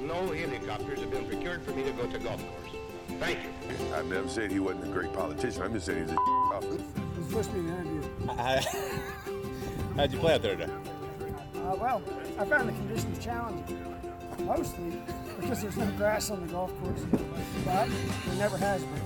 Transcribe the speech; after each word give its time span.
no 0.00 0.32
helicopters 0.32 1.00
have 1.00 1.10
been 1.10 1.26
procured 1.26 1.62
for 1.62 1.72
me 1.72 1.82
to 1.84 1.92
go 1.92 2.06
to 2.06 2.18
golf 2.18 2.40
course. 2.40 2.74
Thank 3.20 3.38
you. 3.44 3.94
I've 3.94 4.06
never 4.06 4.28
said 4.28 4.50
he 4.50 4.60
wasn't 4.60 4.84
a 4.84 4.88
great 4.88 5.12
politician. 5.12 5.62
I'm 5.62 5.72
just 5.72 5.86
saying 5.86 6.02
he's 6.08 6.12
a 6.12 6.14
officer. 6.20 6.82
was 7.16 7.26
supposed 7.28 7.50
to 7.50 7.54
be 7.56 7.68
an 7.68 7.86
interview. 7.86 8.02
How'd 9.96 10.12
you 10.12 10.18
play 10.18 10.34
out 10.34 10.42
there 10.42 10.56
today? 10.56 10.72
Uh, 11.54 11.74
well, 11.80 12.02
I 12.38 12.44
found 12.44 12.68
the 12.68 12.72
conditions 12.72 13.18
challenging, 13.24 13.94
mostly 14.40 14.92
because 15.40 15.62
there's 15.62 15.76
no 15.76 15.86
grass 15.92 16.30
on 16.30 16.46
the 16.46 16.52
golf 16.52 16.72
course, 16.82 17.00
but 17.64 17.88
there 18.26 18.36
never 18.36 18.56
has 18.58 18.82
been. 18.82 19.02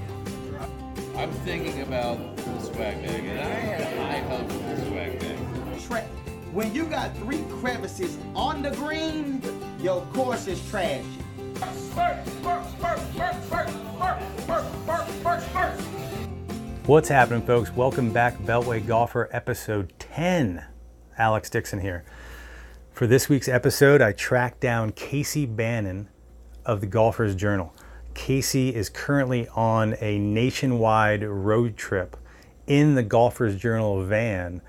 I'm 1.17 1.31
thinking 1.45 1.83
about 1.83 2.37
the 2.37 2.61
swag 2.63 3.03
bag, 3.05 3.25
and 3.25 3.39
I 3.39 3.43
have 3.45 3.97
high 3.99 4.19
hopes 4.37 4.53
for 4.55 4.61
the 4.61 4.87
swag 4.87 5.21
bag. 5.21 5.81
Tra- 5.83 6.09
when 6.53 6.75
you 6.75 6.85
got 6.85 7.17
three 7.19 7.45
crevices 7.61 8.19
on 8.35 8.63
the 8.63 8.71
green, 8.73 9.41
your 9.83 10.03
course 10.13 10.47
is 10.47 10.61
trash. 10.69 11.05
What's 16.87 17.09
happening, 17.09 17.43
folks? 17.43 17.75
Welcome 17.75 18.13
back, 18.13 18.37
Beltway 18.39 18.87
Golfer, 18.87 19.29
episode 19.33 19.93
10. 19.99 20.65
Alex 21.17 21.49
Dixon 21.49 21.81
here. 21.81 22.05
For 22.93 23.07
this 23.07 23.29
week's 23.29 23.49
episode, 23.49 24.03
I 24.03 24.13
tracked 24.13 24.61
down 24.61 24.93
Casey 24.93 25.47
Bannon 25.47 26.09
of 26.67 26.81
the 26.81 26.87
Golfer's 26.87 27.35
Journal. 27.35 27.75
Casey 28.13 28.75
is 28.75 28.91
currently 28.91 29.49
on 29.49 29.95
a 30.01 30.19
nationwide 30.19 31.23
road 31.23 31.77
trip 31.77 32.17
in 32.67 32.97
the 32.97 33.03
Golfer's 33.03 33.57
Journal 33.57 34.03
van, 34.03 34.61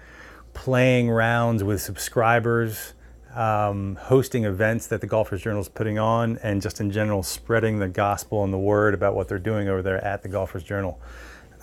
playing 0.53 1.09
rounds 1.09 1.63
with 1.63 1.81
subscribers, 1.81 2.93
um, 3.35 3.95
hosting 3.95 4.45
events 4.45 4.88
that 4.88 5.02
the 5.02 5.08
Golfer's 5.08 5.41
Journal 5.41 5.62
is 5.62 5.70
putting 5.70 5.98
on, 5.98 6.38
and 6.44 6.62
just 6.62 6.80
in 6.80 6.91
general 6.91 7.23
spreading 7.23 7.80
the 7.80 7.88
gospel 7.88 8.44
and 8.44 8.52
the 8.54 8.57
word 8.57 8.94
about 8.94 9.16
what 9.16 9.27
they're 9.27 9.40
doing 9.40 9.67
over 9.67 9.81
there 9.81 10.04
at 10.04 10.23
the 10.23 10.29
Golfer's 10.29 10.63
Journal. 10.63 10.99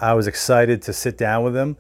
I 0.01 0.15
was 0.15 0.27
excited 0.27 0.83
to 0.83 0.93
sit 0.93 1.19
down 1.19 1.45
with 1.45 1.55
them. 1.55 1.77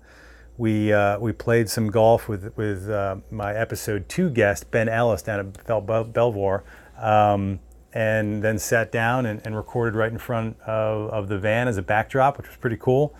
We 0.56 0.92
uh, 0.92 1.18
we 1.20 1.32
played 1.32 1.70
some 1.70 1.88
golf 1.88 2.28
with 2.28 2.56
with 2.56 2.90
uh, 2.90 3.16
my 3.30 3.54
episode 3.54 4.08
two 4.08 4.28
guest 4.28 4.70
Ben 4.70 4.88
Ellis 4.88 5.22
down 5.22 5.40
at 5.40 5.66
Bel- 5.66 5.80
Bel- 5.80 6.04
Belvoir, 6.04 6.64
um, 7.00 7.60
and 7.92 8.42
then 8.42 8.58
sat 8.58 8.90
down 8.90 9.24
and, 9.24 9.40
and 9.44 9.54
recorded 9.56 9.96
right 9.96 10.10
in 10.10 10.18
front 10.18 10.60
of, 10.62 11.10
of 11.10 11.28
the 11.28 11.38
van 11.38 11.68
as 11.68 11.76
a 11.76 11.82
backdrop, 11.82 12.38
which 12.38 12.48
was 12.48 12.56
pretty 12.56 12.76
cool. 12.76 13.14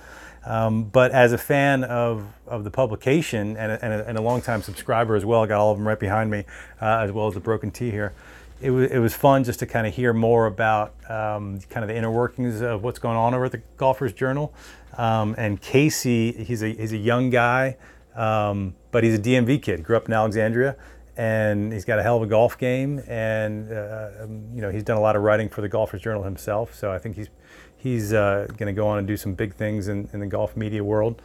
Um, 0.44 0.84
but 0.84 1.12
as 1.12 1.32
a 1.32 1.38
fan 1.38 1.84
of, 1.84 2.27
of 2.48 2.64
the 2.64 2.70
publication 2.70 3.56
and 3.56 3.72
a, 3.72 3.84
and, 3.84 3.92
a, 3.92 4.08
and 4.08 4.18
a 4.18 4.20
longtime 4.20 4.62
subscriber 4.62 5.16
as 5.16 5.24
well, 5.24 5.42
I 5.42 5.46
got 5.46 5.60
all 5.60 5.72
of 5.72 5.78
them 5.78 5.86
right 5.86 5.98
behind 5.98 6.30
me, 6.30 6.44
uh, 6.80 6.98
as 6.98 7.12
well 7.12 7.28
as 7.28 7.34
the 7.34 7.41
broken 7.41 7.70
T 7.70 7.91
here. 7.91 8.12
It 8.60 8.70
was, 8.70 8.91
it 8.91 8.98
was 8.98 9.14
fun 9.14 9.44
just 9.44 9.60
to 9.60 9.66
kind 9.66 9.86
of 9.86 9.94
hear 9.94 10.12
more 10.12 10.46
about 10.46 10.94
um, 11.08 11.60
kind 11.70 11.84
of 11.84 11.88
the 11.88 11.96
inner 11.96 12.10
workings 12.10 12.60
of 12.60 12.82
what's 12.82 12.98
going 12.98 13.16
on 13.16 13.34
over 13.34 13.44
at 13.44 13.52
the 13.52 13.62
Golfer's 13.76 14.12
Journal. 14.12 14.52
Um, 14.96 15.36
and 15.38 15.60
Casey, 15.60 16.32
he's 16.32 16.62
a, 16.62 16.72
he's 16.72 16.92
a 16.92 16.96
young 16.96 17.30
guy, 17.30 17.76
um, 18.16 18.74
but 18.91 19.04
he's 19.04 19.14
a 19.14 19.19
DMV 19.19 19.62
kid, 19.62 19.84
grew 19.84 19.96
up 19.96 20.06
in 20.06 20.12
Alexandria, 20.12 20.76
and 21.16 21.72
he's 21.72 21.84
got 21.84 21.98
a 21.98 22.02
hell 22.02 22.16
of 22.16 22.22
a 22.22 22.26
golf 22.26 22.58
game. 22.58 23.02
And, 23.06 23.72
uh, 23.72 24.10
um, 24.22 24.44
you 24.54 24.60
know, 24.60 24.70
he's 24.70 24.82
done 24.82 24.96
a 24.96 25.00
lot 25.00 25.14
of 25.14 25.22
writing 25.22 25.48
for 25.48 25.60
the 25.60 25.69
Golfer's 25.69 26.00
Journal 26.00 26.24
himself. 26.24 26.74
So 26.74 26.92
I 26.92 26.98
think 26.98 27.16
he's, 27.16 27.28
he's 27.76 28.12
uh, 28.12 28.48
going 28.56 28.72
to 28.72 28.72
go 28.72 28.88
on 28.88 28.98
and 28.98 29.06
do 29.06 29.16
some 29.16 29.34
big 29.34 29.54
things 29.54 29.88
in, 29.88 30.08
in 30.12 30.20
the 30.20 30.26
golf 30.26 30.56
media 30.56 30.82
world. 30.82 31.22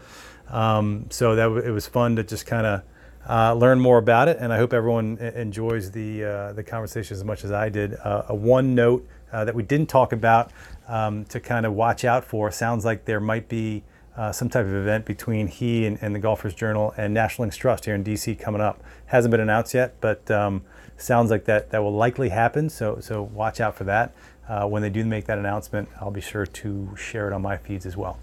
Um, 0.49 1.07
so 1.09 1.35
that 1.35 1.43
w- 1.43 1.63
it 1.63 1.71
was 1.71 1.87
fun 1.87 2.15
to 2.17 2.23
just 2.23 2.45
kind 2.45 2.65
of 2.65 2.81
uh, 3.27 3.53
learn 3.53 3.79
more 3.79 3.97
about 3.97 4.27
it, 4.27 4.37
and 4.39 4.51
I 4.51 4.57
hope 4.57 4.73
everyone 4.73 5.17
enjoys 5.17 5.91
the 5.91 6.23
uh, 6.23 6.53
the 6.53 6.63
conversation 6.63 7.15
as 7.15 7.23
much 7.23 7.43
as 7.43 7.51
I 7.51 7.69
did. 7.69 7.95
Uh, 7.95 8.23
a 8.29 8.35
one 8.35 8.75
note 8.75 9.07
uh, 9.31 9.45
that 9.45 9.55
we 9.55 9.63
didn't 9.63 9.87
talk 9.87 10.11
about 10.11 10.51
um, 10.87 11.25
to 11.25 11.39
kind 11.39 11.65
of 11.65 11.73
watch 11.73 12.03
out 12.03 12.25
for 12.25 12.51
sounds 12.51 12.85
like 12.85 13.05
there 13.05 13.19
might 13.19 13.47
be 13.47 13.83
uh, 14.15 14.31
some 14.31 14.49
type 14.49 14.65
of 14.65 14.73
event 14.73 15.05
between 15.05 15.47
he 15.47 15.85
and, 15.85 15.97
and 16.01 16.13
the 16.13 16.19
Golfers 16.19 16.53
Journal 16.53 16.93
and 16.97 17.13
National 17.13 17.43
Links 17.43 17.57
Trust 17.57 17.85
here 17.85 17.95
in 17.95 18.03
DC 18.03 18.37
coming 18.39 18.61
up. 18.61 18.83
Hasn't 19.07 19.31
been 19.31 19.39
announced 19.39 19.73
yet, 19.73 19.95
but 20.01 20.29
um, 20.29 20.61
sounds 20.97 21.31
like 21.31 21.45
that 21.45 21.71
that 21.71 21.81
will 21.81 21.93
likely 21.93 22.29
happen. 22.29 22.69
So 22.69 22.99
so 22.99 23.23
watch 23.23 23.59
out 23.59 23.75
for 23.75 23.85
that. 23.85 24.13
Uh, 24.47 24.67
when 24.67 24.81
they 24.81 24.89
do 24.89 25.05
make 25.05 25.25
that 25.25 25.37
announcement, 25.37 25.87
I'll 26.01 26.11
be 26.11 26.21
sure 26.21 26.45
to 26.45 26.95
share 26.97 27.27
it 27.27 27.33
on 27.33 27.41
my 27.41 27.55
feeds 27.55 27.85
as 27.85 27.95
well. 27.95 28.19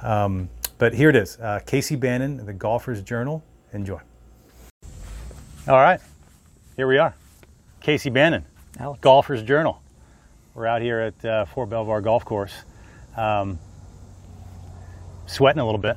Um, 0.00 0.48
but 0.78 0.94
here 0.94 1.10
it 1.10 1.16
is, 1.16 1.38
uh, 1.38 1.60
Casey 1.66 1.96
Bannon, 1.96 2.44
the 2.46 2.52
Golfers 2.52 3.02
Journal. 3.02 3.44
Enjoy. 3.72 4.00
All 5.66 5.76
right, 5.76 6.00
here 6.76 6.88
we 6.88 6.98
are. 6.98 7.14
Casey 7.80 8.10
Bannon, 8.10 8.44
Golfers 9.00 9.42
Journal. 9.42 9.82
We're 10.54 10.66
out 10.66 10.80
here 10.80 11.00
at 11.00 11.24
uh, 11.24 11.44
Fort 11.44 11.68
Belvoir 11.68 12.00
Golf 12.00 12.24
Course. 12.24 12.52
Um, 13.16 13.58
sweating 15.26 15.60
a 15.60 15.64
little 15.64 15.80
bit. 15.80 15.96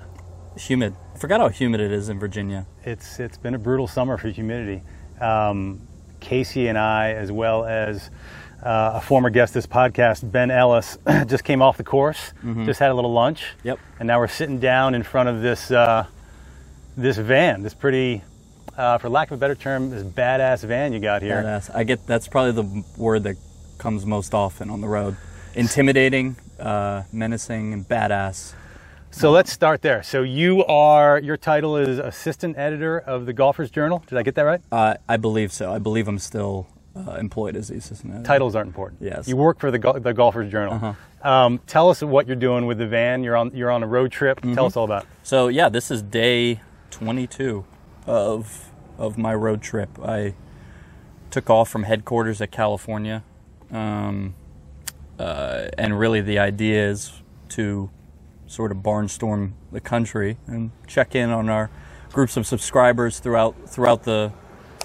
It's 0.56 0.68
humid. 0.68 0.96
I 1.16 1.18
forgot 1.18 1.40
how 1.40 1.50
humid 1.50 1.80
it 1.80 1.92
is 1.92 2.09
in 2.09 2.19
Virginia. 2.19 2.68
It's 2.84 3.19
it's 3.19 3.38
been 3.38 3.56
a 3.56 3.59
brutal 3.59 3.88
summer 3.88 4.18
for 4.18 4.28
humidity. 4.28 4.84
Um, 5.19 5.88
Casey 6.19 6.68
and 6.68 6.78
I, 6.78 7.13
as 7.13 7.31
well 7.31 7.66
as 7.66 8.09
uh, 8.63 8.91
a 8.95 9.01
former 9.01 9.29
guest 9.29 9.51
of 9.51 9.63
this 9.63 9.67
podcast, 9.67 10.29
Ben 10.31 10.51
Ellis, 10.51 10.97
just 11.27 11.44
came 11.44 11.61
off 11.61 11.77
the 11.77 11.83
course. 11.83 12.33
Just 12.66 12.79
had 12.79 12.91
a 12.91 12.94
little 12.94 13.11
lunch. 13.11 13.45
Yep. 13.63 13.79
And 13.99 14.07
now 14.07 14.19
we're 14.19 14.27
sitting 14.27 14.59
down 14.59 14.94
in 14.95 15.03
front 15.03 15.29
of 15.29 15.41
this 15.41 15.72
uh, 15.72 16.05
this 16.97 17.17
van, 17.17 17.63
this 17.63 17.73
pretty, 17.73 18.21
uh, 18.77 18.97
for 18.97 19.09
lack 19.09 19.31
of 19.31 19.38
a 19.38 19.39
better 19.39 19.55
term, 19.55 19.89
this 19.89 20.03
badass 20.03 20.63
van 20.63 20.94
you 20.94 21.00
got 21.00 21.21
here. 21.21 21.41
Badass. 21.44 21.73
I 21.73 21.83
get 21.83 22.05
that's 22.05 22.27
probably 22.27 22.51
the 22.51 22.83
word 22.97 23.23
that 23.23 23.38
comes 23.77 24.05
most 24.05 24.33
often 24.33 24.69
on 24.69 24.81
the 24.81 24.88
road. 24.88 25.17
Intimidating, 25.55 26.35
uh, 26.59 27.03
menacing, 27.11 27.73
and 27.73 27.88
badass. 27.88 28.53
So 29.13 29.31
let's 29.31 29.51
start 29.51 29.81
there. 29.81 30.03
So 30.03 30.21
you 30.23 30.63
are 30.66 31.19
your 31.19 31.35
title 31.35 31.75
is 31.77 32.00
assistant 32.00 32.57
editor 32.57 33.00
of 33.00 33.25
the 33.25 33.33
Golfers 33.33 33.69
Journal. 33.69 34.03
Did 34.07 34.17
I 34.17 34.23
get 34.23 34.35
that 34.35 34.44
right? 34.44 34.61
Uh, 34.71 34.95
I 35.09 35.17
believe 35.17 35.51
so. 35.51 35.73
I 35.73 35.79
believe 35.79 36.07
I'm 36.07 36.19
still 36.19 36.67
uh, 36.96 37.12
employed 37.13 37.56
as 37.56 37.69
the 37.69 37.75
assistant 37.75 38.13
editor. 38.13 38.28
Titles 38.28 38.56
aren't 38.56 38.68
important. 38.68 39.02
Yes. 39.02 39.28
You 39.28 39.38
work 39.38 39.59
for 39.59 39.72
the, 39.72 39.79
Go- 39.79 39.97
the 40.00 40.13
Golfers 40.13 40.52
Journal. 40.52 40.96
Um, 41.24 41.59
tell 41.68 41.90
us 41.90 42.02
what 42.02 42.28
you're 42.28 42.35
doing 42.35 42.66
with 42.66 42.78
the 42.79 42.88
van. 42.88 43.24
You're 43.24 43.38
on 43.38 43.52
you're 43.56 43.72
on 43.72 43.84
a 43.84 43.88
road 43.88 44.12
trip. 44.12 44.41
Tell 44.41 44.66
us 44.66 44.75
all 44.75 44.85
about. 44.85 45.03
it. 45.03 45.09
So 45.24 45.47
yeah, 45.47 45.69
this 45.69 45.91
is 45.91 46.01
day 46.01 46.62
22 46.90 47.63
of 48.07 48.72
of 48.97 49.18
my 49.18 49.34
road 49.34 49.62
trip. 49.62 49.90
I 50.03 50.34
took 51.30 51.50
off 51.50 51.69
from 51.69 51.84
headquarters 51.84 52.41
at 52.41 52.51
California, 52.51 53.24
um, 53.72 54.34
uh, 55.19 55.68
and 55.78 55.97
really 55.97 56.22
the 56.22 56.40
idea 56.40 56.90
is 56.90 57.13
to 57.50 57.90
sort 58.47 58.72
of 58.72 58.80
barnstorm 58.80 59.51
the 59.72 59.80
country 59.80 60.38
and 60.47 60.72
check 60.88 61.16
in 61.16 61.30
on 61.30 61.47
our 61.50 61.69
groups 62.12 62.35
of 62.35 62.46
subscribers 62.46 63.19
throughout 63.19 63.56
throughout 63.69 64.03
the 64.03 64.34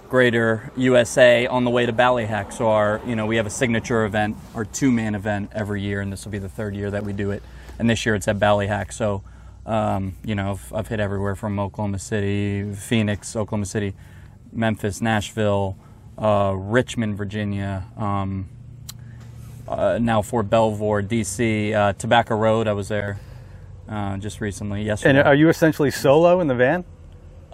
greater 0.09 0.71
USA 0.77 1.47
on 1.47 1.65
the 1.65 1.71
way 1.71 1.87
to 1.87 1.93
Ballyhack. 1.93 2.53
So 2.53 2.69
our, 2.69 3.00
you 3.06 3.17
know, 3.17 3.27
we 3.27 3.37
have 3.37 3.47
a 3.47 3.50
signature 3.50 4.05
event, 4.05 4.37
our 4.55 4.65
two-man 4.65 5.15
event 5.15 5.50
every 5.55 5.83
year, 5.83 6.00
and 6.00 6.12
this 6.12 6.25
will 6.25 6.33
be 6.33 6.39
the 6.39 6.49
third 6.49 6.75
year 6.75 6.91
that 6.91 7.05
we 7.05 7.12
do 7.12 7.31
it. 7.31 7.43
And 7.78 7.89
this 7.91 8.06
year 8.06 8.15
it's 8.15 8.28
at 8.28 8.39
Ballyhack. 8.39 8.93
So, 8.93 9.22
um, 9.66 10.15
you 10.25 10.34
know, 10.34 10.53
I've, 10.53 10.72
I've 10.72 10.89
hit 10.89 11.00
everywhere 11.00 11.34
from 11.34 11.59
Oklahoma 11.59 11.99
City, 11.99 12.72
Phoenix, 12.75 13.34
Oklahoma 13.37 13.66
City, 13.66 13.95
Memphis, 14.53 15.00
Nashville, 15.00 15.77
uh, 16.19 16.55
Richmond, 16.56 17.16
Virginia. 17.16 17.84
Um, 17.97 18.49
uh, 19.69 19.99
now 20.00 20.22
Fort 20.22 20.49
Belvoir, 20.49 21.03
DC, 21.03 21.75
uh, 21.75 21.93
Tobacco 21.95 22.37
Road. 22.37 22.69
I 22.69 22.72
was 22.72 22.89
there 22.89 23.19
uh, 23.89 24.16
just 24.19 24.41
recently. 24.41 24.84
Yesterday 24.84 25.19
And 25.19 25.28
are 25.28 25.34
you 25.34 25.49
essentially 25.49 25.91
solo 25.91 26.41
in 26.41 26.47
the 26.47 26.55
van? 26.55 26.84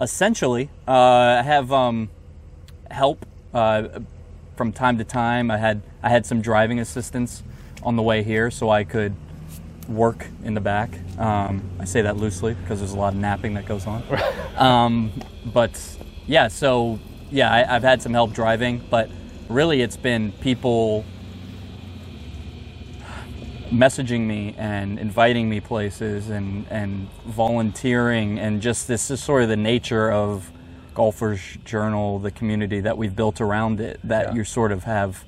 essentially 0.01 0.69
uh, 0.87 0.91
I 0.91 1.43
have 1.43 1.71
um, 1.71 2.09
help 2.93 3.25
uh, 3.53 3.99
from 4.55 4.71
time 4.71 4.97
to 4.97 5.03
time. 5.03 5.51
I 5.51 5.57
had 5.57 5.81
I 6.01 6.09
had 6.09 6.25
some 6.25 6.41
driving 6.41 6.79
assistance 6.79 7.43
on 7.81 7.95
the 7.95 8.01
way 8.01 8.23
here, 8.23 8.49
so 8.51 8.69
I 8.69 8.83
could 8.83 9.15
work 9.87 10.27
in 10.43 10.53
the 10.53 10.61
back. 10.61 10.91
Um, 11.17 11.69
I 11.79 11.85
say 11.85 12.01
that 12.03 12.17
loosely 12.17 12.53
because 12.53 12.79
there's 12.79 12.93
a 12.93 12.97
lot 12.97 13.13
of 13.13 13.19
napping 13.19 13.55
that 13.55 13.65
goes 13.65 13.85
on. 13.85 14.03
um, 14.57 15.11
but 15.45 15.79
yeah, 16.25 16.47
so 16.47 16.99
yeah, 17.29 17.51
I, 17.51 17.75
I've 17.75 17.83
had 17.83 18.01
some 18.01 18.13
help 18.13 18.33
driving, 18.33 18.81
but 18.89 19.09
really 19.49 19.81
it's 19.81 19.97
been 19.97 20.31
people 20.33 21.03
messaging 23.71 24.21
me 24.21 24.53
and 24.57 24.99
inviting 24.99 25.49
me 25.49 25.59
places 25.59 26.29
and, 26.29 26.67
and 26.69 27.09
volunteering 27.25 28.37
and 28.37 28.61
just 28.61 28.87
this 28.87 29.09
is 29.09 29.21
sort 29.21 29.41
of 29.41 29.49
the 29.49 29.57
nature 29.57 30.11
of 30.11 30.51
golfers 30.93 31.39
journal 31.65 32.19
the 32.19 32.31
community 32.31 32.79
that 32.81 32.97
we've 32.97 33.15
built 33.15 33.41
around 33.41 33.79
it 33.79 33.99
that 34.03 34.27
Yeah. 34.29 34.33
you 34.35 34.43
sort 34.43 34.71
of 34.71 34.83
have 34.83 35.23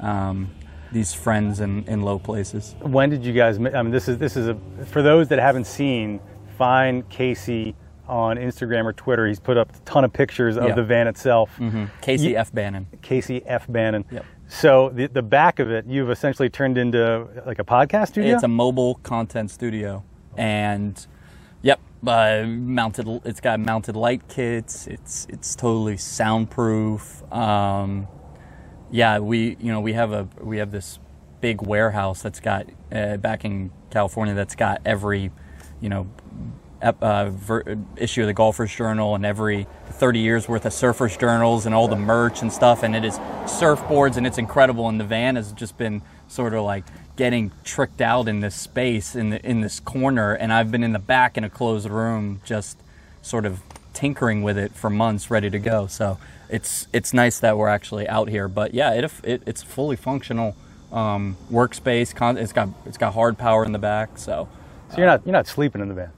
um, 0.00 0.50
these 0.92 1.12
friends 1.14 1.60
in, 1.60 1.84
in 1.84 2.02
low 2.02 2.18
places 2.18 2.74
When 2.80 3.10
did 3.10 3.24
you 3.24 3.32
guys? 3.32 3.56
I 3.58 3.60
mean, 3.82 3.90
this 3.90 4.08
is 4.08 4.18
this 4.18 4.36
is 4.36 4.48
a 4.48 4.56
for 4.86 5.02
those 5.02 5.28
that 5.28 5.38
haven't 5.38 5.66
seen. 5.66 6.20
Find 6.58 7.08
Casey 7.08 7.74
on 8.06 8.36
Instagram 8.36 8.84
or 8.84 8.92
Twitter. 8.92 9.26
He's 9.26 9.40
put 9.40 9.56
up 9.56 9.74
a 9.74 9.78
ton 9.80 10.04
of 10.04 10.12
pictures 10.12 10.56
of 10.58 10.64
Yeah. 10.64 10.74
the 10.74 10.82
van 10.84 11.06
itself. 11.06 11.58
casey 12.02 12.30
Ye- 12.30 12.36
f 12.36 12.52
bannon 12.52 12.86
Casey 13.02 13.42
F. 13.46 13.66
Bannon. 13.68 14.04
Yep. 14.10 14.24
So 14.48 14.90
the 14.90 15.06
the 15.06 15.22
back 15.22 15.58
of 15.60 15.70
it, 15.70 15.86
you've 15.86 16.10
essentially 16.10 16.50
turned 16.50 16.76
into 16.76 17.26
like 17.46 17.60
a 17.60 17.64
podcast 17.64 18.08
studio. 18.08 18.34
It's 18.34 18.42
a 18.42 18.48
mobile 18.48 18.96
content 19.04 19.50
studio, 19.52 20.02
and 20.36 21.06
yep, 21.62 21.78
uh, 22.06 22.44
mounted. 22.46 23.20
It's 23.24 23.40
got 23.40 23.60
mounted 23.60 23.96
light 23.96 24.28
kits. 24.28 24.86
It's 24.86 25.26
it's 25.28 25.54
totally 25.54 25.96
soundproof. 25.96 27.22
Um, 27.32 28.08
yeah, 28.90 29.18
we 29.18 29.56
you 29.60 29.72
know 29.72 29.80
we 29.80 29.92
have 29.92 30.12
a 30.12 30.28
we 30.40 30.58
have 30.58 30.70
this 30.70 30.98
big 31.40 31.62
warehouse 31.62 32.22
that's 32.22 32.40
got 32.40 32.66
uh, 32.92 33.16
back 33.16 33.44
in 33.44 33.70
California 33.90 34.34
that's 34.34 34.54
got 34.54 34.80
every 34.84 35.30
you 35.80 35.88
know 35.88 36.06
uh, 36.82 37.30
ver- 37.30 37.76
issue 37.96 38.22
of 38.22 38.26
the 38.26 38.32
Golfers 38.32 38.74
Journal 38.74 39.14
and 39.14 39.24
every 39.26 39.66
30 39.90 40.20
years 40.20 40.48
worth 40.48 40.64
of 40.64 40.72
Surfers 40.72 41.18
Journals 41.18 41.66
and 41.66 41.74
all 41.74 41.88
the 41.88 41.96
merch 41.96 42.42
and 42.42 42.52
stuff. 42.52 42.82
And 42.82 42.96
it 42.96 43.04
is 43.04 43.18
surfboards 43.44 44.16
and 44.16 44.26
it's 44.26 44.38
incredible. 44.38 44.88
And 44.88 44.98
the 44.98 45.04
van 45.04 45.36
has 45.36 45.52
just 45.52 45.76
been 45.76 46.02
sort 46.28 46.54
of 46.54 46.64
like 46.64 46.84
getting 47.20 47.52
tricked 47.64 48.00
out 48.00 48.28
in 48.28 48.40
this 48.40 48.54
space 48.54 49.14
in 49.14 49.28
the, 49.28 49.46
in 49.46 49.60
this 49.60 49.78
corner. 49.78 50.32
And 50.32 50.50
I've 50.50 50.70
been 50.70 50.82
in 50.82 50.94
the 50.94 50.98
back 50.98 51.36
in 51.36 51.44
a 51.44 51.50
closed 51.50 51.90
room, 51.90 52.40
just 52.46 52.78
sort 53.20 53.44
of 53.44 53.60
tinkering 53.92 54.42
with 54.42 54.56
it 54.56 54.72
for 54.72 54.88
months, 54.88 55.30
ready 55.30 55.50
to 55.50 55.58
go. 55.58 55.86
So 55.86 56.16
it's 56.48 56.88
it's 56.94 57.12
nice 57.12 57.38
that 57.40 57.58
we're 57.58 57.68
actually 57.68 58.08
out 58.08 58.30
here. 58.30 58.48
But 58.48 58.72
yeah, 58.72 58.94
it, 58.94 59.12
it 59.22 59.42
it's 59.44 59.62
fully 59.62 59.96
functional 59.96 60.56
um, 60.92 61.36
workspace. 61.52 62.14
Con- 62.14 62.38
it's 62.38 62.54
got 62.54 62.70
it's 62.86 62.96
got 62.96 63.12
hard 63.12 63.36
power 63.36 63.66
in 63.66 63.72
the 63.72 63.78
back. 63.78 64.16
So 64.16 64.48
so 64.88 64.96
you're 64.96 65.06
not 65.06 65.20
you're 65.26 65.34
not 65.34 65.46
sleeping 65.46 65.82
in 65.82 65.88
the 65.88 65.94
van. 65.94 66.12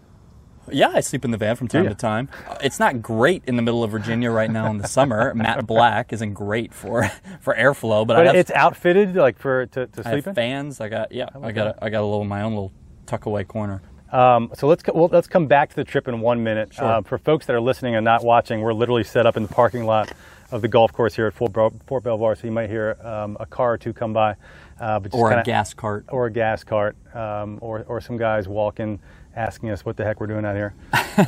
Yeah, 0.72 0.90
I 0.94 1.00
sleep 1.00 1.24
in 1.24 1.30
the 1.30 1.36
van 1.36 1.56
from 1.56 1.68
time 1.68 1.86
to 1.88 1.94
time. 1.94 2.28
It's 2.62 2.78
not 2.78 3.00
great 3.02 3.42
in 3.46 3.56
the 3.56 3.62
middle 3.62 3.82
of 3.84 3.90
Virginia 3.90 4.30
right 4.30 4.50
now 4.50 4.70
in 4.70 4.78
the 4.78 4.88
summer. 4.88 5.34
Matte 5.36 5.66
black 5.66 6.12
isn't 6.12 6.34
great 6.34 6.72
for 6.74 7.04
for 7.40 7.54
airflow, 7.54 8.06
but, 8.06 8.16
I 8.16 8.20
But 8.20 8.26
have, 8.26 8.36
it's 8.36 8.50
outfitted 8.50 9.14
like 9.16 9.38
for 9.38 9.66
to, 9.66 9.86
to 9.86 10.00
I 10.00 10.10
sleep 10.12 10.24
have 10.24 10.26
in. 10.28 10.34
fans. 10.34 10.80
I 10.80 10.88
got 10.88 11.12
yeah, 11.12 11.28
I 11.42 11.52
got 11.52 11.66
a, 11.68 11.84
I 11.84 11.90
got 11.90 12.00
a 12.02 12.06
little 12.06 12.24
my 12.24 12.42
own 12.42 12.52
little 12.52 12.72
tuck 13.06 13.26
away 13.26 13.44
corner. 13.44 13.82
Um, 14.10 14.50
so 14.54 14.66
let's 14.66 14.82
well, 14.94 15.08
let's 15.10 15.26
come 15.26 15.46
back 15.46 15.70
to 15.70 15.76
the 15.76 15.84
trip 15.84 16.06
in 16.08 16.20
one 16.20 16.42
minute. 16.44 16.74
Sure. 16.74 16.84
Uh, 16.84 17.00
for 17.02 17.16
folks 17.18 17.46
that 17.46 17.54
are 17.56 17.60
listening 17.60 17.94
and 17.94 18.04
not 18.04 18.22
watching, 18.24 18.60
we're 18.60 18.74
literally 18.74 19.04
set 19.04 19.24
up 19.26 19.36
in 19.36 19.42
the 19.42 19.48
parking 19.48 19.86
lot 19.86 20.12
of 20.50 20.60
the 20.60 20.68
golf 20.68 20.92
course 20.92 21.14
here 21.16 21.26
at 21.26 21.32
Fort, 21.32 21.52
Fort 21.86 22.04
Belvoir. 22.04 22.34
So 22.36 22.46
you 22.46 22.52
might 22.52 22.68
hear 22.68 22.98
um, 23.02 23.38
a 23.40 23.46
car 23.46 23.72
or 23.72 23.78
two 23.78 23.94
come 23.94 24.12
by, 24.12 24.32
uh, 24.78 25.00
but 25.00 25.12
just 25.12 25.14
Or 25.14 25.28
a 25.28 25.34
kinda- 25.36 25.44
gas 25.44 25.72
cart. 25.72 26.04
or 26.10 26.26
a 26.26 26.30
gas 26.30 26.62
cart, 26.62 26.94
um, 27.16 27.56
or 27.62 27.86
or 27.88 28.02
some 28.02 28.18
guys 28.18 28.48
walking, 28.48 29.00
asking 29.34 29.70
us 29.70 29.84
what 29.84 29.96
the 29.96 30.04
heck 30.04 30.20
we're 30.20 30.26
doing 30.26 30.44
out 30.44 30.56
here. 30.56 30.74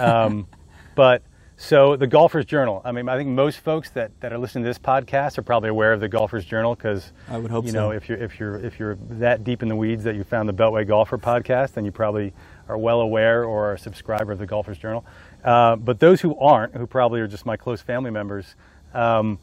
um, 0.01 0.47
but 0.95 1.23
so 1.57 1.97
the 1.97 2.07
Golfer's 2.07 2.45
Journal. 2.45 2.83
I 2.85 2.93
mean, 2.93 3.09
I 3.09 3.17
think 3.17 3.31
most 3.31 3.61
folks 3.61 3.91
that, 3.91 4.11
that 4.21 4.33
are 4.33 4.39
listening 4.39 4.65
to 4.65 4.71
this 4.71 4.79
podcast 4.79 5.39
are 5.39 5.43
probably 5.43 5.69
aware 5.69 5.93
of 5.93 6.01
the 6.01 6.09
Golfer's 6.09 6.45
Journal 6.45 6.75
because 6.75 7.13
I 7.29 7.39
would 7.39 7.51
hope 7.51 7.65
you 7.65 7.71
so. 7.71 7.79
know 7.79 7.91
if 7.93 8.09
you're 8.09 8.19
if 8.19 8.41
you're 8.41 8.57
if 8.57 8.79
you're 8.79 8.97
that 9.11 9.45
deep 9.45 9.63
in 9.63 9.69
the 9.69 9.77
weeds 9.77 10.03
that 10.05 10.17
you 10.17 10.25
found 10.25 10.49
the 10.49 10.53
Beltway 10.53 10.87
Golfer 10.87 11.19
podcast, 11.19 11.73
then 11.75 11.85
you 11.85 11.93
probably 11.93 12.33
are 12.69 12.79
well 12.79 13.01
aware 13.01 13.45
or 13.45 13.71
are 13.71 13.75
a 13.75 13.79
subscriber 13.79 14.33
of 14.33 14.39
the 14.39 14.47
Golfer's 14.47 14.79
Journal. 14.79 15.05
Uh, 15.45 15.77
but 15.77 16.01
those 16.01 16.21
who 16.21 16.37
aren't, 16.39 16.75
who 16.75 16.87
probably 16.87 17.21
are 17.21 17.29
just 17.29 17.47
my 17.47 17.57
close 17.57 17.81
family 17.81 18.11
members. 18.11 18.57
Um, 18.93 19.39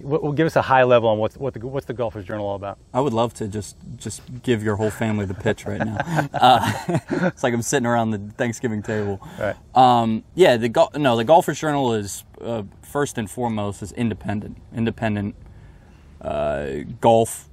will 0.00 0.32
give 0.32 0.46
us 0.46 0.56
a 0.56 0.62
high 0.62 0.82
level 0.84 1.08
on 1.08 1.18
what's 1.18 1.36
what 1.36 1.54
the, 1.54 1.66
what's 1.66 1.86
the 1.86 1.94
Golfer's 1.94 2.24
Journal 2.24 2.46
all 2.46 2.56
about. 2.56 2.78
I 2.92 3.00
would 3.00 3.12
love 3.12 3.34
to 3.34 3.48
just 3.48 3.76
just 3.96 4.22
give 4.42 4.62
your 4.62 4.76
whole 4.76 4.90
family 4.90 5.24
the 5.24 5.34
pitch 5.34 5.66
right 5.66 5.80
now. 5.80 6.28
Uh, 6.36 6.70
it's 7.10 7.42
like 7.42 7.54
I'm 7.54 7.62
sitting 7.62 7.86
around 7.86 8.10
the 8.10 8.18
Thanksgiving 8.18 8.82
table. 8.82 9.20
Right. 9.38 9.56
Um, 9.74 10.22
yeah, 10.34 10.56
the 10.56 10.88
no, 10.96 11.16
the 11.16 11.24
Golfers 11.24 11.58
Journal 11.58 11.94
is 11.94 12.24
uh, 12.40 12.64
first 12.82 13.16
and 13.16 13.30
foremost 13.30 13.82
is 13.82 13.92
independent, 13.92 14.58
independent 14.74 15.34
uh, 16.20 16.68
golf 17.00 17.48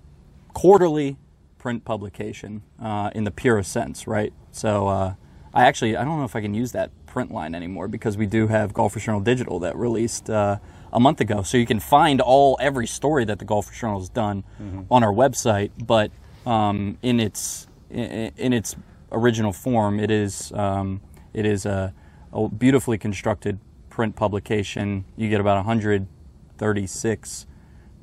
quarterly 0.53 1.17
print 1.57 1.85
publication 1.85 2.61
uh, 2.81 3.09
in 3.15 3.23
the 3.23 3.31
purest 3.31 3.71
sense, 3.71 4.05
right? 4.05 4.33
So 4.51 4.87
uh, 4.87 5.13
I 5.53 5.65
actually 5.65 5.95
I 5.95 6.03
don't 6.03 6.17
know 6.17 6.25
if 6.25 6.35
I 6.35 6.41
can 6.41 6.53
use 6.53 6.71
that 6.73 6.91
print 7.05 7.31
line 7.31 7.55
anymore 7.55 7.87
because 7.87 8.17
we 8.17 8.25
do 8.25 8.47
have 8.47 8.73
Golfers 8.73 9.03
Journal 9.03 9.21
Digital 9.21 9.59
that 9.59 9.75
released 9.77 10.29
uh, 10.29 10.57
a 10.93 10.99
month 10.99 11.19
ago, 11.19 11.41
so 11.41 11.57
you 11.57 11.65
can 11.65 11.79
find 11.79 12.21
all 12.21 12.55
every 12.61 12.85
story 12.87 13.25
that 13.25 13.39
the 13.39 13.45
Golfers 13.45 13.77
Journal 13.77 13.99
has 13.99 14.09
done 14.09 14.43
on 14.91 15.03
our 15.03 15.11
website, 15.11 15.71
but 15.83 16.11
um, 16.45 16.97
in 17.01 17.19
its 17.19 17.67
in, 17.89 18.31
in 18.37 18.53
its 18.53 18.75
original 19.11 19.51
form, 19.51 19.99
it 19.99 20.11
is 20.11 20.51
um, 20.53 21.01
it 21.33 21.45
is 21.45 21.65
a, 21.65 21.93
a 22.31 22.47
beautifully 22.47 22.97
constructed 22.97 23.59
print 23.89 24.15
publication. 24.15 25.05
You 25.17 25.29
get 25.29 25.41
about 25.41 25.57
136 25.57 27.45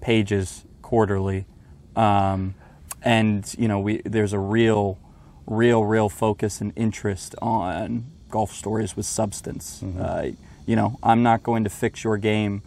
pages 0.01 0.65
quarterly, 0.83 1.47
um, 1.95 2.55
and 3.03 3.55
you 3.57 3.69
know 3.69 3.79
we 3.79 4.03
there's 4.05 4.33
a 4.33 4.39
real, 4.39 4.99
real, 5.47 5.85
real 5.85 6.09
focus 6.09 6.61
and 6.61 6.73
interest 6.75 7.37
on 7.41 8.07
golf 8.29 8.53
stories 8.53 8.97
with 8.97 9.07
substance. 9.07 9.83
Uh, 9.83 10.31
you 10.67 10.77
know, 10.77 10.99
I'm 11.03 11.23
not 11.23 11.43
going 11.43 11.65
to 11.65 11.71
fix 11.71 12.05
your 12.05 12.17
game 12.17 12.63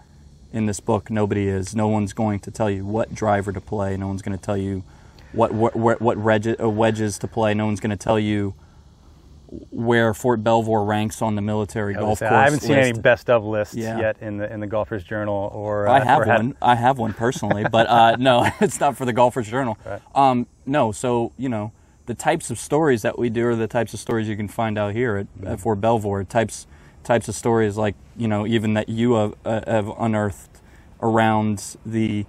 in 0.54 0.66
this 0.68 0.80
book. 0.80 1.10
Nobody 1.10 1.48
is. 1.48 1.76
No 1.76 1.88
one's 1.90 2.14
going 2.14 2.40
to 2.42 2.52
tell 2.52 2.70
you 2.70 2.86
what 2.86 3.14
driver 3.14 3.52
to 3.52 3.60
play. 3.62 3.98
No 3.98 4.08
one's 4.08 4.22
going 4.22 4.38
to 4.38 4.44
tell 4.44 4.56
you 4.58 4.84
what 5.34 5.52
what 5.52 5.76
what, 5.76 6.00
uh, 6.02 6.70
wedges 6.70 7.18
to 7.20 7.28
play. 7.28 7.54
No 7.54 7.66
one's 7.66 7.80
going 7.80 7.90
to 7.90 7.98
tell 7.98 8.20
you 8.20 8.54
where 9.70 10.14
Fort 10.14 10.44
Belvoir 10.44 10.84
ranks 10.84 11.22
on 11.22 11.36
the 11.36 11.42
military 11.42 11.96
I 11.96 12.00
golf 12.00 12.20
say, 12.20 12.28
course. 12.28 12.40
I 12.40 12.44
haven't 12.46 12.62
seen 12.62 12.76
any 12.76 12.94
best 13.00 13.30
of 13.30 13.44
lists 13.44 13.76
Yeah. 13.76 14.00
yet 14.00 14.18
in 14.22 14.38
the 14.38 14.52
in 14.52 14.60
the 14.60 14.68
Golfers 14.68 15.04
Journal 15.04 15.52
or 15.54 15.88
I 15.88 16.00
uh, 16.00 16.04
have 16.06 16.20
or 16.22 16.26
had- 16.26 16.38
one. 16.38 16.56
I 16.62 16.76
have 16.76 16.98
one 16.98 17.14
personally, 17.14 17.64
but 17.72 17.88
uh, 17.88 18.16
no, 18.18 18.48
it's 18.62 18.80
not 18.80 18.98
for 18.98 19.06
the 19.06 19.14
Golfers 19.14 19.48
Journal. 19.50 19.78
Um, 20.16 20.48
no, 20.66 20.92
so 20.92 21.34
you 21.38 21.50
know 21.50 21.72
the 22.06 22.14
types 22.16 22.50
of 22.50 22.60
stories 22.60 23.02
that 23.04 23.18
we 23.18 23.30
do 23.30 23.46
are 23.48 23.56
the 23.56 23.68
types 23.68 23.94
of 23.94 24.00
stories 24.00 24.28
you 24.28 24.36
can 24.36 24.48
find 24.48 24.78
out 24.78 24.94
here 24.94 25.18
at, 25.18 25.28
Mm-hmm. 25.38 25.48
at 25.48 25.60
Fort 25.60 25.80
Belvoir. 25.82 26.24
Types 26.24 26.66
types 27.04 27.28
of 27.28 27.36
stories 27.36 27.78
like 27.78 27.96
you 28.18 28.28
know 28.28 28.46
even 28.48 28.74
that 28.76 28.90
you 28.90 29.14
have, 29.14 29.36
uh, 29.46 29.62
have 29.68 29.90
unearthed 30.00 30.50
around 31.02 31.76
the 31.86 32.26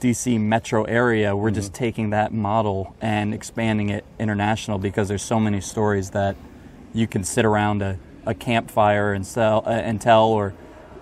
DC 0.00 0.38
metro 0.40 0.84
area. 0.84 1.34
We're 1.36 1.50
just 1.50 1.72
Mm-hmm. 1.72 1.84
taking 1.84 2.10
that 2.10 2.32
model 2.32 2.94
and 3.00 3.32
expanding 3.34 3.88
it 3.90 4.04
international 4.18 4.78
because 4.78 5.08
there's 5.08 5.22
so 5.22 5.38
many 5.40 5.60
stories 5.60 6.10
that 6.10 6.36
you 6.94 7.06
can 7.06 7.24
sit 7.24 7.44
around 7.44 7.82
a, 7.82 7.98
a 8.26 8.34
campfire 8.34 9.12
and 9.12 9.26
sell 9.26 9.62
uh, 9.66 9.70
and 9.70 10.00
tell, 10.00 10.26
or 10.26 10.54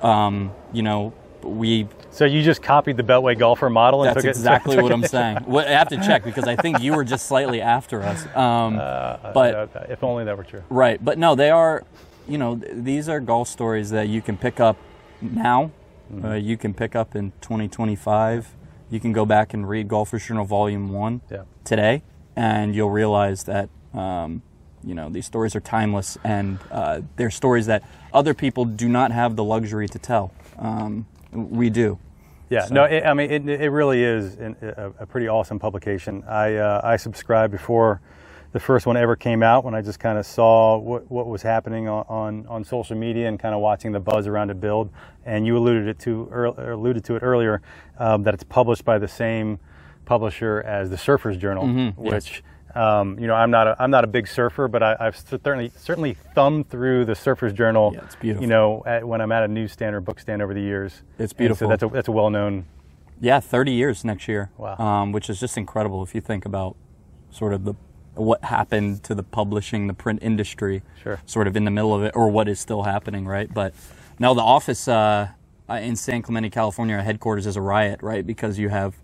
um, 0.03 0.53
you 0.73 0.83
know, 0.83 1.13
we. 1.43 1.89
So 2.11 2.25
you 2.25 2.43
just 2.43 2.63
copied 2.63 2.97
the 2.97 3.03
Beltway 3.03 3.39
golfer 3.39 3.69
model 3.71 4.03
and 4.03 4.09
That's 4.09 4.17
took 4.23 4.25
it. 4.25 4.37
exactly 4.37 4.77
took 4.77 4.83
what 4.85 4.93
it- 4.93 4.95
I'm 4.95 5.05
saying. 5.05 5.37
What, 5.45 5.67
I 5.67 5.73
have 5.73 5.89
to 5.91 5.97
check 5.99 6.25
because 6.25 6.47
I 6.47 6.57
think 6.57 6.81
you 6.81 6.95
were 6.95 7.05
just 7.05 7.27
slightly 7.27 7.61
after 7.61 8.03
us. 8.03 8.25
Um, 8.37 8.77
but 8.77 9.55
Uh, 9.55 9.67
if 9.89 10.03
only 10.03 10.25
that 10.25 10.37
were 10.37 10.45
true. 10.45 10.63
Right, 10.71 11.03
but 11.05 11.19
no, 11.19 11.35
they 11.35 11.51
are. 11.51 11.83
You 12.29 12.39
know, 12.39 12.57
th- 12.57 12.73
these 12.75 13.09
are 13.09 13.21
golf 13.21 13.49
stories 13.49 13.91
that 13.91 14.09
you 14.09 14.21
can 14.23 14.37
pick 14.37 14.61
up 14.61 14.77
now. 15.21 15.71
Uh, 16.23 16.33
you 16.35 16.57
can 16.57 16.73
pick 16.75 16.95
up 16.95 17.17
in 17.17 17.33
2025. 17.41 18.55
You 18.91 19.01
can 19.01 19.13
go 19.13 19.25
back 19.27 19.55
and 19.55 19.69
read 19.69 19.89
Golfers 19.89 20.25
Journal 20.27 20.45
Volume 20.45 20.93
One 20.93 21.21
Yeah. 21.31 21.43
today, 21.65 22.03
and 22.37 22.75
you'll 22.75 22.91
realize 22.91 23.45
that 23.45 23.69
um, 23.93 24.43
you 24.85 24.95
know 24.95 25.09
these 25.09 25.27
stories 25.27 25.57
are 25.57 25.61
timeless, 25.61 26.17
and 26.23 26.59
uh, 26.71 27.01
they're 27.17 27.31
stories 27.31 27.67
that 27.67 27.83
other 28.13 28.35
people 28.35 28.65
do 28.65 28.89
not 28.89 29.11
have 29.11 29.35
the 29.35 29.43
luxury 29.43 29.89
to 29.89 29.99
tell. 29.99 30.33
Um, 30.59 31.07
we 31.33 31.71
do. 31.71 31.99
Yeah, 32.49 32.69
no, 32.71 32.85
it, 32.85 33.05
I 33.05 33.13
mean 33.13 33.31
it, 33.33 33.49
it 33.61 33.71
really 33.71 34.05
is 34.05 34.37
an, 34.37 34.55
a, 34.63 34.93
a 35.01 35.07
pretty 35.07 35.27
awesome 35.27 35.59
publication. 35.59 36.23
I 36.29 36.55
uh, 36.55 36.81
I 36.85 36.97
subscribed 36.97 37.51
before 37.51 38.01
the 38.57 38.61
first 38.61 38.87
one 38.87 38.97
ever 38.97 39.17
came 39.17 39.43
out 39.43 39.65
when 39.65 39.75
I 39.75 39.83
just 39.83 40.01
kind 40.01 40.17
of 40.17 40.25
saw 40.25 40.79
what, 40.79 41.11
what 41.11 41.27
was 41.27 41.43
happening 41.43 41.91
on, 41.91 42.07
on, 42.09 42.47
on 42.47 42.65
social 42.65 42.97
media 42.97 43.29
and 43.29 43.39
kind 43.39 43.55
of 43.55 43.61
watching 43.61 43.93
the 43.93 44.01
buzz 44.01 44.27
around 44.27 44.49
it 44.51 44.59
build. 44.63 44.89
And 45.27 45.47
you 45.47 45.59
alluded 45.59 45.87
it 45.89 45.99
to 46.01 46.27
ear- 46.33 46.47
alluded 46.73 47.05
to 47.05 47.17
it 47.17 47.23
earlier 47.23 47.61
um, 47.99 48.23
that 48.23 48.33
it's 48.33 48.45
published 48.45 48.83
by 48.83 48.97
the 48.99 49.09
same 49.09 49.59
publisher 50.07 50.63
as 50.63 50.89
the 50.89 50.97
Surfers 50.97 51.39
Journal, 51.39 51.65
Mm-hmm, 51.65 52.03
yes. 52.03 52.13
which. 52.15 52.43
Um, 52.75 53.19
you 53.19 53.27
know, 53.27 53.35
I'm 53.35 53.51
not 53.51 53.67
a 53.69 53.77
I'm 53.83 53.91
not 53.91 54.05
a 54.05 54.07
big 54.07 54.29
surfer, 54.29 54.69
but 54.69 54.83
I, 54.83 54.97
I've 55.01 55.17
certainly 55.17 55.73
certainly 55.77 56.13
thumbed 56.13 56.69
through 56.69 57.07
the 57.07 57.15
Surfers 57.15 57.55
Journal. 57.55 57.93
Yeah, 57.95 58.05
it's 58.05 58.17
beautiful. 58.17 58.43
You 58.43 58.49
know, 58.49 58.83
at, 58.85 59.09
when 59.09 59.23
I'm 59.23 59.33
at 59.33 59.45
a 59.45 59.49
newsstand 59.49 59.95
or 59.97 60.03
bookstand 60.03 60.43
over 60.43 60.53
the 60.53 60.61
years. 60.61 61.03
It's 61.19 61.33
And 61.33 61.39
beautiful. 61.39 61.67
So 61.67 61.69
that's 61.71 61.83
a 61.83 61.89
that's 61.89 62.09
a 62.09 62.13
well 62.13 62.29
known 62.29 62.67
Yeah, 63.19 63.41
30 63.41 63.73
years 63.73 64.05
next 64.05 64.29
year. 64.29 64.51
Wow. 64.59 64.77
Um, 64.77 65.13
which 65.13 65.31
is 65.31 65.41
just 65.41 65.57
incredible 65.57 66.03
if 66.03 66.15
you 66.15 66.21
think 66.21 66.45
about 66.45 66.77
sort 67.31 67.55
of 67.55 67.65
the 67.65 67.75
what 68.17 68.43
happened 68.45 69.03
to 69.05 69.15
the 69.15 69.23
publishing, 69.23 69.87
the 69.87 69.95
print 69.95 70.21
industry, 70.23 70.83
Sure. 71.03 71.21
sort 71.27 71.47
of 71.47 71.57
in 71.57 71.65
the 71.65 71.71
middle 71.71 71.95
of 71.95 72.03
it, 72.03 72.13
or 72.17 72.29
what 72.29 72.49
is 72.49 72.59
still 72.59 72.83
happening, 72.83 73.27
right? 73.27 73.53
But 73.53 73.75
now 74.19 74.35
the 74.35 74.43
office 74.43 74.89
uh, 74.89 75.29
uh, 75.69 75.75
in 75.75 75.97
San 75.97 76.23
Clemente, 76.23 76.51
California, 76.51 77.01
headquarters 77.03 77.47
is 77.47 77.57
a 77.57 77.61
riot, 77.61 78.01
right? 78.03 78.27
Because 78.27 78.59
you 78.59 78.69
have 78.71 78.97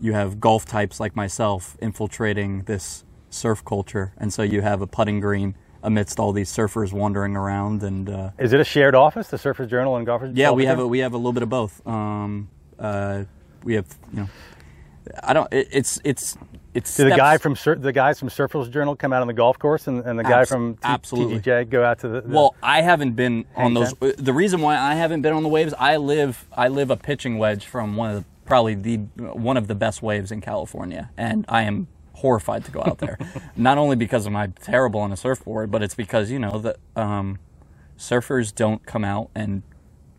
you 0.00 0.12
have 0.12 0.40
golf 0.40 0.66
types 0.66 1.00
like 1.00 1.16
myself 1.16 1.76
infiltrating 1.80 2.62
this 2.62 3.04
surf 3.30 3.64
culture, 3.64 4.12
and 4.18 4.32
so 4.32 4.42
you 4.42 4.60
have 4.62 4.80
a 4.82 4.86
putting 4.86 5.20
green 5.20 5.54
amidst 5.82 6.18
all 6.18 6.32
these 6.32 6.50
surfers 6.50 6.92
wandering 6.92 7.36
around 7.36 7.82
and. 7.82 8.08
Uh, 8.10 8.30
Is 8.38 8.52
it 8.52 8.60
a 8.60 8.64
shared 8.64 8.94
office, 8.94 9.28
the 9.28 9.36
Surfers 9.36 9.68
Journal 9.70 9.96
and 9.96 10.04
Golfers? 10.06 10.34
yeah, 10.34 10.50
we 10.50 10.64
have 10.66 10.78
a, 10.78 10.86
we 10.86 10.98
have 11.00 11.12
a 11.14 11.16
little 11.16 11.32
bit 11.32 11.42
of 11.42 11.48
both. 11.48 11.86
Um, 11.86 12.48
uh, 12.78 13.24
we 13.64 13.74
have 13.74 13.86
you 14.12 14.20
know 14.20 14.28
I 15.22 15.32
don't. 15.32 15.52
It, 15.52 15.68
it's 15.70 16.00
it's 16.04 16.36
it's. 16.76 16.96
Do 16.96 17.04
the 17.08 17.16
guy 17.16 17.38
from 17.38 17.56
Sur- 17.56 17.76
the 17.76 17.92
guys 17.92 18.18
from 18.18 18.28
Surfers 18.28 18.70
Journal 18.70 18.94
come 18.94 19.12
out 19.12 19.20
on 19.22 19.26
the 19.26 19.32
golf 19.32 19.58
course, 19.58 19.86
and, 19.86 20.04
and 20.04 20.18
the 20.18 20.22
guy 20.22 20.40
Abs- 20.42 20.50
from 20.50 20.74
T- 20.74 20.80
absolutely. 20.84 21.40
TGJ 21.40 21.70
go 21.70 21.84
out 21.84 21.98
to 22.00 22.08
the, 22.08 22.20
the 22.20 22.28
Well, 22.28 22.54
I 22.62 22.82
haven't 22.82 23.12
been 23.12 23.44
on 23.56 23.74
those. 23.74 23.92
ten? 23.94 24.12
The 24.18 24.32
reason 24.32 24.60
why 24.60 24.76
I 24.78 24.94
haven't 24.94 25.22
been 25.22 25.32
on 25.32 25.42
the 25.42 25.48
waves, 25.48 25.74
I 25.78 25.96
live 25.96 26.44
I 26.56 26.68
live 26.68 26.90
a 26.90 26.96
pitching 26.96 27.38
wedge 27.38 27.66
from 27.66 27.96
one 27.96 28.10
of 28.10 28.16
the 28.22 28.24
probably 28.44 28.74
the 28.74 28.96
one 29.16 29.56
of 29.56 29.66
the 29.68 29.74
best 29.74 30.02
waves 30.02 30.30
in 30.30 30.40
California, 30.40 31.10
and 31.16 31.44
I 31.48 31.62
am 31.62 31.88
horrified 32.12 32.64
to 32.64 32.70
go 32.70 32.80
out 32.86 32.98
there. 32.98 33.18
Not 33.56 33.76
only 33.78 33.96
because 33.96 34.26
I'm 34.26 34.52
terrible 34.52 35.00
on 35.00 35.12
a 35.12 35.16
surfboard, 35.16 35.70
but 35.70 35.82
it's 35.82 35.94
because 35.94 36.30
you 36.30 36.38
know 36.38 36.58
that 36.60 36.76
um, 36.94 37.38
surfers 37.98 38.54
don't 38.54 38.84
come 38.86 39.04
out 39.04 39.30
and 39.34 39.62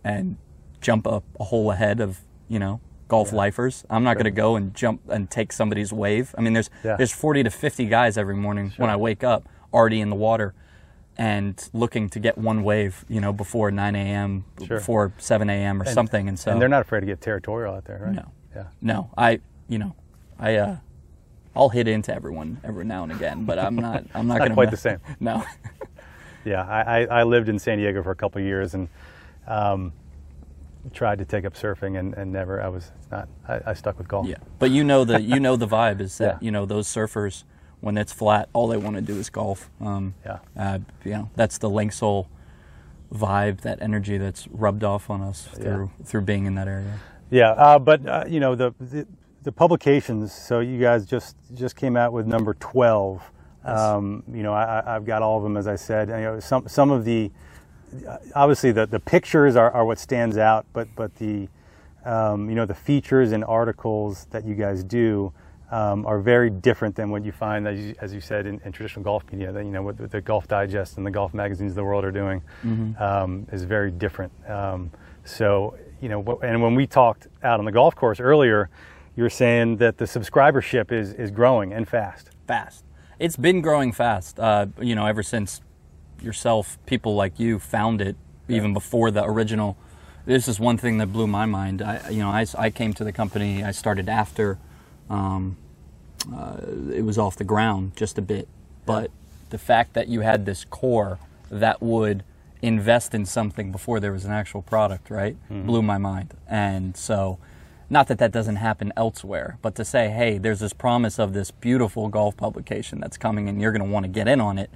and 0.03 0.37
jump 0.81 1.05
a, 1.07 1.21
a 1.39 1.43
hole 1.45 1.71
ahead 1.71 1.99
of 1.99 2.19
you 2.47 2.59
know 2.59 2.79
golf 3.07 3.31
lifers. 3.33 3.85
I'm 3.89 4.03
not 4.03 4.15
going 4.15 4.25
to 4.25 4.31
go 4.31 4.55
and 4.55 4.73
jump 4.73 5.01
and 5.09 5.29
take 5.29 5.51
somebody's 5.53 5.91
wave. 5.93 6.33
I 6.37 6.41
mean, 6.41 6.53
there's 6.53 6.69
Yeah. 6.83 6.95
there's 6.97 7.11
40 7.11 7.43
to 7.43 7.49
50 7.49 7.85
guys 7.85 8.17
every 8.17 8.35
morning 8.35 8.73
when 8.77 8.89
I 8.89 8.95
wake 8.95 9.23
up 9.23 9.47
already 9.73 10.01
in 10.01 10.09
the 10.09 10.15
water 10.15 10.53
and 11.17 11.69
looking 11.73 12.09
to 12.09 12.19
get 12.19 12.37
one 12.37 12.63
wave, 12.63 13.03
you 13.09 13.19
know, 13.19 13.33
before 13.33 13.71
9 13.71 13.95
a.m., 13.95 14.45
Sure. 14.65 14.77
before 14.77 15.13
7 15.17 15.49
a.m. 15.49 15.81
or 15.81 15.85
something. 15.85 16.27
And 16.27 16.37
so 16.37 16.51
and 16.51 16.61
they're 16.61 16.69
not 16.69 16.81
afraid 16.81 16.99
to 17.01 17.05
get 17.07 17.21
territorial 17.21 17.73
out 17.73 17.85
there, 17.85 17.99
right? 18.05 18.13
No. 18.13 18.31
Yeah. 18.55 18.63
No, 18.81 19.09
I 19.17 19.39
you 19.67 19.77
know, 19.79 19.95
I 20.39 20.55
uh, 20.55 20.75
I'll 21.55 21.69
hit 21.69 21.87
into 21.87 22.13
everyone 22.13 22.59
every 22.63 22.85
now 22.85 23.03
and 23.03 23.11
again, 23.11 23.45
but 23.45 23.57
I'm 23.59 23.75
not 23.75 24.03
I'm 24.13 24.27
not, 24.31 24.39
Not 24.39 24.53
quite 24.53 24.71
the 24.71 24.77
same. 24.77 24.99
No. 25.19 25.43
Yeah, 26.45 26.65
I, 26.65 27.01
I, 27.01 27.05
I 27.19 27.23
lived 27.23 27.49
in 27.49 27.59
San 27.59 27.77
Diego 27.77 28.01
for 28.01 28.11
a 28.11 28.15
couple 28.15 28.39
of 28.39 28.45
years 28.47 28.73
and 28.73 28.87
um, 29.47 29.91
tried 30.93 31.19
to 31.19 31.25
take 31.25 31.45
up 31.45 31.53
surfing 31.53 31.99
and, 31.99 32.13
and 32.15 32.31
never. 32.31 32.61
I 32.61 32.67
was 32.69 32.91
not. 33.11 33.27
I, 33.47 33.59
I 33.67 33.73
stuck 33.73 33.97
with 33.97 34.07
golf. 34.07 34.27
Yeah, 34.27 34.37
but 34.59 34.71
you 34.71 34.83
know 34.83 35.03
the 35.05 35.21
you 35.21 35.39
know 35.39 35.55
the 35.55 35.67
vibe 35.77 36.01
is 36.01 36.17
that 36.19 36.37
Yeah. 36.41 36.45
you 36.45 36.51
know 36.51 36.65
those 36.65 36.87
surfers 36.87 37.43
when 37.79 37.97
it's 37.97 38.11
flat, 38.11 38.49
all 38.53 38.67
they 38.67 38.77
want 38.77 38.95
to 38.95 39.01
do 39.01 39.15
is 39.17 39.29
golf. 39.29 39.69
Um, 39.81 40.15
Yeah. 40.25 40.39
uh, 40.57 40.79
you 41.05 41.11
know 41.11 41.29
that's 41.35 41.57
the 41.59 41.69
Linksoul 41.69 42.27
vibe, 43.13 43.61
that 43.61 43.81
energy 43.81 44.17
that's 44.17 44.47
rubbed 44.49 44.83
off 44.83 45.09
on 45.09 45.21
us 45.21 45.47
through 45.53 45.91
through 46.03 46.21
being 46.21 46.45
in 46.45 46.55
that 46.55 46.67
area. 46.67 46.99
Yeah, 47.29 47.51
uh, 47.51 47.79
but 47.79 48.05
uh, 48.07 48.23
you 48.27 48.39
know 48.39 48.55
the, 48.55 48.73
the 48.79 49.07
the 49.43 49.51
publications. 49.51 50.33
So 50.33 50.59
you 50.59 50.79
guys 50.79 51.05
just 51.05 51.35
just 51.53 51.75
came 51.75 51.95
out 51.97 52.13
with 52.13 52.25
number 52.27 52.53
twelve. 52.55 53.21
Um, 53.63 54.23
you 54.31 54.43
know, 54.43 54.53
I, 54.53 54.79
I- 54.79 54.95
I've 54.95 55.05
got 55.05 55.21
all 55.21 55.37
of 55.37 55.43
them, 55.43 55.57
as 55.57 55.67
I 55.67 55.75
said. 55.75 56.07
You 56.09 56.15
know, 56.15 56.39
some 56.39 56.67
some 56.67 56.89
of 56.91 57.03
the 57.05 57.31
obviously 58.35 58.71
the, 58.71 58.85
the 58.85 58.99
pictures 58.99 59.55
are, 59.55 59.71
are 59.71 59.85
what 59.85 59.99
stands 59.99 60.37
out, 60.37 60.65
but 60.73 60.87
but 60.95 61.15
the 61.15 61.47
um, 62.05 62.49
you 62.49 62.55
know 62.55 62.65
the 62.65 62.75
features 62.75 63.31
and 63.31 63.43
articles 63.43 64.25
that 64.31 64.45
you 64.45 64.55
guys 64.55 64.83
do 64.83 65.33
um, 65.71 66.05
are 66.05 66.19
very 66.19 66.49
different 66.49 66.95
than 66.95 67.09
what 67.09 67.25
you 67.25 67.31
find, 67.31 67.67
as 67.67 67.79
you, 67.79 67.95
as 67.99 68.13
you 68.13 68.21
said, 68.21 68.45
in, 68.45 68.61
in 68.63 68.71
traditional 68.71 69.03
golf 69.03 69.23
media. 69.31 69.51
That 69.51 69.65
you 69.65 69.71
know 69.71 69.83
what 69.83 70.11
the 70.11 70.21
Golf 70.21 70.47
Digest 70.47 70.97
and 70.97 71.05
the 71.05 71.11
golf 71.11 71.33
magazines 71.33 71.71
of 71.71 71.75
the 71.75 71.83
world 71.83 72.05
are 72.05 72.11
doing 72.11 72.41
um, 72.99 73.47
is 73.51 73.63
very 73.63 73.91
different. 73.91 74.31
Um, 74.49 74.91
so 75.25 75.77
you 76.01 76.09
know, 76.09 76.39
and 76.43 76.61
when 76.61 76.75
we 76.75 76.87
talked 76.87 77.27
out 77.43 77.59
on 77.59 77.65
the 77.65 77.71
golf 77.71 77.95
course 77.95 78.19
earlier, 78.19 78.69
you 79.15 79.23
were 79.23 79.29
saying 79.29 79.77
that 79.77 79.97
the 79.97 80.05
subscribership 80.05 80.91
is 80.91 81.13
is 81.13 81.31
growing 81.31 81.73
and 81.73 81.87
fast. 81.87 82.29
Fast. 82.47 82.83
It's 83.19 83.35
been 83.35 83.61
growing 83.61 83.91
fast. 83.91 84.39
Uh, 84.39 84.67
you 84.79 84.95
know, 84.95 85.05
ever 85.05 85.23
since 85.23 85.61
yourself, 86.21 86.77
people 86.85 87.15
like 87.15 87.39
you 87.39 87.59
found 87.59 88.01
it, 88.01 88.15
even 88.47 88.73
before 88.73 89.11
the 89.11 89.23
original. 89.23 89.77
This 90.25 90.47
is 90.47 90.59
one 90.59 90.77
thing 90.77 90.97
that 90.97 91.07
blew 91.07 91.27
my 91.27 91.45
mind. 91.45 91.81
I, 91.81 92.09
you 92.09 92.19
know, 92.19 92.29
I, 92.29 92.45
I 92.57 92.69
came 92.69 92.93
to 92.95 93.03
the 93.03 93.11
company. 93.11 93.63
I 93.63 93.71
started 93.71 94.09
after 94.09 94.57
um, 95.09 95.57
uh, 96.33 96.57
it 96.93 97.03
was 97.05 97.17
off 97.17 97.35
the 97.37 97.43
ground 97.43 97.95
just 97.95 98.17
a 98.17 98.21
bit, 98.21 98.47
but 98.85 99.11
the 99.49 99.57
fact 99.57 99.93
that 99.93 100.07
you 100.07 100.21
had 100.21 100.45
this 100.45 100.65
core 100.65 101.19
that 101.49 101.81
would 101.81 102.23
invest 102.61 103.13
in 103.13 103.25
something 103.25 103.71
before 103.71 103.99
there 103.99 104.11
was 104.11 104.25
an 104.25 104.31
actual 104.31 104.61
product, 104.61 105.09
right, 105.09 105.37
blew 105.65 105.81
my 105.81 105.97
mind. 105.97 106.33
And 106.47 106.97
so, 106.97 107.37
not 107.89 108.07
that 108.07 108.17
that 108.17 108.31
doesn't 108.33 108.57
happen 108.57 108.91
elsewhere, 108.97 109.57
but 109.61 109.75
to 109.75 109.85
say, 109.85 110.09
hey, 110.09 110.37
there's 110.37 110.59
this 110.59 110.73
promise 110.73 111.19
of 111.19 111.31
this 111.31 111.51
beautiful 111.51 112.09
golf 112.09 112.35
publication 112.35 112.99
that's 112.99 113.17
coming, 113.17 113.47
and 113.47 113.61
you're 113.61 113.71
going 113.71 113.85
to 113.85 113.89
want 113.89 114.03
to 114.03 114.09
get 114.09 114.27
in 114.27 114.41
on 114.41 114.57
it. 114.57 114.69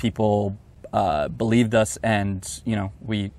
People 0.00 0.56
uh, 0.94 1.28
believed 1.28 1.74
us, 1.74 1.98
and 2.02 2.62
you 2.64 2.74
know 2.74 2.90
we 3.02 3.32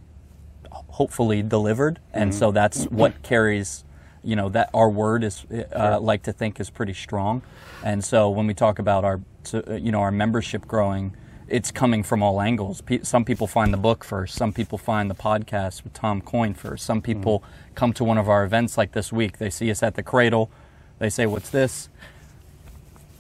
hopefully 0.70 1.42
delivered, 1.42 2.00
and 2.14 2.34
so 2.36 2.52
that's 2.52 2.86
what 2.86 3.24
carries. 3.24 3.84
You 4.24 4.36
know 4.36 4.48
that 4.50 4.70
our 4.72 4.88
word 4.88 5.24
is 5.24 5.44
uh, 5.76 6.00
like 6.00 6.22
to 6.24 6.32
think 6.32 6.60
is 6.60 6.70
pretty 6.70 6.94
strong, 6.94 7.42
and 7.84 8.04
so 8.04 8.30
when 8.30 8.46
we 8.46 8.54
talk 8.54 8.78
about 8.78 9.04
our 9.04 9.22
uh, 9.56 9.74
you 9.74 9.92
know 9.92 10.02
our 10.02 10.12
membership 10.12 10.68
growing, 10.68 11.18
it's 11.48 11.72
coming 11.72 12.04
from 12.04 12.22
all 12.22 12.40
angles. 12.40 12.84
Some 13.02 13.26
people 13.26 13.48
find 13.48 13.74
the 13.74 13.78
book 13.78 14.04
first. 14.04 14.36
Some 14.36 14.54
people 14.54 14.78
find 14.78 15.10
the 15.10 15.16
podcast 15.16 15.84
with 15.84 15.94
Tom 15.94 16.22
Coyne 16.22 16.54
first. 16.54 16.86
Some 16.86 17.02
people 17.02 17.44
come 17.74 17.92
to 17.94 18.04
one 18.04 18.20
of 18.20 18.30
our 18.30 18.44
events 18.44 18.78
like 18.78 18.92
this 18.92 19.12
week. 19.12 19.40
They 19.40 19.50
see 19.50 19.72
us 19.72 19.82
at 19.82 19.96
the 19.96 20.04
Cradle. 20.04 20.52
They 21.00 21.10
say, 21.10 21.26
"What's 21.26 21.50
this?" 21.50 21.90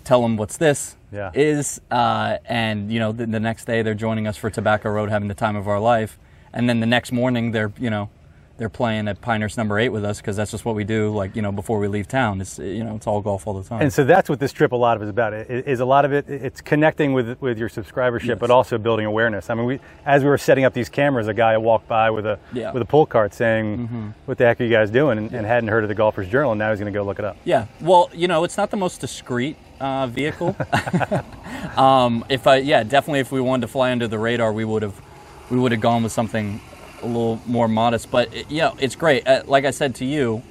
Tell 0.03 0.21
them 0.21 0.37
what's 0.37 0.57
this 0.57 0.95
Yeah. 1.11 1.31
is, 1.33 1.81
uh, 1.91 2.37
and 2.45 2.91
you 2.91 2.99
know 2.99 3.11
the, 3.11 3.25
the 3.25 3.39
next 3.39 3.65
day 3.65 3.81
they're 3.81 3.93
joining 3.93 4.27
us 4.27 4.37
for 4.37 4.49
Tobacco 4.49 4.89
Road, 4.89 5.09
having 5.09 5.27
the 5.27 5.33
time 5.35 5.55
of 5.55 5.67
our 5.67 5.79
life, 5.79 6.17
and 6.53 6.69
then 6.69 6.79
the 6.79 6.85
next 6.87 7.11
morning 7.11 7.51
they're 7.51 7.71
you 7.79 7.89
know 7.89 8.09
they're 8.57 8.69
playing 8.69 9.07
at 9.07 9.19
Pinehurst 9.21 9.57
number 9.57 9.79
eight 9.79 9.89
with 9.89 10.05
us 10.05 10.17
because 10.21 10.35
that's 10.35 10.51
just 10.51 10.65
what 10.65 10.75
we 10.75 10.83
do. 10.83 11.09
Like 11.15 11.35
you 11.35 11.41
know 11.41 11.51
before 11.51 11.79
we 11.79 11.87
leave 11.87 12.07
town, 12.07 12.39
it's 12.41 12.59
you 12.59 12.83
know 12.83 12.95
it's 12.95 13.07
all 13.07 13.19
golf 13.19 13.47
all 13.47 13.55
the 13.59 13.67
time. 13.67 13.81
And 13.81 13.91
so 13.91 14.03
that's 14.03 14.29
what 14.29 14.39
this 14.39 14.53
trip 14.53 14.71
a 14.71 14.75
lot 14.75 14.97
of 14.97 15.03
is 15.03 15.09
about. 15.09 15.33
It 15.33 15.67
is 15.67 15.79
a 15.79 15.85
lot 15.85 16.05
of 16.05 16.13
it. 16.13 16.29
It's 16.29 16.61
connecting 16.61 17.13
with 17.13 17.41
with 17.41 17.57
your 17.57 17.69
subscribership, 17.69 18.37
but 18.39 18.51
also 18.51 18.77
building 18.77 19.05
awareness. 19.07 19.49
I 19.49 19.55
mean, 19.55 19.65
we 19.65 19.79
as 20.05 20.23
we 20.23 20.29
were 20.29 20.37
setting 20.37 20.63
up 20.63 20.73
these 20.73 20.89
cameras, 20.89 21.27
a 21.27 21.33
guy 21.33 21.57
walked 21.57 21.87
by 21.87 22.09
with 22.11 22.25
a 22.25 22.37
Yeah. 22.53 22.65
Mm-hmm. 22.67 22.73
with 22.75 22.83
a 22.83 22.85
pull 22.85 23.05
cart 23.07 23.33
saying, 23.33 24.13
"What 24.25 24.37
the 24.37 24.45
heck 24.45 24.61
are 24.61 24.63
you 24.63 24.69
guys 24.69 24.91
doing?" 24.91 25.17
And, 25.17 25.33
and 25.33 25.45
hadn't 25.45 25.69
heard 25.69 25.83
of 25.83 25.87
the 25.89 25.95
Golfers 25.95 26.27
Journal, 26.29 26.51
and 26.51 26.59
now 26.59 26.69
he's 26.69 26.79
going 26.79 26.91
to 26.93 26.97
go 26.97 27.03
look 27.03 27.19
it 27.19 27.25
up. 27.25 27.37
Yeah, 27.43 27.65
well, 27.81 28.09
you 28.13 28.27
know, 28.27 28.43
it's 28.43 28.57
not 28.57 28.69
the 28.69 28.77
most 28.77 29.01
discreet 29.01 29.57
uh, 29.81 30.07
vehicle. 30.07 30.55
um, 31.77 32.23
if 32.29 32.47
I, 32.47 32.57
yeah, 32.57 32.83
definitely, 32.83 33.19
if 33.19 33.31
we 33.31 33.41
wanted 33.41 33.61
to 33.61 33.67
fly 33.67 33.91
under 33.91 34.07
the 34.07 34.19
radar, 34.19 34.53
we 34.53 34.63
would 34.63 34.83
have, 34.83 34.99
we 35.49 35.59
would 35.59 35.71
have 35.71 35.81
gone 35.81 36.03
with 36.03 36.11
something 36.11 36.61
a 37.01 37.07
little 37.07 37.41
more 37.47 37.67
modest. 37.67 38.11
But 38.11 38.33
it, 38.33 38.49
you 38.51 38.59
know, 38.59 38.75
it's 38.79 38.95
great. 38.95 39.27
Uh, 39.27 39.43
like 39.45 39.65
I 39.65 39.71
said 39.71 39.95
to 39.95 40.05
you, 40.05 40.43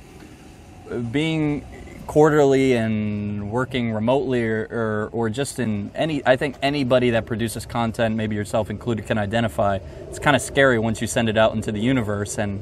being 1.12 1.64
quarterly 2.08 2.72
and 2.72 3.52
working 3.52 3.92
remotely 3.92 4.42
or, 4.42 4.66
or, 4.68 5.10
or 5.12 5.30
just 5.30 5.60
in 5.60 5.88
any 5.94 6.20
i 6.26 6.34
think 6.34 6.56
anybody 6.60 7.10
that 7.10 7.24
produces 7.24 7.64
content 7.64 8.16
maybe 8.16 8.34
yourself 8.34 8.68
included 8.68 9.06
can 9.06 9.16
identify 9.16 9.78
it's 10.08 10.18
kind 10.18 10.34
of 10.34 10.42
scary 10.42 10.76
once 10.76 11.00
you 11.00 11.06
send 11.06 11.28
it 11.28 11.36
out 11.36 11.54
into 11.54 11.70
the 11.70 11.78
universe 11.78 12.36
and 12.36 12.60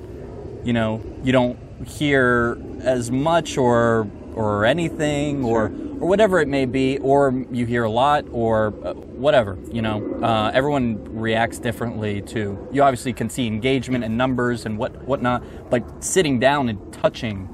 you 0.66 0.74
know 0.74 1.02
you 1.24 1.32
don't 1.32 1.58
hear 1.86 2.58
as 2.82 3.10
much 3.10 3.56
or 3.56 4.06
or 4.38 4.64
anything 4.64 5.44
or 5.44 5.66
or 6.00 6.08
whatever 6.08 6.40
it 6.40 6.48
may 6.48 6.64
be 6.64 6.98
or 6.98 7.44
you 7.50 7.66
hear 7.66 7.84
a 7.84 7.90
lot 7.90 8.24
or 8.30 8.72
uh, 8.84 8.94
whatever 8.94 9.58
you 9.70 9.82
know. 9.82 9.98
Uh, 10.22 10.50
everyone 10.54 11.04
reacts 11.18 11.58
differently 11.58 12.22
to 12.22 12.68
you 12.72 12.82
obviously 12.82 13.12
can 13.12 13.28
see 13.28 13.46
engagement 13.46 14.04
and 14.04 14.16
numbers 14.16 14.64
and 14.64 14.78
what 14.78 14.92
whatnot 15.02 15.42
but 15.70 15.82
sitting 16.02 16.38
down 16.38 16.68
and 16.68 16.92
touching 16.92 17.48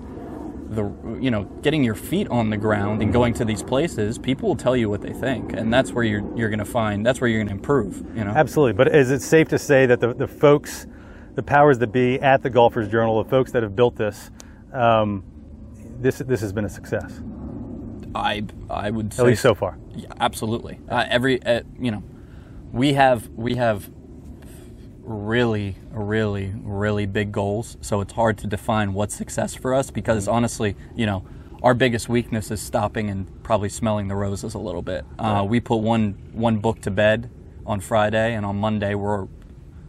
the 0.70 0.84
you 1.20 1.30
know 1.30 1.44
getting 1.62 1.84
your 1.84 1.94
feet 1.94 2.28
on 2.28 2.50
the 2.50 2.56
ground 2.56 3.02
and 3.02 3.12
going 3.12 3.34
to 3.34 3.44
these 3.44 3.62
places 3.62 4.18
people 4.18 4.48
will 4.48 4.56
tell 4.56 4.76
you 4.76 4.88
what 4.88 5.00
they 5.00 5.12
think 5.12 5.52
and 5.52 5.72
that's 5.72 5.92
where 5.92 6.04
you're 6.04 6.24
you're 6.36 6.48
going 6.48 6.58
to 6.58 6.64
find 6.64 7.04
that's 7.04 7.20
where 7.20 7.28
you're 7.28 7.38
going 7.38 7.48
to 7.48 7.54
improve 7.54 8.04
you 8.14 8.24
know? 8.24 8.30
Absolutely. 8.30 8.72
But 8.72 8.94
is 8.94 9.10
it 9.10 9.22
safe 9.22 9.48
to 9.48 9.58
say 9.58 9.86
that 9.86 10.00
the, 10.00 10.14
the 10.14 10.28
folks, 10.28 10.86
the 11.34 11.42
powers 11.42 11.78
that 11.78 11.88
be 11.88 12.20
at 12.20 12.42
the 12.42 12.50
Golfers 12.50 12.88
Journal, 12.88 13.22
the 13.22 13.28
folks 13.28 13.52
that 13.52 13.62
have 13.62 13.74
built 13.74 13.96
this, 13.96 14.30
um, 14.72 15.24
this 16.04 16.18
this 16.18 16.42
has 16.42 16.52
been 16.52 16.66
a 16.66 16.68
success, 16.68 17.22
i 18.14 18.44
i 18.68 18.90
would 18.90 19.12
say 19.12 19.22
at 19.22 19.26
least 19.26 19.42
so 19.42 19.54
far. 19.54 19.78
Yeah, 19.96 20.08
absolutely. 20.20 20.78
Uh, 20.88 21.06
every 21.08 21.42
uh, 21.42 21.62
you 21.80 21.90
know, 21.90 22.02
we 22.72 22.92
have 22.92 23.28
we 23.30 23.54
have 23.54 23.90
really 25.00 25.76
really 25.90 26.52
really 26.62 27.06
big 27.06 27.32
goals, 27.32 27.78
so 27.80 28.02
it's 28.02 28.12
hard 28.12 28.36
to 28.38 28.46
define 28.46 28.92
what's 28.92 29.14
success 29.14 29.54
for 29.54 29.74
us 29.74 29.90
because 29.90 30.28
honestly, 30.28 30.76
you 30.94 31.06
know, 31.06 31.24
our 31.62 31.72
biggest 31.72 32.10
weakness 32.10 32.50
is 32.50 32.60
stopping 32.60 33.08
and 33.08 33.42
probably 33.42 33.70
smelling 33.70 34.08
the 34.08 34.14
roses 34.14 34.52
a 34.52 34.58
little 34.58 34.82
bit. 34.82 35.06
Uh, 35.18 35.42
we 35.48 35.58
put 35.58 35.76
one 35.76 36.18
one 36.32 36.58
book 36.58 36.82
to 36.82 36.90
bed 36.90 37.30
on 37.64 37.80
Friday, 37.80 38.34
and 38.34 38.44
on 38.44 38.56
Monday 38.60 38.94
we're 38.94 39.26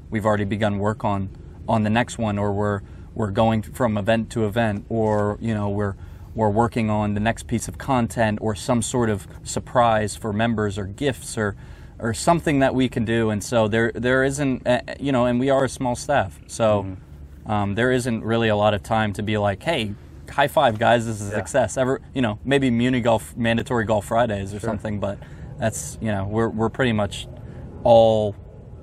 we've 0.09 0.25
already 0.25 0.45
begun 0.45 0.79
work 0.79 1.03
on 1.03 1.29
on 1.67 1.83
the 1.83 1.89
next 1.89 2.17
one, 2.17 2.37
or 2.37 2.53
we're 2.53 2.81
we're 3.15 3.31
going 3.31 3.61
from 3.61 3.97
event 3.97 4.29
to 4.31 4.45
event, 4.45 4.85
or 4.89 5.37
you 5.41 5.53
know 5.53 5.69
we're 5.69 5.95
we're 6.35 6.49
working 6.49 6.89
on 6.89 7.13
the 7.13 7.19
next 7.19 7.47
piece 7.47 7.67
of 7.67 7.77
content, 7.77 8.39
or 8.41 8.53
some 8.53 8.81
sort 8.81 9.09
of 9.09 9.27
surprise 9.43 10.15
for 10.15 10.33
members, 10.33 10.77
or 10.77 10.85
gifts, 10.85 11.37
or 11.37 11.55
or 11.97 12.13
something 12.13 12.59
that 12.59 12.75
we 12.75 12.89
can 12.89 13.05
do. 13.05 13.29
And 13.29 13.43
so 13.43 13.67
there 13.67 13.91
there 13.95 14.23
isn't 14.23 14.67
uh, 14.67 14.81
you 14.99 15.11
know, 15.11 15.25
and 15.25 15.39
we 15.39 15.49
are 15.49 15.63
a 15.63 15.69
small 15.69 15.95
staff, 15.95 16.39
so 16.47 16.97
um, 17.45 17.75
there 17.75 17.91
isn't 17.91 18.23
really 18.23 18.49
a 18.49 18.55
lot 18.55 18.73
of 18.73 18.83
time 18.83 19.13
to 19.13 19.23
be 19.23 19.37
like, 19.37 19.63
hey, 19.63 19.93
high 20.29 20.47
five, 20.47 20.77
guys! 20.77 21.05
This 21.05 21.21
is 21.21 21.29
a 21.29 21.35
success. 21.35 21.77
Ever, 21.77 22.01
you 22.13 22.21
know, 22.21 22.39
maybe 22.43 22.69
Muni 22.69 23.01
Golf 23.01 23.35
mandatory 23.37 23.85
golf 23.85 24.05
Fridays 24.05 24.53
or 24.53 24.59
something, 24.59 24.99
but 24.99 25.17
that's 25.57 25.97
you 26.01 26.11
know 26.11 26.25
we're 26.25 26.49
we're 26.49 26.69
pretty 26.69 26.91
much 26.91 27.27
all 27.83 28.35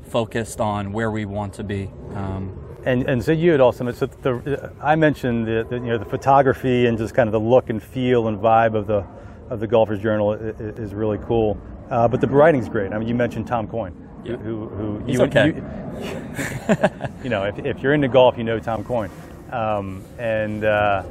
focused 0.03 0.61
on 0.61 0.93
where 0.93 1.11
we 1.11 1.25
want 1.25 1.55
to 1.55 1.65
be. 1.65 1.91
Um, 2.15 2.59
And 2.85 3.09
and 3.09 3.23
so 3.25 3.33
you 3.33 3.53
had 3.53 3.61
also 3.61 3.91
so 3.93 4.07
the 4.07 4.73
I 4.81 4.97
mentioned 4.97 5.47
the, 5.47 5.65
the 5.69 5.77
you 5.77 5.87
know 5.87 5.99
the 5.99 6.05
photography 6.05 6.87
and 6.87 6.99
just 6.99 7.15
kind 7.15 7.29
of 7.29 7.33
the 7.33 7.41
look 7.41 7.71
and 7.71 7.83
feel 7.83 8.29
and 8.29 8.39
vibe 8.39 8.75
of 8.75 8.87
the 8.87 9.05
of 9.51 9.61
the 9.61 9.67
Golfers 9.67 10.01
Journal 10.01 10.33
is, 10.33 10.79
is 10.79 10.95
really 10.95 11.19
cool. 11.27 11.59
Uh, 11.91 12.09
but 12.09 12.21
the 12.21 12.27
writing's 12.27 12.69
great. 12.69 12.93
I 12.93 12.99
mean, 12.99 13.07
you 13.07 13.15
mentioned 13.15 13.47
Tom 13.47 13.69
Coyne, 13.69 13.95
Yeah. 14.25 14.37
who 14.37 14.69
who 14.69 14.99
He's 15.07 15.17
you, 15.19 15.23
okay. 15.27 15.47
you, 15.49 15.55
you 17.25 17.29
know 17.31 17.45
if, 17.45 17.59
if 17.65 17.81
you're 17.83 17.95
into 17.95 18.09
golf, 18.09 18.37
you 18.37 18.45
know 18.45 18.59
Tom 18.59 18.83
Coyne, 18.83 19.11
um, 19.53 20.03
and 20.19 20.65
uh, 20.65 21.03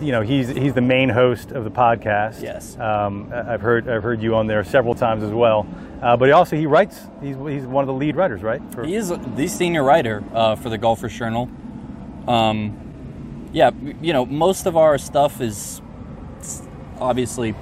you 0.00 0.12
know 0.12 0.20
he's 0.22 0.48
he's 0.48 0.74
the 0.74 0.80
main 0.80 1.08
host 1.08 1.52
of 1.52 1.64
the 1.64 1.70
podcast. 1.70 2.42
Yes. 2.42 2.78
um, 2.78 3.30
I've 3.32 3.60
heard 3.60 3.88
I've 3.88 4.02
heard 4.02 4.22
you 4.22 4.34
on 4.34 4.46
there 4.46 4.62
several 4.64 4.94
times 4.94 5.22
as 5.22 5.30
well. 5.32 5.66
Uh, 6.02 6.16
but 6.16 6.26
he 6.26 6.32
also 6.32 6.56
he 6.56 6.66
writes. 6.66 7.00
He's 7.22 7.36
he's 7.36 7.64
one 7.66 7.82
of 7.82 7.86
the 7.88 7.94
lead 7.94 8.16
writers, 8.16 8.42
right? 8.42 8.62
For- 8.72 8.84
He 8.84 8.94
is 8.94 9.08
the 9.36 9.48
senior 9.48 9.82
writer 9.82 10.22
uh, 10.32 10.54
for 10.56 10.68
the 10.70 10.78
Golfers 10.78 11.12
Journal. 11.16 11.48
Um, 12.26 13.48
yeah, 13.52 13.70
you 14.02 14.12
know, 14.12 14.26
most 14.26 14.66
of 14.66 14.76
our 14.76 14.98
stuff 14.98 15.40
is 15.40 15.80
obviously 17.00 17.54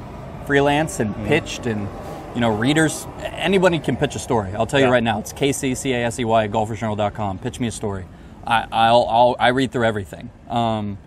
freelance 0.46 1.00
and 1.00 1.14
pitched, 1.26 1.66
and 1.66 1.88
you 2.34 2.40
know, 2.40 2.50
readers. 2.50 3.06
Anybody 3.20 3.78
can 3.78 3.96
pitch 3.96 4.14
a 4.14 4.18
story. 4.18 4.54
I'll 4.54 4.66
tell 4.66 4.80
you 4.80 4.88
right 4.88 5.02
now. 5.02 5.20
It's 5.20 5.32
kccasey 5.32 5.92
at 5.94 6.12
golfersjournal.com. 6.52 7.38
Pitch 7.38 7.60
me 7.60 7.68
a 7.68 7.72
story. 7.72 8.04
I, 8.46 8.66
I'll, 8.70 9.06
I'll 9.08 9.36
I 9.40 9.48
read 9.48 9.72
through 9.72 9.86
everything. 9.86 10.30
Um, 10.48 10.98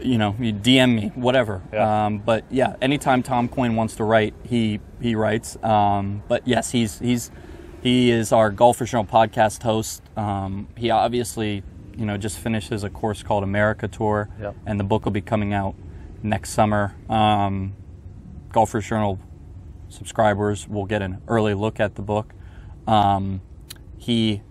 you 0.00 0.18
know, 0.18 0.34
you 0.38 0.52
DM 0.52 0.94
me, 0.94 1.12
whatever. 1.14 1.62
Yeah. 1.72 2.06
Um, 2.06 2.18
but 2.18 2.44
yeah, 2.50 2.76
anytime 2.80 3.22
Tom 3.22 3.48
Coyne 3.48 3.76
wants 3.76 3.96
to 3.96 4.04
write, 4.04 4.34
he 4.44 4.80
he 5.00 5.14
writes. 5.14 5.56
Um, 5.62 6.22
but 6.28 6.46
yes, 6.46 6.70
he's 6.70 6.98
he's 6.98 7.30
he 7.82 8.10
is 8.10 8.32
our 8.32 8.50
Golfers 8.50 8.90
Journal 8.90 9.06
podcast 9.06 9.62
host. 9.62 10.02
Um, 10.16 10.68
he 10.76 10.90
obviously, 10.90 11.62
you 11.96 12.06
know, 12.06 12.16
just 12.16 12.38
finishes 12.38 12.84
a 12.84 12.90
course 12.90 13.22
called 13.22 13.44
America 13.44 13.86
Tour, 13.88 14.28
Yep. 14.40 14.56
and 14.66 14.80
the 14.80 14.84
book 14.84 15.04
will 15.04 15.12
be 15.12 15.20
coming 15.20 15.52
out 15.54 15.74
next 16.22 16.50
summer. 16.50 16.94
Um, 17.08 17.74
Golfers 18.52 18.86
Journal 18.86 19.18
subscribers 19.88 20.68
will 20.68 20.84
get 20.86 21.02
an 21.02 21.22
early 21.28 21.54
look 21.54 21.80
at 21.80 21.94
the 21.94 22.02
book. 22.02 22.34
Um, 22.86 23.40
he, 23.96 24.42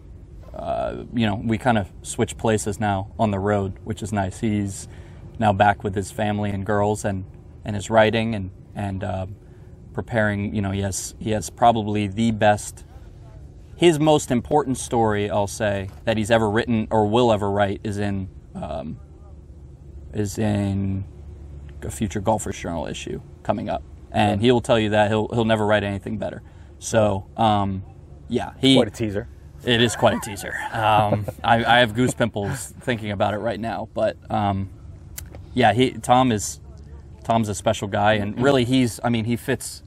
uh, 0.54 1.04
you 1.14 1.26
know, 1.26 1.36
we 1.44 1.58
kind 1.58 1.78
of 1.78 1.92
switch 2.02 2.38
places 2.38 2.80
now 2.80 3.12
on 3.20 3.32
the 3.32 3.40
road, 3.40 3.74
which 3.84 4.02
is 4.02 4.12
nice. 4.14 4.40
He's 4.40 4.88
now 5.40 5.54
back 5.54 5.84
with 5.84 5.96
his 5.96 6.12
family 6.12 6.50
and 6.50 6.66
girls 6.66 7.06
and, 7.06 7.26
and 7.66 7.76
his 7.76 7.90
writing 7.90 8.36
and 8.36 8.52
and 8.76 9.04
uh, 9.04 9.26
preparing. 9.94 10.54
You 10.56 10.62
know, 10.62 10.72
he 10.72 10.82
has 10.82 11.16
he 11.20 11.32
has 11.32 11.50
probably 11.50 12.08
the 12.08 12.32
best, 12.32 12.86
his 13.76 14.00
most 14.00 14.32
important 14.32 14.78
story, 14.78 15.30
I'll 15.30 15.48
say, 15.48 15.90
that 16.06 16.18
he's 16.18 16.32
ever 16.32 16.50
written 16.50 16.88
or 16.92 17.08
will 17.08 17.32
ever 17.32 17.50
write 17.50 17.82
is 17.84 17.98
in 17.98 18.30
um, 18.56 19.00
is 20.14 20.38
in 20.38 21.06
a 21.84 21.92
future 21.92 22.20
Golfers 22.20 22.58
Journal 22.60 22.88
issue 22.88 23.22
coming 23.44 23.70
up, 23.70 23.84
and 24.12 24.42
he 24.42 24.52
will 24.52 24.62
tell 24.62 24.80
you 24.80 24.90
that 24.92 25.10
he'll 25.10 25.28
he'll 25.30 25.46
never 25.46 25.66
write 25.66 25.84
anything 25.84 26.18
better. 26.18 26.42
So, 26.80 27.26
um, 27.38 27.84
yeah, 28.28 28.54
he 28.60 28.76
Quite 28.76 28.88
a 28.88 28.92
teaser. 28.92 29.28
it 29.64 29.82
is 29.82 29.96
quite 29.96 30.18
a 30.18 30.20
teaser. 30.20 30.54
Um, 30.74 31.26
I, 31.44 31.64
I 31.66 31.80
have 31.80 31.96
goose 31.96 32.14
pimples 32.14 32.74
thinking 32.82 33.10
about 33.12 33.34
it 33.34 33.38
right 33.38 33.60
now. 33.60 33.90
But 33.96 34.16
um, 34.30 34.70
yeah, 35.58 35.74
he 35.74 35.92
Tom 35.92 36.32
is 36.32 36.60
Tom's 37.24 37.50
a 37.50 37.56
special 37.56 37.88
guy, 37.88 38.14
and 38.14 38.36
mm-hmm. 38.36 38.44
really 38.44 38.64
he's 38.66 39.00
I 39.04 39.10
mean 39.10 39.26
he 39.26 39.36
fits 39.36 39.82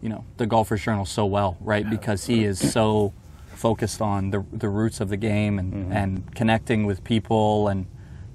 you 0.00 0.08
know 0.08 0.24
the 0.36 0.46
Golfers 0.46 0.82
Journal 0.82 1.04
so 1.06 1.24
well, 1.26 1.56
right? 1.60 1.88
Because 1.88 2.26
he 2.26 2.42
is 2.44 2.58
so 2.72 3.12
focused 3.54 4.00
on 4.02 4.30
the 4.30 4.44
the 4.52 4.68
roots 4.68 5.00
of 5.00 5.08
the 5.08 5.16
game 5.16 5.58
and 5.60 5.72
mm-hmm. 5.72 5.92
and 5.92 6.34
connecting 6.34 6.86
with 6.86 7.04
people 7.04 7.68
and 7.68 7.86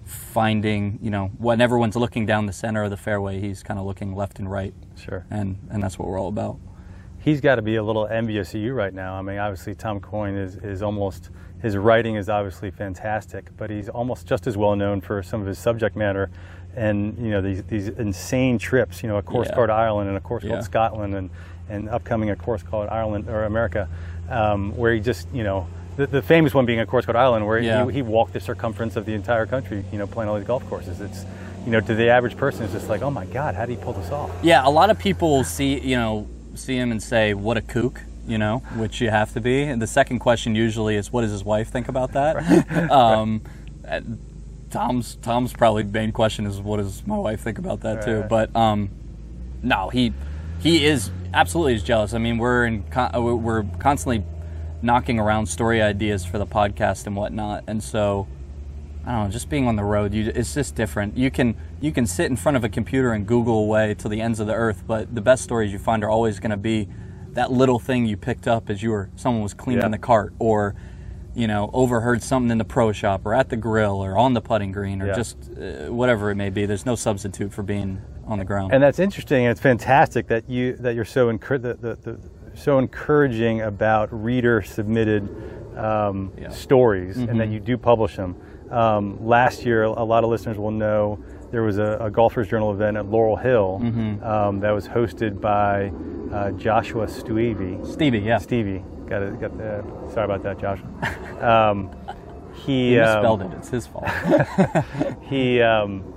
finding 0.06 0.98
you 1.02 1.10
know 1.10 1.28
when 1.38 1.60
everyone's 1.60 1.98
looking 1.98 2.26
down 2.26 2.46
the 2.46 2.54
center 2.54 2.84
of 2.84 2.90
the 2.90 2.98
fairway, 2.98 3.42
he's 3.42 3.64
kind 3.64 3.78
of 3.80 3.86
looking 3.86 4.16
left 4.16 4.40
and 4.40 4.50
right, 4.50 4.74
Sure. 4.96 5.26
and 5.30 5.58
and 5.70 5.84
that's 5.84 6.00
what 6.00 6.08
we're 6.08 6.20
all 6.20 6.30
about. 6.30 6.58
he's 7.20 7.42
got 7.42 7.56
to 7.56 7.62
be 7.62 7.76
a 7.76 7.84
little 7.84 8.08
envious 8.08 8.54
of 8.56 8.62
you 8.62 8.74
right 8.74 8.94
now. 8.94 9.16
I 9.16 9.22
mean, 9.22 9.38
obviously 9.38 9.76
Tom 9.76 10.00
Coyne 10.00 10.38
is, 10.38 10.56
is 10.58 10.82
almost 10.82 11.30
his 11.62 11.76
writing 11.76 12.16
is 12.16 12.30
obviously 12.30 12.72
fantastic, 12.72 13.50
but 13.58 13.70
he's 13.70 13.90
almost 13.90 14.28
just 14.28 14.48
as 14.48 14.56
well 14.56 14.76
known 14.78 15.02
for 15.02 15.22
some 15.24 15.42
of 15.42 15.48
his 15.48 15.60
subject 15.60 15.96
matter 15.98 16.30
and 16.78 17.18
you 17.18 17.32
know 17.32 17.42
these 17.42 17.64
these 17.64 17.88
insane 17.90 18.58
trips. 18.60 19.02
You 19.04 19.10
know, 19.10 19.18
a 19.18 19.22
course 19.24 19.50
Yeah. 19.50 19.56
called 19.56 19.70
Ireland 19.70 20.08
and 20.08 20.18
a 20.18 20.22
course 20.22 20.44
Yeah. 20.44 20.52
called 20.52 20.64
Scotland 20.64 21.16
and 21.16 21.30
and 21.70 21.90
upcoming 21.90 22.30
a 22.30 22.36
course 22.36 22.64
called 22.64 22.88
Ireland 22.90 23.28
or 23.28 23.44
America, 23.44 23.90
um, 24.30 24.78
where 24.78 24.94
he 24.94 25.00
just 25.02 25.28
you 25.34 25.44
know. 25.44 25.68
The, 25.98 26.06
the 26.06 26.22
famous 26.22 26.54
one 26.54 26.68
being 26.68 26.80
a 26.80 26.86
course 26.86 27.06
called 27.08 27.16
Ireland, 27.16 27.48
where 27.48 27.58
Yeah. 27.58 27.84
he, 27.88 27.94
he 27.94 28.02
walked 28.04 28.34
the 28.34 28.40
circumference 28.40 28.96
of 28.96 29.06
the 29.08 29.16
entire 29.16 29.48
country, 29.48 29.84
you 29.92 29.98
know, 29.98 30.06
playing 30.06 30.30
all 30.30 30.38
these 30.38 30.46
golf 30.46 30.64
courses. 30.70 31.02
It's, 31.02 31.26
you 31.66 31.72
know, 31.72 31.82
to 31.82 31.96
the 31.96 32.10
average 32.10 32.38
person, 32.38 32.66
it's 32.66 32.74
just 32.74 32.88
like, 32.88 33.02
oh 33.02 33.10
my 33.10 33.26
God, 33.26 33.56
how 33.56 33.66
did 33.66 33.80
he 33.80 33.84
pull 33.84 33.94
this 33.94 34.12
off? 34.12 34.30
Yeah, 34.44 34.62
a 34.64 34.70
lot 34.70 34.92
of 34.92 35.00
people 35.00 35.44
see 35.44 35.80
you 35.80 35.96
know 35.98 36.28
see 36.54 36.76
him 36.78 36.92
and 36.92 37.02
say, 37.02 37.34
"What 37.34 37.58
a 37.58 37.62
kook," 37.62 38.02
you 38.28 38.38
know, 38.38 38.60
which 38.76 39.02
you 39.02 39.10
have 39.10 39.34
to 39.34 39.42
be. 39.42 39.64
And 39.64 39.82
the 39.82 39.88
second 39.88 40.20
question 40.20 40.54
usually 40.54 40.96
is, 40.98 41.12
"What 41.12 41.22
does 41.22 41.32
his 41.32 41.44
wife 41.44 41.70
think 41.70 41.88
about 41.90 42.12
that?" 42.14 42.36
um, 42.92 43.42
and 43.84 44.20
Tom's 44.70 45.16
Tom's 45.22 45.54
probably 45.54 45.84
main 45.84 46.12
question 46.12 46.46
is, 46.46 46.60
"What 46.60 46.78
does 46.78 47.06
my 47.08 47.18
wife 47.18 47.42
think 47.42 47.58
about 47.58 47.82
that 47.82 48.04
too?" 48.04 48.22
Right. 48.22 48.30
But 48.30 48.56
um, 48.56 48.90
no, 49.64 49.90
he 49.90 50.14
he 50.60 50.86
is 50.86 51.10
absolutely 51.34 51.76
is 51.76 51.84
jealous. 51.84 52.14
I 52.14 52.18
mean, 52.18 52.38
we're 52.38 52.66
in 52.66 52.84
con- 52.84 53.16
uh, 53.16 53.22
we're 53.22 53.64
constantly 53.80 54.24
knocking 54.82 55.20
around 55.20 55.48
story 55.48 55.82
ideas 55.82 56.26
for 56.26 56.38
the 56.38 56.46
podcast 56.46 57.08
and 57.08 57.16
whatnot, 57.16 57.64
and 57.68 57.82
so. 57.84 58.28
I 59.06 59.12
don't 59.12 59.24
know, 59.28 59.32
just 59.32 59.50
being 59.50 59.70
on 59.70 59.78
the 59.78 59.86
road, 59.86 60.14
you, 60.14 60.30
it's 60.36 60.54
just 60.54 60.76
different. 60.76 61.16
You 61.16 61.32
can 61.32 61.56
you 61.80 61.94
can 61.94 62.06
sit 62.06 62.26
in 62.30 62.36
front 62.36 62.58
of 62.58 62.66
a 62.66 62.68
computer 62.70 63.14
and 63.14 63.26
Google 63.26 63.60
away 63.60 63.94
to 64.00 64.10
the 64.10 64.20
ends 64.20 64.42
of 64.42 64.48
the 64.48 64.54
earth, 64.54 64.84
but 64.86 65.16
the 65.16 65.22
best 65.22 65.44
stories 65.44 65.72
you 65.72 65.80
find 65.80 66.04
are 66.04 66.10
always 66.10 66.42
going 66.42 66.52
to 66.52 66.58
be 66.58 66.90
that 67.32 67.50
little 67.50 67.80
thing 67.80 68.06
you 68.06 68.18
picked 68.18 68.50
up 68.50 68.70
as 68.70 68.84
you 68.84 68.90
were 68.90 69.10
someone 69.16 69.42
was 69.42 69.54
cleaning 69.54 69.82
Yeah. 69.84 69.88
the 69.88 69.98
cart, 69.98 70.34
or 70.40 70.76
you 71.38 71.48
know 71.48 71.70
overheard 71.74 72.22
something 72.24 72.52
in 72.52 72.58
the 72.58 72.66
pro 72.66 72.92
shop, 72.92 73.22
or 73.26 73.34
at 73.34 73.50
the 73.50 73.58
grill, 73.58 73.98
or 74.04 74.18
on 74.18 74.34
the 74.34 74.42
putting 74.42 74.72
green, 74.72 75.02
or 75.02 75.08
Yeah. 75.08 75.16
just 75.16 75.38
uh, 75.52 75.92
whatever 75.94 76.32
it 76.32 76.36
may 76.36 76.50
be. 76.50 76.66
There's 76.66 76.86
no 76.86 76.96
substitute 76.96 77.54
for 77.54 77.64
being 77.64 78.02
on 78.26 78.40
the 78.40 78.46
ground. 78.46 78.74
And 78.74 78.82
that's 78.84 79.00
interesting, 79.00 79.46
and 79.46 79.52
it's 79.52 79.62
fantastic 79.62 80.28
that 80.28 80.50
you 80.50 80.74
that 80.78 80.96
you're 80.96 81.06
so 81.06 81.32
encour- 81.32 81.62
the, 81.62 81.76
the, 81.76 81.96
the, 81.96 82.20
so 82.56 82.80
encouraging 82.80 83.62
about 83.62 84.10
reader 84.12 84.62
submitted 84.64 85.24
um, 85.78 86.32
Yeah. 86.42 86.50
stories, 86.50 87.18
and 87.18 87.28
Mm-hmm. 87.30 87.38
that 87.38 87.50
you 87.50 87.60
do 87.60 87.78
publish 87.78 88.16
them. 88.16 88.36
Um, 88.72 89.26
last 89.26 89.64
year, 89.66 89.84
a 89.84 90.04
lot 90.04 90.24
of 90.24 90.30
listeners 90.32 90.58
will 90.58 90.72
know 90.72 91.20
there 91.52 91.64
was 91.64 91.78
a, 91.78 91.98
a 92.02 92.10
Golfers 92.10 92.48
Journal 92.50 92.74
event 92.74 92.98
at 92.98 93.06
Laurel 93.06 93.36
Hill 93.38 93.80
Mm-hmm. 93.84 94.24
um, 94.24 94.60
that 94.62 94.72
was 94.72 94.88
hosted 94.88 95.40
by 95.40 95.92
uh, 96.34 96.52
Joshua 96.52 97.06
Stuevy. 97.08 97.86
Stevie, 97.86 98.20
yeah, 98.20 98.40
Stevie, 98.40 98.84
got 99.10 99.22
it. 99.24 99.40
Got 99.40 99.58
the, 99.58 99.84
sorry 100.14 100.26
about 100.26 100.44
that, 100.44 100.60
Joshua. 100.60 100.88
Um, 101.38 101.92
he 102.66 102.98
um, 103.00 103.06
misspelled 103.06 103.42
it. 103.44 103.52
It's 103.60 103.70
his 103.70 103.86
fault. 103.86 104.08
he 105.30 105.62
um, 105.62 106.14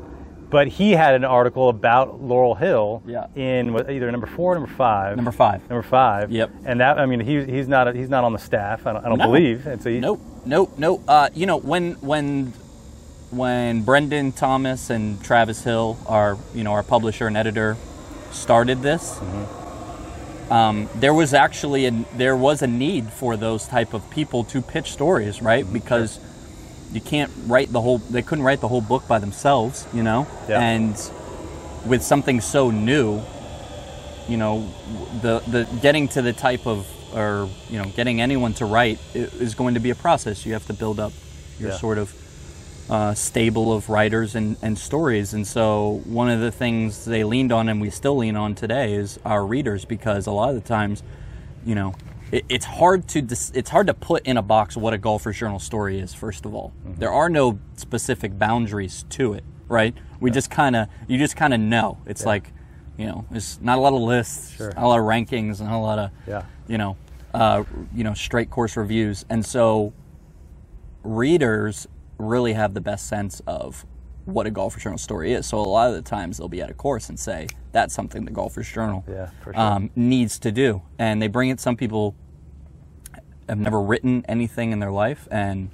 but 0.48 0.66
he 0.68 0.92
had 0.92 1.14
an 1.14 1.24
article 1.24 1.68
about 1.68 2.22
Laurel 2.22 2.54
Hill 2.54 3.02
Yeah. 3.06 3.26
in 3.36 3.72
what, 3.74 3.90
either 3.90 4.10
number 4.10 4.26
four 4.26 4.52
or 4.52 4.54
number 4.56 4.72
five. 4.74 5.16
Number 5.16 5.30
five. 5.30 5.60
Number 5.68 5.82
five. 5.82 6.30
Yep. 6.32 6.50
And 6.64 6.80
that 6.80 6.98
I 6.98 7.04
mean 7.04 7.20
he, 7.20 7.44
he's 7.44 7.68
not 7.68 7.94
he's 7.94 8.08
not 8.08 8.24
on 8.24 8.32
the 8.32 8.38
staff. 8.38 8.86
I 8.86 8.94
don't, 8.94 9.04
I 9.04 9.08
don't 9.10 9.18
No. 9.18 9.26
believe. 9.26 9.66
And 9.66 9.82
so 9.82 9.90
he, 9.90 10.00
Nope, 10.00 10.20
nope, 10.46 10.72
nope. 10.78 11.02
Uh, 11.06 11.28
you 11.34 11.44
know 11.46 11.58
when 11.58 11.92
when 12.00 12.54
when 13.30 13.82
Brendan 13.82 14.32
Thomas 14.32 14.88
and 14.90 15.22
Travis 15.22 15.62
Hill, 15.64 15.98
our 16.06 16.36
you 16.54 16.64
know 16.64 16.72
our 16.72 16.82
publisher 16.82 17.26
and 17.26 17.36
editor, 17.36 17.76
started 18.32 18.80
this, 18.82 19.20
um, 20.50 20.88
there 20.96 21.14
was 21.14 21.32
actually 21.32 21.86
a, 21.86 21.92
there 22.16 22.36
was 22.36 22.62
a 22.62 22.66
need 22.66 23.12
for 23.12 23.36
those 23.36 23.66
type 23.66 23.94
of 23.94 24.08
people 24.10 24.44
to 24.44 24.60
pitch 24.60 24.90
stories, 24.92 25.40
right? 25.40 25.70
Because 25.72 26.18
you 26.92 27.00
can't 27.00 27.30
write 27.46 27.72
the 27.72 27.80
whole 27.80 27.98
they 27.98 28.22
couldn't 28.22 28.44
write 28.44 28.60
the 28.60 28.68
whole 28.68 28.80
book 28.80 29.06
by 29.06 29.18
themselves, 29.18 29.86
you 29.94 30.02
know, 30.02 30.26
Yeah. 30.48 30.60
and 30.60 30.94
with 31.86 32.02
something 32.02 32.40
so 32.40 32.70
new, 32.70 33.22
you 34.28 34.36
know, 34.36 34.68
the 35.22 35.40
the 35.48 35.68
getting 35.80 36.08
to 36.08 36.22
the 36.22 36.32
type 36.32 36.66
of 36.66 36.86
or 37.14 37.48
you 37.68 37.78
know 37.78 37.84
getting 37.96 38.20
anyone 38.20 38.54
to 38.54 38.64
write 38.64 38.98
is 39.14 39.54
going 39.54 39.74
to 39.74 39.80
be 39.80 39.90
a 39.90 39.94
process. 39.94 40.44
You 40.44 40.52
have 40.54 40.66
to 40.66 40.72
build 40.72 40.98
up 41.00 41.12
your 41.58 41.70
Yeah. 41.70 41.76
sort 41.76 41.98
of 41.98 42.12
uh, 42.90 43.14
stable 43.14 43.72
of 43.72 43.88
writers 43.88 44.34
and, 44.34 44.56
and 44.62 44.76
stories. 44.76 45.32
And 45.32 45.46
so 45.46 46.02
one 46.04 46.28
of 46.28 46.40
the 46.40 46.50
things 46.50 47.04
they 47.04 47.22
leaned 47.24 47.52
on 47.52 47.68
and 47.68 47.80
we 47.80 47.88
still 47.88 48.16
lean 48.16 48.34
on 48.36 48.54
today 48.56 48.94
is 48.94 49.18
our 49.24 49.46
readers 49.46 49.84
because 49.84 50.26
a 50.26 50.32
lot 50.32 50.48
of 50.50 50.56
the 50.56 50.60
times, 50.68 51.02
you 51.64 51.76
know, 51.76 51.94
it, 52.32 52.44
it's 52.48 52.64
hard 52.64 53.06
to 53.08 53.22
dis- 53.22 53.52
it's 53.54 53.70
hard 53.70 53.86
to 53.86 53.94
put 53.94 54.26
in 54.26 54.36
a 54.36 54.42
box 54.42 54.76
what 54.76 54.92
a 54.92 54.98
golfer's 54.98 55.38
journal 55.38 55.60
story 55.60 56.00
is. 56.00 56.12
First 56.12 56.44
of 56.44 56.52
all, 56.54 56.72
there 56.84 57.12
are 57.12 57.28
no 57.30 57.60
specific 57.76 58.36
boundaries 58.38 59.04
to 59.10 59.34
it, 59.34 59.44
right? 59.68 59.94
We 60.18 60.32
just 60.32 60.50
kind 60.50 60.74
of, 60.74 60.88
you 61.06 61.16
just 61.16 61.36
kind 61.36 61.54
of 61.54 61.60
know. 61.60 61.98
It's 62.06 62.26
like, 62.26 62.52
you 62.98 63.06
know, 63.06 63.24
there's 63.30 63.60
not 63.62 63.78
a 63.78 63.80
lot 63.80 63.92
of 63.94 64.00
lists, 64.00 64.56
Sure. 64.56 64.72
not 64.74 64.84
a 64.84 64.88
lot 64.88 64.98
of 64.98 65.04
rankings, 65.04 65.60
and 65.60 65.70
a 65.70 65.78
lot 65.78 65.98
of, 66.00 66.10
Yeah. 66.26 66.42
you 66.66 66.76
know, 66.76 66.96
uh, 67.32 67.62
you 67.94 68.02
know, 68.04 68.14
straight 68.14 68.50
course 68.50 68.76
reviews, 68.76 69.24
and 69.30 69.46
so 69.46 69.92
readers 71.02 71.86
really 72.20 72.52
have 72.52 72.74
the 72.74 72.80
best 72.80 73.06
sense 73.08 73.40
of 73.46 73.84
what 74.26 74.46
a 74.46 74.50
golfer's 74.50 74.82
journal 74.82 74.98
story 74.98 75.32
is. 75.32 75.46
So 75.46 75.58
a 75.58 75.62
lot 75.62 75.88
of 75.88 75.94
the 75.94 76.02
times 76.02 76.38
they'll 76.38 76.48
be 76.48 76.60
at 76.62 76.70
a 76.70 76.74
course 76.74 77.08
and 77.08 77.18
say 77.18 77.48
that's 77.72 77.94
something 77.94 78.24
the 78.24 78.30
golfer's 78.30 78.68
journal 78.70 79.04
Yeah, 79.08 79.30
sure. 79.42 79.58
um, 79.58 79.90
needs 79.96 80.38
to 80.40 80.52
do, 80.52 80.82
and 80.98 81.20
they 81.22 81.28
bring 81.28 81.48
it. 81.50 81.58
Some 81.60 81.76
people 81.76 82.14
have 83.48 83.58
never 83.58 83.80
written 83.80 84.24
anything 84.28 84.70
in 84.72 84.78
their 84.78 84.92
life 84.92 85.26
and 85.30 85.70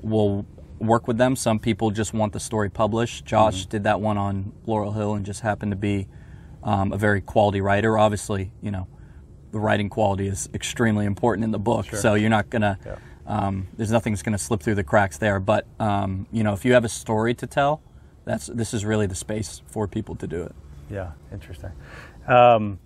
will 0.00 0.46
work 0.78 1.06
with 1.06 1.18
them. 1.18 1.36
Some 1.36 1.58
people 1.58 1.90
just 1.90 2.14
want 2.14 2.32
the 2.32 2.40
story 2.40 2.70
published. 2.70 3.24
Josh 3.24 3.62
Mm-hmm. 3.62 3.70
did 3.70 3.84
that 3.84 4.00
one 4.00 4.16
on 4.18 4.52
Laurel 4.66 4.92
Hill 4.92 5.14
and 5.14 5.26
just 5.26 5.40
happened 5.40 5.72
to 5.72 5.76
be 5.76 6.06
um, 6.62 6.92
a 6.92 6.96
very 6.96 7.20
quality 7.20 7.60
writer. 7.60 7.98
Obviously, 7.98 8.52
you 8.62 8.70
know, 8.70 8.86
the 9.50 9.58
writing 9.60 9.88
quality 9.90 10.26
is 10.26 10.48
extremely 10.54 11.04
important 11.06 11.44
in 11.44 11.50
the 11.50 11.58
book, 11.58 11.86
so 11.94 12.14
you're 12.14 12.30
not 12.30 12.48
gonna. 12.50 12.78
Um, 13.26 13.68
there's 13.76 13.90
nothing's 13.90 14.22
gonna 14.22 14.38
slip 14.38 14.62
through 14.62 14.76
the 14.76 14.84
cracks 14.84 15.18
there. 15.18 15.40
But 15.40 15.66
um, 15.80 16.26
you 16.32 16.44
know, 16.44 16.52
if 16.52 16.64
you 16.64 16.72
have 16.74 16.84
a 16.84 16.88
story 16.88 17.34
to 17.34 17.46
tell, 17.46 17.80
that's 18.24 18.46
this 18.46 18.74
is 18.74 18.84
really 18.84 19.06
the 19.06 19.14
space 19.14 19.62
for 19.66 19.86
people 19.88 20.14
to 20.16 20.26
do 20.26 20.42
it. 20.42 20.54
Yeah, 20.90 21.12
interesting. 21.32 21.72
Um, 22.26 22.78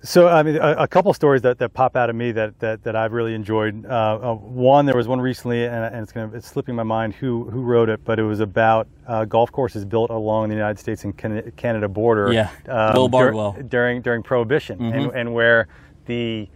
so, 0.00 0.28
I 0.28 0.44
mean, 0.44 0.56
a, 0.56 0.74
a 0.74 0.88
couple 0.88 1.12
stories 1.12 1.42
that, 1.42 1.58
that 1.58 1.74
pop 1.74 1.96
out 1.96 2.08
of 2.08 2.14
me 2.14 2.30
that, 2.32 2.58
that, 2.60 2.84
that 2.84 2.94
I've 2.94 3.12
really 3.12 3.34
enjoyed. 3.34 3.84
Uh, 3.84 3.88
uh, 4.22 4.34
one, 4.34 4.86
there 4.86 4.96
was 4.96 5.08
one 5.08 5.20
recently, 5.20 5.64
and, 5.64 5.74
and 5.74 6.02
it's 6.02 6.12
gonna 6.12 6.30
it's 6.36 6.46
slipping 6.46 6.76
my 6.76 6.84
mind 6.84 7.14
who 7.14 7.50
who 7.50 7.62
wrote 7.62 7.88
it, 7.88 8.04
but 8.04 8.18
it 8.20 8.22
was 8.22 8.38
about 8.38 8.86
uh, 9.08 9.24
golf 9.24 9.50
courses 9.50 9.84
built 9.84 10.10
along 10.10 10.50
the 10.50 10.54
United 10.54 10.78
States 10.78 11.02
and 11.02 11.16
Canada 11.16 11.88
border. 11.88 12.32
Yeah, 12.32 12.50
um, 12.68 12.92
Bill 12.92 13.08
dur- 13.08 13.62
during 13.64 14.00
during 14.02 14.22
Prohibition, 14.22 14.80
and, 14.80 15.10
and 15.12 15.34
where 15.34 15.66
the 16.06 16.48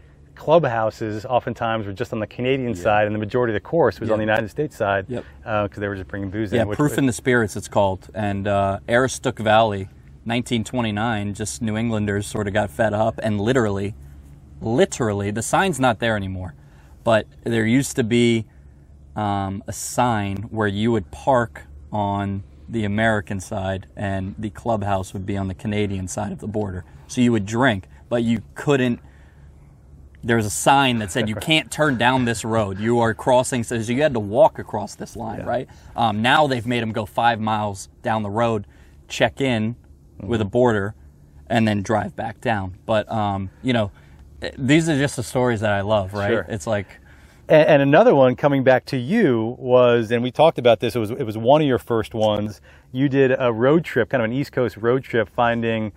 clubhouses 0.43 1.25
oftentimes 1.25 1.87
were 1.87 1.93
just 1.93 2.13
on 2.13 2.19
the 2.19 2.27
Canadian 2.27 2.75
side, 2.75 3.07
and 3.07 3.15
the 3.15 3.19
majority 3.19 3.53
of 3.53 3.55
the 3.55 3.61
course 3.61 4.01
was 4.01 4.11
on 4.11 4.19
the 4.19 4.25
United 4.25 4.49
States 4.51 4.77
side 4.77 5.07
Yep. 5.09 5.25
because 5.45 5.77
they 5.79 5.87
were 5.87 5.95
just 5.95 6.09
bringing 6.09 6.31
booze 6.31 6.53
Yeah, 6.53 6.63
in. 6.63 6.69
which- 6.69 6.77
Proof 6.79 6.99
in 6.99 7.07
the 7.07 7.13
Spirits, 7.13 7.55
it's 7.55 7.69
called. 7.69 8.09
And 8.13 8.49
uh, 8.49 8.81
Aroostook 8.89 9.39
Valley, 9.39 9.83
1929, 10.25 11.35
just 11.35 11.63
New 11.63 11.77
Englanders 11.77 12.27
sort 12.27 12.49
of 12.49 12.55
got 12.55 12.71
fed 12.71 12.93
up 12.93 13.21
and 13.23 13.41
literally, 13.41 13.95
literally, 14.61 15.31
the 15.31 15.43
sign's 15.43 15.79
not 15.79 16.01
there 16.01 16.17
anymore. 16.17 16.55
But 17.05 17.27
there 17.45 17.65
used 17.65 17.95
to 17.95 18.03
be 18.03 18.45
um, 19.15 19.63
a 19.69 19.73
sign 19.73 20.39
where 20.51 20.67
you 20.69 20.91
would 20.91 21.13
park 21.13 21.63
on 21.93 22.43
the 22.69 22.85
American 22.85 23.39
side 23.39 23.87
and 23.97 24.35
the 24.37 24.51
clubhouse 24.51 25.13
would 25.13 25.25
be 25.25 25.37
on 25.37 25.47
the 25.47 25.55
Canadian 25.55 26.09
side 26.09 26.33
of 26.33 26.41
the 26.41 26.49
border. 26.49 26.85
So 27.07 27.21
you 27.21 27.31
would 27.31 27.47
drink, 27.47 27.87
but 28.09 28.25
you 28.25 28.43
couldn't 28.57 28.99
there 30.25 30.37
was 30.37 30.47
a 30.47 30.51
sign 30.51 30.99
that 30.99 31.11
said 31.11 31.29
you 31.29 31.35
can't 31.51 31.71
turn 31.71 31.99
down 31.99 32.25
this 32.25 32.45
road. 32.45 32.79
You 32.79 33.01
are 33.01 33.15
crossing, 33.15 33.65
so 33.65 33.75
you 33.75 34.03
had 34.03 34.15
to 34.15 34.21
walk 34.21 34.59
across 34.59 34.95
this 34.95 35.17
line, 35.17 35.43
right? 35.45 35.69
Um, 35.97 36.23
now 36.23 36.47
they've 36.47 36.67
made 36.67 36.83
them 36.83 36.93
go 36.93 37.07
five 37.07 37.41
miles 37.41 37.89
down 38.03 38.23
the 38.23 38.31
road, 38.31 38.67
check 39.09 39.41
in 39.41 39.77
with 40.21 40.41
a 40.41 40.45
border, 40.45 40.95
and 41.49 41.67
then 41.67 41.83
drive 41.83 42.15
back 42.17 42.41
down. 42.41 42.77
But 42.87 43.11
um, 43.11 43.51
you 43.63 43.73
know, 43.73 43.91
eh, 44.41 44.51
these 44.57 44.89
are 44.89 44.99
just 44.99 45.17
the 45.17 45.23
stories 45.23 45.61
that 45.61 45.73
I 45.73 45.81
love, 45.81 46.15
right? 46.15 46.31
Sure. 46.31 46.47
It's 46.49 46.67
like, 46.67 46.87
And, 47.49 47.69
and 47.69 47.83
another 47.83 48.15
one 48.15 48.37
coming 48.37 48.63
back 48.63 48.85
to 48.87 48.97
you 48.97 49.57
was, 49.59 50.11
and 50.13 50.23
we 50.23 50.31
talked 50.31 50.59
about 50.59 50.81
this. 50.81 50.95
It 50.95 51.01
was 51.01 51.11
it 51.11 51.25
was 51.25 51.37
one 51.37 51.61
of 51.61 51.67
your 51.67 51.79
first 51.79 52.15
ones. 52.15 52.61
You 52.93 53.09
did 53.09 53.35
a 53.39 53.53
road 53.53 53.85
trip, 53.85 54.11
kind 54.11 54.23
of 54.23 54.31
an 54.31 54.37
East 54.37 54.53
Coast 54.53 54.77
road 54.77 55.03
trip, 55.03 55.29
finding 55.29 55.93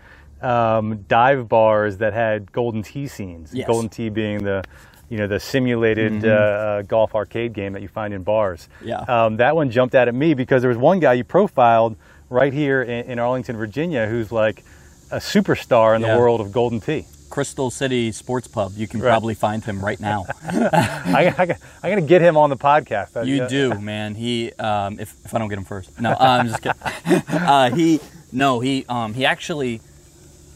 um, 0.45 1.03
dive 1.07 1.47
bars 1.49 1.97
that 1.97 2.13
had 2.13 2.51
golden 2.51 2.83
tee 2.83 3.07
scenes. 3.07 3.53
Yes. 3.53 3.67
Golden 3.67 3.89
tee 3.89 4.09
being 4.09 4.43
the 4.43 4.63
you 5.09 5.17
know 5.17 5.27
the 5.27 5.39
simulated 5.39 6.25
uh, 6.25 6.29
uh, 6.29 6.81
golf 6.83 7.13
arcade 7.15 7.53
game 7.53 7.73
that 7.73 7.81
you 7.81 7.87
find 7.87 8.13
in 8.13 8.23
bars. 8.23 8.67
Yeah. 8.83 8.99
Um, 9.01 9.37
that 9.37 9.55
one 9.55 9.69
jumped 9.71 9.95
out 9.95 10.07
at 10.07 10.15
me 10.15 10.33
because 10.33 10.61
there 10.61 10.69
was 10.69 10.77
one 10.77 10.99
guy 10.99 11.13
you 11.13 11.23
profiled 11.23 11.95
right 12.29 12.51
here 12.53 12.81
in, 12.81 13.05
in 13.11 13.19
Arlington, 13.19 13.55
Virginia, 13.57 14.07
who's 14.07 14.31
like 14.31 14.63
a 15.11 15.17
superstar 15.17 15.95
in 15.95 16.01
Yeah. 16.01 16.13
the 16.13 16.19
world 16.19 16.41
of 16.41 16.51
golden 16.51 16.79
tee. 16.79 17.05
Crystal 17.29 17.69
City 17.69 18.11
Sports 18.11 18.47
Pub. 18.47 18.71
You 18.75 18.87
can 18.87 19.01
Right. 19.01 19.09
probably 19.09 19.33
find 19.35 19.63
him 19.63 19.83
right 19.83 19.99
now. 19.99 20.25
I, 20.43 21.33
I, 21.37 21.41
I'm 21.83 21.91
going 21.91 22.01
to 22.01 22.07
get 22.07 22.21
him 22.21 22.37
on 22.37 22.49
the 22.49 22.55
podcast. 22.57 23.15
I- 23.17 23.23
You 23.23 23.35
yeah. 23.37 23.47
do, 23.47 23.79
man. 23.79 24.15
He, 24.15 24.51
um, 24.53 24.99
if, 24.99 25.13
if 25.25 25.33
I 25.35 25.39
don't 25.39 25.49
get 25.49 25.57
him 25.57 25.65
first, 25.65 25.99
no, 25.99 26.11
uh, 26.11 26.15
I'm 26.19 26.47
just 26.47 26.61
kidding. 26.63 26.79
uh, 27.29 27.69
he, 27.75 27.99
no, 28.31 28.59
he, 28.59 28.85
um, 28.87 29.13
he 29.13 29.25
actually, 29.25 29.81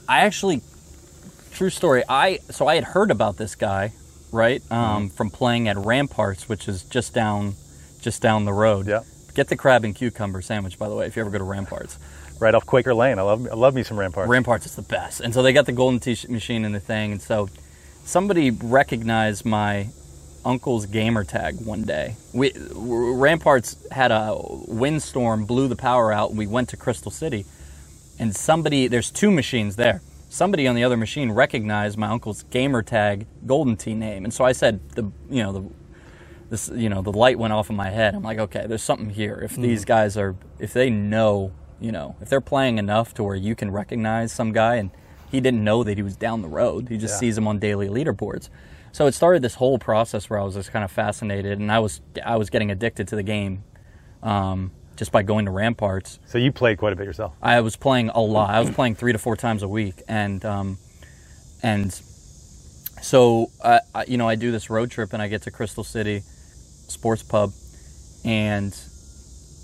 I 0.09 0.21
actually, 0.21 0.61
true 1.53 1.69
story. 1.69 2.03
I 2.09 2.39
so 2.49 2.67
I 2.67 2.75
had 2.75 2.83
heard 2.83 3.11
about 3.11 3.37
this 3.37 3.55
guy, 3.55 3.93
right, 4.31 4.61
Mm-hmm. 4.63 4.73
um, 4.73 5.09
from 5.09 5.29
playing 5.29 5.67
at 5.67 5.77
Ramparts, 5.77 6.49
which 6.49 6.67
is 6.67 6.83
just 6.83 7.13
down, 7.13 7.53
just 8.01 8.21
down 8.21 8.45
the 8.45 8.53
road. 8.53 8.87
Yeah. 8.87 9.01
Get 9.35 9.47
the 9.47 9.55
crab 9.55 9.85
and 9.85 9.95
cucumber 9.95 10.41
sandwich, 10.41 10.77
by 10.79 10.89
the 10.89 10.95
way, 10.95 11.05
if 11.05 11.15
you 11.15 11.21
ever 11.21 11.29
go 11.29 11.37
to 11.37 11.43
Ramparts. 11.43 11.97
right 12.39 12.55
off 12.55 12.65
Quaker 12.65 12.93
Lane. 12.93 13.19
I 13.19 13.21
love 13.21 13.47
I 13.49 13.53
love 13.55 13.73
me 13.75 13.83
some 13.83 13.97
Ramparts. 13.99 14.27
Ramparts 14.29 14.65
is 14.65 14.75
the 14.75 14.81
best. 14.81 15.21
And 15.21 15.33
so 15.33 15.43
they 15.43 15.53
got 15.53 15.65
the 15.67 15.71
golden 15.73 15.99
tee 15.99 16.17
machine 16.27 16.65
and 16.65 16.73
the 16.73 16.79
thing. 16.79 17.11
And 17.11 17.21
so 17.21 17.47
somebody 18.03 18.49
recognized 18.51 19.45
my 19.45 19.89
uncle's 20.43 20.85
gamer 20.87 21.23
tag 21.23 21.61
one 21.61 21.83
day. 21.83 22.15
We 22.33 22.51
Ramparts 22.73 23.75
had 23.91 24.11
a 24.11 24.35
windstorm, 24.67 25.45
blew 25.45 25.67
the 25.67 25.75
power 25.75 26.11
out, 26.11 26.29
and 26.29 26.37
we 26.39 26.47
went 26.47 26.69
to 26.69 26.77
Crystal 26.77 27.11
City. 27.11 27.45
And 28.19 28.35
somebody, 28.35 28.87
there's 28.87 29.09
two 29.11 29.31
machines 29.31 29.75
there. 29.77 30.01
Somebody 30.29 30.67
on 30.67 30.75
the 30.75 30.83
other 30.83 30.97
machine 30.97 31.31
recognized 31.31 31.97
my 31.97 32.07
uncle's 32.07 32.43
gamer 32.43 32.83
tag 32.83 33.25
golden 33.47 33.77
tee 33.77 33.95
name. 33.95 34.25
And 34.25 34.33
so 34.33 34.43
I 34.43 34.51
said, 34.51 34.79
the 34.91 35.11
you 35.29 35.41
know 35.41 35.51
the 35.53 35.63
this 36.49 36.69
you 36.73 36.89
know 36.89 37.01
the 37.01 37.11
light 37.11 37.39
went 37.39 37.53
off 37.53 37.69
in 37.69 37.75
my 37.75 37.89
head. 37.89 38.13
I'm 38.13 38.21
like, 38.23 38.37
okay, 38.39 38.65
there's 38.67 38.83
something 38.83 39.09
here. 39.09 39.39
If 39.43 39.55
these 39.55 39.85
guys 39.85 40.17
are, 40.17 40.35
if 40.59 40.73
they 40.73 40.89
know, 40.89 41.51
you 41.79 41.91
know, 41.91 42.15
if 42.21 42.29
they're 42.29 42.41
playing 42.41 42.77
enough 42.77 43.13
to 43.15 43.23
where 43.23 43.35
you 43.35 43.55
can 43.55 43.71
recognize 43.71 44.31
some 44.31 44.51
guy, 44.51 44.75
and 44.75 44.91
he 45.31 45.39
didn't 45.41 45.63
know 45.63 45.83
that 45.83 45.97
he 45.97 46.03
was 46.03 46.15
down 46.15 46.41
the 46.41 46.47
road. 46.47 46.89
He 46.89 46.97
just 46.97 47.15
Yeah. 47.15 47.19
sees 47.19 47.37
him 47.37 47.47
on 47.47 47.57
daily 47.57 47.87
leaderboards. 47.87 48.49
So 48.91 49.05
it 49.07 49.13
started 49.13 49.41
this 49.43 49.55
whole 49.55 49.77
process 49.79 50.29
where 50.29 50.39
I 50.39 50.43
was 50.43 50.55
just 50.55 50.71
kind 50.71 50.83
of 50.83 50.91
fascinated, 50.91 51.59
and 51.59 51.71
I 51.71 51.79
was 51.79 52.01
I 52.23 52.35
was 52.35 52.49
getting 52.51 52.69
addicted 52.69 53.07
to 53.07 53.15
the 53.15 53.23
game, 53.23 53.63
um, 54.21 54.71
just 54.99 55.13
by 55.13 55.23
going 55.23 55.45
to 55.45 55.51
Ramparts. 55.51 56.19
So 56.27 56.37
you 56.37 56.51
played 56.51 56.77
quite 56.77 56.91
a 56.91 56.95
bit 56.97 57.05
yourself. 57.05 57.33
I 57.41 57.61
was 57.61 57.77
playing 57.77 58.09
a 58.09 58.19
lot. 58.19 58.49
I 58.49 58.59
was 58.59 58.69
playing 58.69 58.95
three 58.95 59.13
to 59.13 59.17
four 59.17 59.37
times 59.37 59.63
a 59.63 59.67
week, 59.67 60.03
and 60.09 60.43
um, 60.43 60.77
and 61.63 61.91
so 63.01 63.49
I, 63.63 63.79
I, 63.95 64.03
you 64.05 64.17
know, 64.17 64.27
I 64.27 64.35
do 64.35 64.51
this 64.51 64.69
road 64.69 64.91
trip, 64.91 65.13
and 65.13 65.21
I 65.21 65.29
get 65.29 65.43
to 65.43 65.51
Crystal 65.51 65.85
City 65.85 66.21
Sports 66.89 67.23
Pub, 67.23 67.53
and 68.25 68.77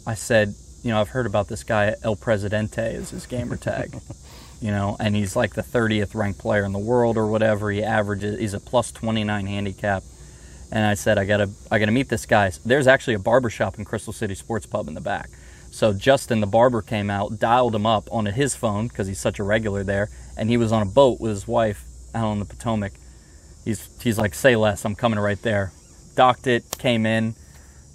I 0.07 0.13
said, 0.13 0.55
you 0.83 0.91
know, 0.91 1.01
I've 1.01 1.09
heard 1.09 1.25
about 1.25 1.49
this 1.49 1.65
guy 1.65 1.93
El 2.01 2.15
Presidente 2.15 2.93
is 2.95 3.09
his 3.09 3.25
gamer 3.25 3.57
tag, 3.57 3.93
you 4.61 4.71
know, 4.71 4.95
and 5.01 5.17
he's 5.17 5.35
like 5.35 5.53
the 5.53 5.63
30th 5.63 6.15
ranked 6.15 6.39
player 6.39 6.63
in 6.63 6.71
the 6.71 6.79
world 6.79 7.17
or 7.17 7.27
whatever. 7.27 7.71
He 7.71 7.83
averages, 7.83 8.39
he's 8.39 8.53
a 8.53 8.59
plus 8.61 8.93
29 8.93 9.47
handicap. 9.47 10.03
And 10.71 10.85
I 10.85 10.95
said, 10.95 11.17
I 11.17 11.25
gotta, 11.25 11.49
I 11.71 11.79
gotta 11.79 11.91
meet 11.91 12.09
this 12.09 12.25
guy. 12.25 12.51
There's 12.65 12.87
actually 12.87 13.13
a 13.13 13.19
barber 13.19 13.49
shop 13.49 13.77
in 13.77 13.85
Crystal 13.85 14.13
City 14.13 14.35
Sports 14.35 14.65
Pub 14.65 14.87
in 14.87 14.93
the 14.93 15.01
back. 15.01 15.29
So 15.71 15.93
Justin, 15.93 16.39
the 16.39 16.47
barber, 16.47 16.81
came 16.81 17.09
out, 17.09 17.37
dialed 17.39 17.75
him 17.75 17.85
up 17.85 18.07
on 18.11 18.25
his 18.25 18.55
phone 18.55 18.87
because 18.87 19.07
he's 19.07 19.19
such 19.19 19.39
a 19.39 19.43
regular 19.43 19.83
there, 19.83 20.09
and 20.37 20.49
he 20.49 20.57
was 20.57 20.71
on 20.71 20.81
a 20.81 20.85
boat 20.85 21.19
with 21.19 21.31
his 21.31 21.47
wife 21.47 21.83
out 22.13 22.27
on 22.27 22.39
the 22.39 22.45
Potomac. 22.45 22.93
He's, 23.65 23.89
he's 24.01 24.17
like, 24.17 24.33
say 24.33 24.55
less, 24.55 24.85
I'm 24.85 24.95
coming 24.95 25.19
right 25.19 25.41
there. 25.41 25.71
Docked 26.15 26.47
it, 26.47 26.63
came 26.77 27.05
in, 27.05 27.35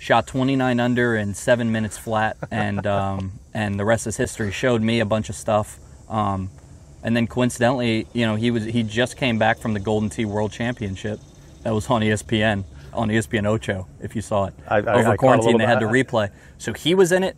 shot 0.00 0.26
29 0.26 0.80
under 0.80 1.14
in 1.14 1.34
seven 1.34 1.70
minutes 1.70 1.96
flat, 1.96 2.36
and 2.50 2.86
um, 2.86 3.32
and 3.54 3.78
the 3.78 3.84
rest 3.84 4.06
is 4.06 4.16
history. 4.16 4.50
Showed 4.50 4.82
me 4.82 4.98
a 4.98 5.06
bunch 5.06 5.28
of 5.28 5.36
stuff, 5.36 5.78
um, 6.08 6.50
and 7.04 7.16
then 7.16 7.26
coincidentally, 7.26 8.06
you 8.12 8.26
know, 8.26 8.34
he 8.34 8.50
was 8.50 8.64
he 8.64 8.82
just 8.82 9.16
came 9.16 9.38
back 9.38 9.58
from 9.58 9.74
the 9.74 9.80
Golden 9.80 10.10
Tee 10.10 10.24
World 10.24 10.50
Championship. 10.50 11.20
That 11.62 11.74
was 11.74 11.88
on 11.90 12.00
ESPN 12.02 12.64
on 12.92 13.08
ESPN 13.08 13.46
Ocho. 13.46 13.86
If 14.00 14.16
you 14.16 14.22
saw 14.22 14.46
it 14.46 14.54
I- 14.66 14.76
I- 14.76 14.78
I 14.78 14.80
over 14.80 14.96
little 14.98 15.16
quarantine, 15.16 15.58
they 15.58 15.66
had 15.66 15.80
to 15.80 15.86
replay. 15.86 16.30
So 16.58 16.72
he 16.72 16.94
was 16.94 17.12
in 17.12 17.22
it, 17.22 17.36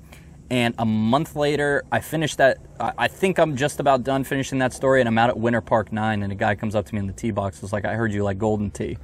and 0.51 0.75
a 0.79 0.85
month 0.85 1.37
later, 1.37 1.83
I 1.93 2.01
finished 2.01 2.39
that. 2.39 2.59
I, 2.81 2.93
I 2.99 3.09
think 3.09 3.39
I'm 3.39 3.57
just 3.57 3.81
about 3.81 4.03
done 4.05 4.25
finishing 4.25 4.59
that 4.61 4.73
story, 4.73 5.01
and 5.01 5.09
I'm 5.09 5.19
out 5.19 5.29
at 5.31 5.39
Winter 5.39 5.61
Park 5.61 5.93
Nine, 5.93 6.23
and 6.23 6.33
a 6.33 6.37
guy 6.37 6.55
comes 6.55 6.75
up 6.75 6.87
to 6.87 6.95
me 6.95 7.01
in 7.01 7.07
the 7.07 7.13
tee 7.13 7.31
box, 7.33 7.61
was 7.63 7.73
like, 7.73 7.85
"I 7.85 7.95
heard 7.95 8.13
you 8.13 8.23
like 8.25 8.39
Golden 8.39 8.71
Tee." 8.71 8.97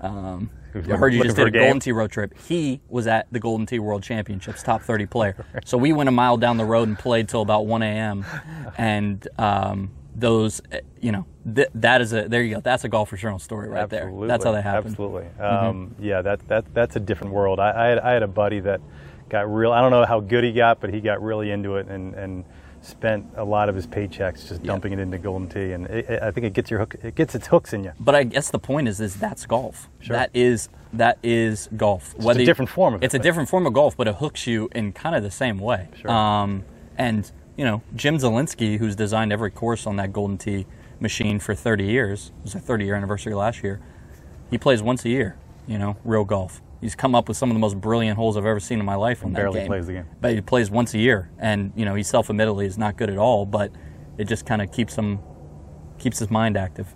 Um, 0.00 0.50
I 0.74 0.96
heard 0.96 1.12
you 1.14 1.22
just 1.24 1.36
did 1.36 1.44
a 1.44 1.46
a 1.46 1.50
game? 1.50 1.62
Golden 1.62 1.80
Tee 1.80 1.92
road 1.92 2.10
trip. 2.12 2.34
He 2.46 2.80
was 2.88 3.06
at 3.06 3.26
the 3.32 3.40
Golden 3.40 3.66
Tee 3.66 3.78
World 3.78 4.02
Championships, 4.02 4.62
top 4.62 4.82
30 4.82 5.06
player. 5.06 5.34
So 5.64 5.76
we 5.78 5.92
went 5.92 6.08
a 6.08 6.12
mile 6.12 6.36
down 6.36 6.56
the 6.58 6.64
road 6.64 6.86
and 6.88 6.98
played 6.98 7.28
till 7.28 7.40
about 7.42 7.66
1 7.66 7.82
a.m. 7.82 8.24
And 8.76 9.26
um, 9.38 9.90
those, 10.18 10.60
eh, 10.72 10.80
you 11.00 11.12
know, 11.12 11.26
th- 11.54 11.68
that 11.74 12.00
is 12.00 12.12
a 12.12 12.28
there 12.28 12.42
you 12.42 12.54
go. 12.56 12.60
That's 12.60 12.84
a 12.84 12.88
golfer 12.88 13.16
journal 13.16 13.38
story 13.38 13.68
right 13.68 13.88
there. 13.88 14.12
That's 14.26 14.44
how 14.44 14.52
that 14.52 14.62
happened. 14.64 14.92
Absolutely. 14.92 15.26
Um, 15.40 15.94
yeah, 15.98 16.22
that, 16.22 16.46
that 16.48 16.72
that's 16.74 16.96
a 16.96 17.00
different 17.00 17.32
world. 17.32 17.60
I, 17.60 17.70
I, 17.70 17.86
had, 17.88 17.98
I 18.00 18.12
had 18.12 18.22
a 18.22 18.28
buddy 18.28 18.60
that 18.60 18.80
got 19.28 19.52
real. 19.52 19.72
I 19.72 19.80
don't 19.80 19.90
know 19.90 20.04
how 20.04 20.20
good 20.20 20.44
he 20.44 20.52
got, 20.52 20.80
but 20.80 20.92
he 20.92 21.00
got 21.00 21.22
really 21.22 21.50
into 21.50 21.76
it 21.76 21.88
and 21.88 22.14
and 22.14 22.44
spent 22.80 23.26
a 23.36 23.44
lot 23.44 23.68
of 23.68 23.74
his 23.74 23.88
paychecks 23.88 24.48
just 24.48 24.62
dumping 24.62 24.92
it 24.92 25.00
into 25.00 25.18
Golden 25.18 25.48
Tee. 25.48 25.72
And 25.72 25.86
it, 25.88 26.08
it- 26.08 26.22
I 26.22 26.30
think 26.30 26.46
it 26.46 26.52
gets 26.52 26.70
your 26.70 26.78
hook. 26.80 26.94
It 27.02 27.14
gets 27.16 27.34
its 27.34 27.48
hooks 27.48 27.72
in 27.72 27.82
you. 27.84 27.92
But 27.98 28.14
I 28.14 28.22
guess 28.22 28.50
the 28.50 28.58
point 28.60 28.86
is, 28.88 29.00
is 29.00 29.16
that's 29.16 29.46
golf. 29.46 29.88
Sure. 30.00 30.14
That 30.16 30.30
is 30.34 30.68
that 30.92 31.18
is 31.22 31.68
golf. 31.76 32.14
It's 32.16 32.24
a 32.26 32.40
you- 32.40 32.46
different 32.46 32.70
form 32.70 32.94
of 32.94 33.02
it, 33.02 33.06
It's 33.06 33.14
a 33.14 33.18
different 33.18 33.48
form 33.48 33.66
of 33.66 33.72
golf, 33.72 33.96
but 33.96 34.06
it 34.08 34.14
hooks 34.16 34.46
you 34.46 34.68
in 34.74 34.92
kind 34.92 35.14
of 35.16 35.22
the 35.22 35.30
same 35.30 35.58
way. 35.58 35.88
Sure. 36.00 36.10
Um, 36.10 36.64
and 36.96 37.30
you 37.58 37.64
know, 37.64 37.82
Jim 37.96 38.16
Zielinski, 38.18 38.78
who's 38.78 38.94
designed 38.94 39.32
every 39.32 39.50
course 39.50 39.84
on 39.86 39.96
that 39.96 40.12
Golden 40.12 40.38
Tee 40.38 40.64
machine 41.00 41.40
for 41.40 41.56
30 41.56 41.84
years, 41.84 42.30
it 42.38 42.44
was 42.44 42.54
a 42.54 42.60
30 42.60 42.84
year 42.84 42.94
anniversary 42.94 43.34
last 43.34 43.64
year. 43.64 43.80
He 44.48 44.56
plays 44.56 44.80
once 44.80 45.04
a 45.04 45.08
year. 45.08 45.36
You 45.66 45.76
know, 45.76 45.96
real 46.04 46.24
golf. 46.24 46.62
He's 46.80 46.94
come 46.94 47.14
up 47.14 47.26
with 47.26 47.36
some 47.36 47.50
of 47.50 47.54
the 47.54 47.60
most 47.60 47.78
brilliant 47.80 48.16
holes 48.16 48.36
I've 48.36 48.46
ever 48.46 48.60
seen 48.60 48.78
in 48.78 48.86
my 48.86 48.94
life 48.94 49.24
on 49.24 49.32
that 49.32 49.40
barely 49.40 49.60
game. 49.60 49.66
plays 49.66 49.86
the 49.88 49.94
game. 49.94 50.06
But 50.20 50.32
he 50.32 50.40
plays 50.40 50.70
once 50.70 50.94
a 50.94 50.98
year, 50.98 51.30
and 51.36 51.72
you 51.74 51.84
know, 51.84 51.94
he 51.94 52.04
self-admittedly 52.04 52.64
is 52.64 52.78
not 52.78 52.96
good 52.96 53.10
at 53.10 53.18
all, 53.18 53.44
but 53.44 53.72
it 54.16 54.28
just 54.28 54.46
kind 54.46 54.62
of 54.62 54.72
keeps 54.72 54.94
him 54.94 55.18
keeps 55.98 56.20
his 56.20 56.30
mind 56.30 56.56
active. 56.56 56.94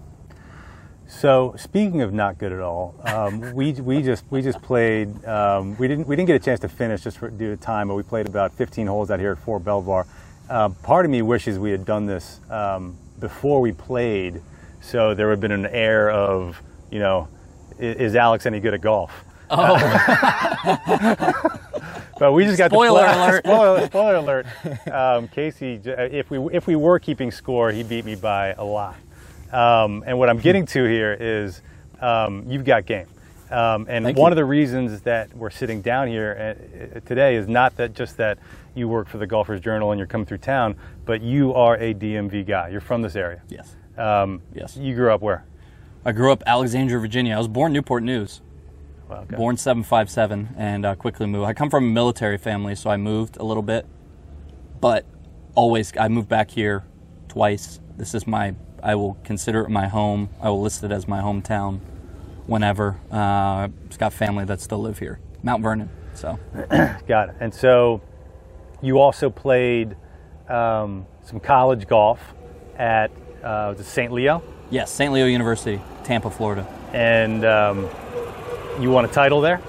So 1.08 1.54
speaking 1.58 2.00
of 2.00 2.14
not 2.14 2.38
good 2.38 2.52
at 2.52 2.60
all, 2.60 2.94
um, 3.04 3.40
we 3.54 3.72
we 3.72 4.02
just 4.02 4.24
we 4.30 4.40
just 4.40 4.62
played. 4.62 5.22
Um, 5.26 5.76
we 5.76 5.88
didn't 5.88 6.06
we 6.06 6.16
didn't 6.16 6.28
get 6.28 6.36
a 6.36 6.44
chance 6.44 6.60
to 6.60 6.68
finish 6.68 7.02
just 7.02 7.18
for, 7.18 7.28
due 7.28 7.50
to 7.50 7.56
time, 7.56 7.88
but 7.88 7.96
we 7.96 8.04
played 8.04 8.26
about 8.26 8.54
15 8.54 8.86
holes 8.86 9.10
out 9.10 9.18
here 9.18 9.32
at 9.32 9.38
Fort 9.38 9.64
Belvoir. 9.64 10.06
Uh, 10.52 10.68
part 10.82 11.06
of 11.06 11.10
me 11.10 11.22
wishes 11.22 11.58
we 11.58 11.70
had 11.70 11.86
done 11.86 12.04
this 12.04 12.38
um, 12.50 12.94
before 13.20 13.62
we 13.62 13.72
played, 13.72 14.42
so 14.82 15.14
there 15.14 15.26
would 15.28 15.32
have 15.32 15.40
been 15.40 15.50
an 15.50 15.64
air 15.64 16.10
of 16.10 16.60
you 16.90 16.98
know, 16.98 17.26
i- 17.78 17.84
is 17.84 18.14
Alex 18.14 18.44
any 18.44 18.60
good 18.60 18.74
at 18.74 18.82
golf? 18.82 19.24
Oh, 19.48 19.76
But 22.18 22.32
we 22.32 22.44
just 22.44 22.58
got 22.58 22.70
Spoiler 22.70 23.00
to 23.06 23.12
play. 23.14 23.24
alert. 23.24 23.44
spoiler, 23.46 23.86
spoiler 23.86 24.14
alert. 24.16 24.46
Um, 24.92 25.26
Casey, 25.28 25.80
if 25.84 26.30
we 26.30 26.38
if 26.54 26.66
we 26.66 26.76
were 26.76 26.98
keeping 26.98 27.30
score, 27.30 27.72
he 27.72 27.82
beat 27.82 28.04
me 28.04 28.14
by 28.14 28.48
a 28.52 28.62
lot. 28.64 28.96
Um, 29.52 30.04
and 30.06 30.18
what 30.18 30.28
I'm 30.28 30.38
getting 30.38 30.66
to 30.66 30.84
here 30.84 31.16
is 31.18 31.62
um, 32.02 32.44
you've 32.46 32.64
got 32.66 32.84
game. 32.84 33.06
Um, 33.50 33.86
and 33.88 34.04
Thank 34.04 34.18
one 34.18 34.30
you. 34.30 34.34
of 34.34 34.36
the 34.36 34.44
reasons 34.44 35.00
that 35.02 35.34
we're 35.34 35.50
sitting 35.50 35.80
down 35.82 36.08
here 36.08 36.36
uh, 36.38 36.98
uh, 36.98 37.00
today 37.00 37.36
is 37.36 37.48
not 37.48 37.74
that 37.78 37.94
just 37.94 38.18
that 38.18 38.38
you 38.74 38.88
work 38.88 39.08
for 39.08 39.18
the 39.18 39.26
Golfers 39.26 39.60
Journal 39.60 39.90
and 39.92 39.98
you're 39.98 40.06
coming 40.06 40.26
through 40.26 40.38
town, 40.38 40.76
but 41.04 41.20
you 41.22 41.52
are 41.54 41.76
a 41.76 41.92
DMV 41.94 42.46
guy. 42.46 42.68
You're 42.68 42.80
from 42.80 43.02
this 43.02 43.16
area. 43.16 43.42
yes. 43.48 43.76
Um, 43.98 44.40
Yes. 44.54 44.76
You 44.76 44.94
grew 44.94 45.12
up 45.12 45.20
where? 45.20 45.44
I 46.04 46.12
grew 46.12 46.32
up 46.32 46.42
Alexandria, 46.46 46.98
Virginia. 46.98 47.34
I 47.34 47.38
was 47.38 47.48
born 47.48 47.72
Newport 47.72 48.02
News, 48.02 48.40
Well, 49.08 49.20
okay. 49.20 49.36
born 49.36 49.56
757, 49.56 50.54
and 50.56 50.84
uh, 50.86 50.94
quickly 50.94 51.26
moved. 51.26 51.46
I 51.46 51.52
come 51.52 51.70
from 51.70 51.84
a 51.84 51.88
military 51.88 52.38
family, 52.38 52.74
so 52.74 52.88
I 52.90 52.96
moved 52.96 53.36
a 53.36 53.44
little 53.44 53.62
bit, 53.62 53.86
but 54.80 55.04
always 55.54 55.92
I 55.98 56.08
moved 56.08 56.28
back 56.28 56.50
here 56.50 56.84
twice. 57.28 57.80
This 57.96 58.14
is 58.14 58.26
my 58.26 58.54
I 58.82 58.96
will 58.96 59.16
consider 59.22 59.60
it 59.62 59.68
my 59.68 59.86
home. 59.86 60.30
I 60.40 60.48
will 60.48 60.60
list 60.62 60.82
it 60.82 60.90
as 60.90 61.06
my 61.06 61.20
hometown 61.20 61.78
whenever. 62.46 62.98
Uh, 63.12 63.68
it's 63.86 63.96
got 63.96 64.12
family 64.12 64.44
that 64.46 64.60
still 64.60 64.80
live 64.80 64.98
here, 64.98 65.20
Mount 65.44 65.62
Vernon. 65.62 65.88
So 66.14 66.38
Got 67.06 67.28
it. 67.28 67.34
And 67.38 67.54
so 67.54 68.00
you 68.82 68.98
also 68.98 69.30
played 69.30 69.96
um, 70.48 71.06
some 71.24 71.40
college 71.40 71.86
golf 71.86 72.20
at 72.76 73.10
uh, 73.42 73.74
St. 73.76 74.12
Leo, 74.12 74.42
yes, 74.70 74.90
St. 74.90 75.12
Leo 75.12 75.26
University, 75.26 75.80
Tampa, 76.04 76.30
Florida. 76.30 76.66
and 76.92 77.44
um, 77.44 77.88
you 78.80 78.90
won 78.90 79.04
a 79.04 79.08
title 79.08 79.40
there. 79.40 79.60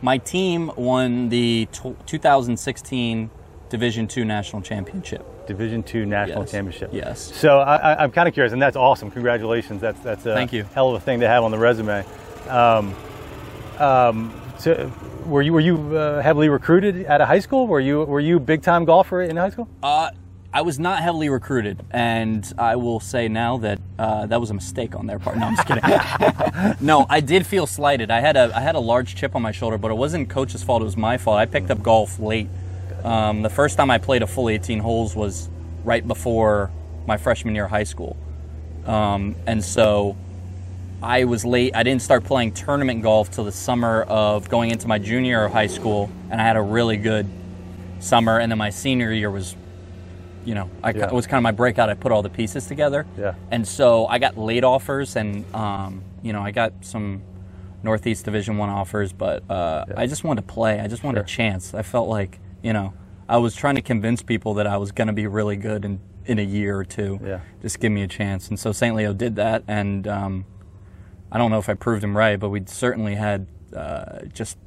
My 0.00 0.18
team 0.18 0.70
won 0.76 1.28
the 1.28 1.68
tw 1.72 1.94
2016 2.06 3.30
Division 3.68 4.08
II 4.14 4.24
National 4.24 4.60
Championship. 4.62 5.24
Division 5.46 5.82
two 5.82 6.06
national 6.06 6.42
Yes. 6.42 6.50
championship. 6.52 6.90
Yes. 6.92 7.20
So 7.20 7.58
I, 7.58 7.76
I, 7.76 8.02
I'm 8.04 8.12
kind 8.12 8.28
of 8.28 8.34
curious, 8.34 8.52
and 8.52 8.62
that's 8.62 8.76
awesome. 8.76 9.10
Congratulations. 9.10 9.80
That's 9.80 9.98
that's 10.00 10.24
a 10.24 10.34
Thank 10.34 10.52
you. 10.52 10.62
hell 10.74 10.90
of 10.94 11.02
a 11.02 11.04
thing 11.04 11.18
to 11.20 11.26
have 11.28 11.42
on 11.42 11.50
the 11.50 11.58
resume. 11.58 12.04
Um, 12.48 12.94
um, 13.78 14.40
so 14.58 14.90
were 15.26 15.42
you 15.42 15.52
were 15.52 15.60
you 15.60 15.96
uh, 15.96 16.22
heavily 16.22 16.48
recruited 16.48 17.06
out 17.06 17.20
of 17.20 17.28
high 17.28 17.40
school? 17.40 17.66
Were 17.66 17.80
you 17.80 18.04
were 18.04 18.20
you 18.20 18.38
big 18.38 18.62
time 18.62 18.84
golfer 18.84 19.22
in 19.22 19.36
high 19.36 19.50
school? 19.50 19.68
Uh, 19.82 20.10
I 20.54 20.60
was 20.60 20.78
not 20.78 21.02
heavily 21.02 21.30
recruited, 21.30 21.82
and 21.90 22.50
I 22.58 22.76
will 22.76 23.00
say 23.00 23.28
now 23.28 23.56
that 23.58 23.80
uh, 23.98 24.26
that 24.26 24.40
was 24.40 24.50
a 24.50 24.54
mistake 24.54 24.94
on 24.94 25.06
their 25.06 25.18
part. 25.18 25.38
No, 25.38 25.46
I'm 25.46 25.56
just 25.56 25.66
kidding. 25.66 26.76
no, 26.86 27.06
I 27.08 27.20
did 27.20 27.46
feel 27.46 27.66
slighted. 27.66 28.10
I 28.10 28.20
had 28.20 28.36
a 28.36 28.52
I 28.54 28.60
had 28.60 28.74
a 28.74 28.80
large 28.80 29.14
chip 29.14 29.34
on 29.34 29.42
my 29.42 29.52
shoulder, 29.52 29.78
but 29.78 29.90
it 29.90 29.94
wasn't 29.94 30.28
coach's 30.28 30.62
fault. 30.62 30.82
It 30.82 30.84
was 30.84 30.96
my 30.96 31.16
fault. 31.16 31.38
I 31.38 31.46
picked 31.46 31.70
up 31.70 31.82
golf 31.82 32.18
late. 32.18 32.48
Um, 33.02 33.42
the 33.42 33.50
first 33.50 33.76
time 33.76 33.90
I 33.90 33.98
played 33.98 34.22
a 34.22 34.26
full 34.26 34.48
18 34.48 34.78
holes 34.78 35.16
was 35.16 35.48
right 35.84 36.06
before 36.06 36.70
my 37.06 37.16
freshman 37.16 37.54
year 37.54 37.64
of 37.64 37.70
high 37.70 37.84
school, 37.84 38.16
um, 38.86 39.34
and 39.46 39.64
so 39.64 40.16
I 41.02 41.24
was 41.24 41.44
late. 41.44 41.74
I 41.74 41.82
didn't 41.82 42.02
start 42.02 42.24
playing 42.24 42.52
tournament 42.52 43.02
golf 43.02 43.30
till 43.30 43.44
the 43.44 43.52
summer 43.52 44.02
of 44.02 44.48
going 44.48 44.70
into 44.70 44.86
my 44.86 44.98
junior 44.98 45.28
year 45.30 45.44
of 45.44 45.52
high 45.52 45.66
school, 45.66 46.10
and 46.30 46.40
I 46.40 46.44
had 46.44 46.56
a 46.56 46.62
really 46.62 46.96
good 46.96 47.26
summer. 47.98 48.38
And 48.38 48.50
then 48.50 48.58
my 48.58 48.70
senior 48.70 49.12
year 49.12 49.30
was, 49.30 49.56
you 50.44 50.54
know, 50.54 50.70
I 50.82 50.90
Yeah. 50.90 51.06
it 51.06 51.12
was 51.12 51.26
kind 51.26 51.38
of 51.38 51.42
my 51.42 51.50
breakout. 51.50 51.90
I 51.90 51.94
put 51.94 52.12
all 52.12 52.22
the 52.22 52.30
pieces 52.30 52.66
together. 52.66 53.06
Yeah. 53.18 53.34
And 53.50 53.66
so 53.66 54.06
I 54.06 54.18
got 54.18 54.38
late 54.38 54.64
offers, 54.64 55.16
and 55.16 55.44
um, 55.54 56.02
you 56.22 56.32
know, 56.32 56.40
I 56.42 56.52
got 56.52 56.72
some 56.82 57.22
Northeast 57.82 58.24
Division 58.24 58.56
One 58.58 58.68
offers, 58.70 59.12
but 59.12 59.42
uh, 59.50 59.84
I 59.96 60.06
just 60.06 60.22
wanted 60.22 60.46
to 60.46 60.52
play. 60.54 60.78
I 60.78 60.86
just 60.86 61.02
wanted 61.02 61.20
a 61.22 61.26
chance. 61.26 61.74
I 61.74 61.82
felt 61.82 62.08
like, 62.08 62.38
you 62.62 62.72
know, 62.72 62.92
I 63.28 63.38
was 63.38 63.56
trying 63.56 63.74
to 63.74 63.82
convince 63.82 64.22
people 64.22 64.54
that 64.54 64.68
I 64.68 64.76
was 64.76 64.92
going 64.92 65.08
to 65.08 65.12
be 65.12 65.26
really 65.26 65.56
good 65.56 65.84
in 65.84 65.98
in 66.24 66.38
a 66.38 66.42
year 66.42 66.78
or 66.78 66.84
two. 66.84 67.18
Yeah. 67.24 67.40
Just 67.60 67.80
give 67.80 67.90
me 67.90 68.02
a 68.02 68.06
chance. 68.06 68.48
And 68.48 68.56
so 68.56 68.70
St. 68.70 68.94
Leo 68.94 69.12
did 69.12 69.34
that, 69.34 69.64
and 69.66 70.06
um, 70.06 70.44
I 71.34 71.38
don't 71.38 71.50
know 71.50 71.58
if 71.58 71.68
I 71.68 71.74
proved 71.74 72.04
him 72.04 72.16
right, 72.16 72.38
but 72.38 72.50
we 72.50 72.62
certainly 72.66 73.14
had 73.14 73.46
uh, 73.74 74.26
just 74.32 74.58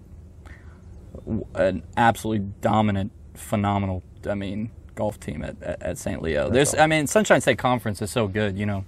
an 1.54 1.84
absolutely 1.96 2.48
dominant, 2.62 3.12
phenomenal. 3.36 4.04
I 4.28 4.34
mean, 4.34 4.72
golf 4.96 5.20
team 5.20 5.44
at, 5.44 5.62
at, 5.62 5.82
at 5.82 5.98
St. 5.98 6.22
Leo. 6.22 6.50
There's, 6.50 6.74
I 6.74 6.88
mean, 6.88 7.08
Sunshine 7.08 7.42
State 7.42 7.58
Conference 7.60 8.02
is 8.02 8.10
so 8.12 8.28
good. 8.28 8.58
You 8.58 8.66
know, 8.66 8.86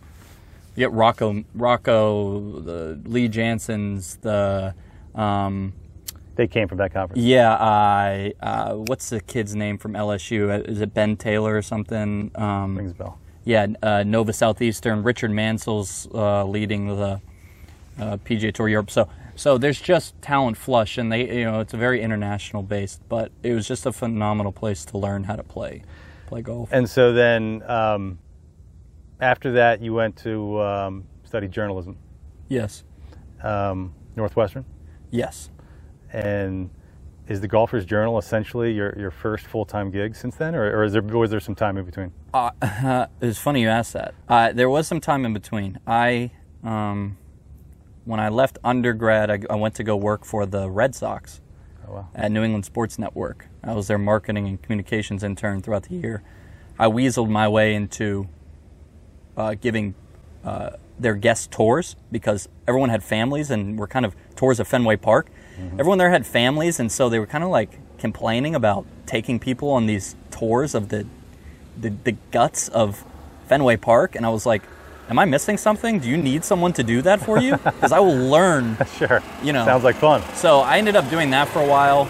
you 0.75 0.81
get 0.81 0.91
Rocco, 0.91 1.43
Rocco, 1.53 2.59
the 2.61 2.99
Lee 3.05 3.29
Janzens, 3.29 4.19
the 4.21 4.73
um, 5.19 5.73
They 6.35 6.47
came 6.47 6.67
from 6.67 6.79
that 6.79 6.93
conference. 6.93 7.21
yeah, 7.21 7.55
I 7.59 8.33
uh, 8.41 8.73
what's 8.73 9.09
the 9.09 9.21
kid's 9.21 9.55
name 9.55 9.77
from 9.77 9.93
LSU? 9.93 10.49
Uh, 10.49 10.63
Is 10.63 10.81
it 10.81 10.93
Ben 10.93 11.15
Taylor 11.15 11.55
or 11.55 11.61
something? 11.61 12.31
Um, 12.35 12.75
Rings 12.77 12.93
bell. 12.93 13.19
yeah, 13.43 13.67
uh, 13.83 14.03
Nova 14.03 14.33
Southeastern. 14.33 15.03
Richard 15.03 15.31
Mansell's 15.31 16.07
uh, 16.13 16.43
leading 16.45 16.87
the 16.87 17.21
uh, 17.99 18.17
PGA 18.17 18.53
Tour 18.53 18.69
Europe. 18.69 18.91
So, 18.91 19.09
so 19.35 19.57
there's 19.57 19.79
just 19.79 20.19
talent 20.21 20.57
flush, 20.57 20.97
and 20.97 21.11
they, 21.11 21.39
you 21.39 21.45
know, 21.45 21.59
it's 21.59 21.73
a 21.73 21.77
very 21.77 22.01
international 22.01 22.63
based. 22.63 23.01
But 23.07 23.31
it 23.43 23.53
was 23.53 23.67
just 23.67 23.85
a 23.85 23.91
phenomenal 23.91 24.51
place 24.51 24.85
to 24.85 24.97
learn 24.97 25.23
how 25.23 25.35
to 25.35 25.43
play, 25.43 25.83
play 26.27 26.41
golf. 26.41 26.69
And 26.71 26.89
so 26.89 27.13
then 27.13 27.63
um, 27.69 28.19
after 29.19 29.53
that, 29.53 29.81
you 29.81 29.93
went 29.93 30.17
to 30.17 30.61
um, 30.61 31.03
study 31.23 31.47
journalism, 31.47 31.97
yes, 32.47 32.83
um, 33.43 33.93
Northwestern, 34.15 34.65
yes. 35.11 35.49
and 36.11 36.69
is 37.27 37.41
the 37.41 37.47
Golfers 37.47 37.85
Journal 37.85 38.17
essentially 38.17 38.71
your, 38.71 38.97
your 38.97 39.11
first 39.11 39.45
full 39.47 39.65
time 39.65 39.91
gig 39.91 40.15
since 40.15 40.35
then, 40.35 40.55
or, 40.55 40.63
or 40.77 40.83
is 40.83 40.93
there 40.93 41.01
was 41.01 41.29
there 41.29 41.39
some 41.39 41.55
time 41.55 41.77
in 41.77 41.85
between? 41.85 42.11
Uh, 42.33 43.07
it's 43.21 43.39
funny 43.39 43.61
you 43.61 43.69
asked 43.69 43.93
that. 43.93 44.13
Uh, 44.27 44.51
there 44.53 44.69
was 44.69 44.87
some 44.87 45.01
time 45.01 45.25
in 45.25 45.33
between. 45.33 45.79
I, 45.85 46.31
um, 46.63 47.17
when 48.07 48.19
I 48.19 48.29
left 48.29 48.57
undergrad, 48.63 49.29
I, 49.29 49.39
I 49.49 49.55
went 49.55 49.75
to 49.75 49.83
go 49.83 49.95
work 49.95 50.23
for 50.25 50.45
the 50.45 50.69
Red 50.69 50.95
Sox 50.95 51.41
Oh, 51.87 51.93
wow. 51.93 52.07
at 52.15 52.31
New 52.31 52.41
England 52.43 52.65
Sports 52.65 52.97
Network. 52.97 53.47
I 53.63 53.73
was 53.73 53.87
their 53.87 53.97
marketing 53.97 54.47
and 54.47 54.61
communications 54.61 55.23
intern 55.23 55.61
throughout 55.61 55.83
the 55.83 55.95
year. 55.95 56.23
I 56.79 56.87
weaseled 56.87 57.29
my 57.29 57.47
way 57.47 57.75
into 57.75 58.27
uh, 59.35 59.55
giving 59.55 59.93
uh, 60.43 60.71
their 60.99 61.15
guest 61.15 61.51
tours 61.51 61.95
because 62.11 62.47
everyone 62.67 62.89
had 62.89 63.03
families 63.03 63.51
and 63.51 63.77
were 63.77 63.87
kind 63.87 64.05
of 64.05 64.15
tours 64.35 64.59
of 64.59 64.67
Fenway 64.67 64.95
Park. 64.97 65.27
Everyone 65.79 65.97
there 65.97 66.11
had 66.11 66.25
families, 66.25 66.79
and 66.79 66.91
so 66.91 67.09
they 67.09 67.17
were 67.19 67.25
kind 67.25 67.43
of 67.43 67.49
like 67.49 67.79
complaining 67.97 68.53
about 68.53 68.85
taking 69.07 69.39
people 69.39 69.69
on 69.71 69.85
these 69.87 70.15
tours 70.31 70.75
of 70.75 70.89
the 70.89 71.05
the, 71.79 71.89
the 72.03 72.11
guts 72.31 72.67
of 72.69 73.03
Fenway 73.47 73.77
Park. 73.77 74.15
And 74.15 74.25
I 74.25 74.29
was 74.29 74.45
like, 74.45 74.61
"Am 75.09 75.17
I 75.19 75.25
missing 75.25 75.57
something? 75.57 75.99
Do 75.99 76.09
you 76.09 76.17
need 76.17 76.43
someone 76.43 76.73
to 76.73 76.83
do 76.83 77.01
that 77.03 77.21
for 77.21 77.39
you? 77.39 77.57
Because 77.63 77.91
I 77.91 77.99
will 77.99 78.15
learn." 78.29 78.77
Sure. 78.97 79.21
You 79.43 79.53
know. 79.53 79.65
Sounds 79.65 79.83
like 79.83 79.95
fun. 79.95 80.21
So 80.35 80.59
I 80.59 80.77
ended 80.77 80.95
up 80.95 81.09
doing 81.09 81.29
that 81.31 81.47
for 81.47 81.59
a 81.61 81.67
while, 81.67 82.07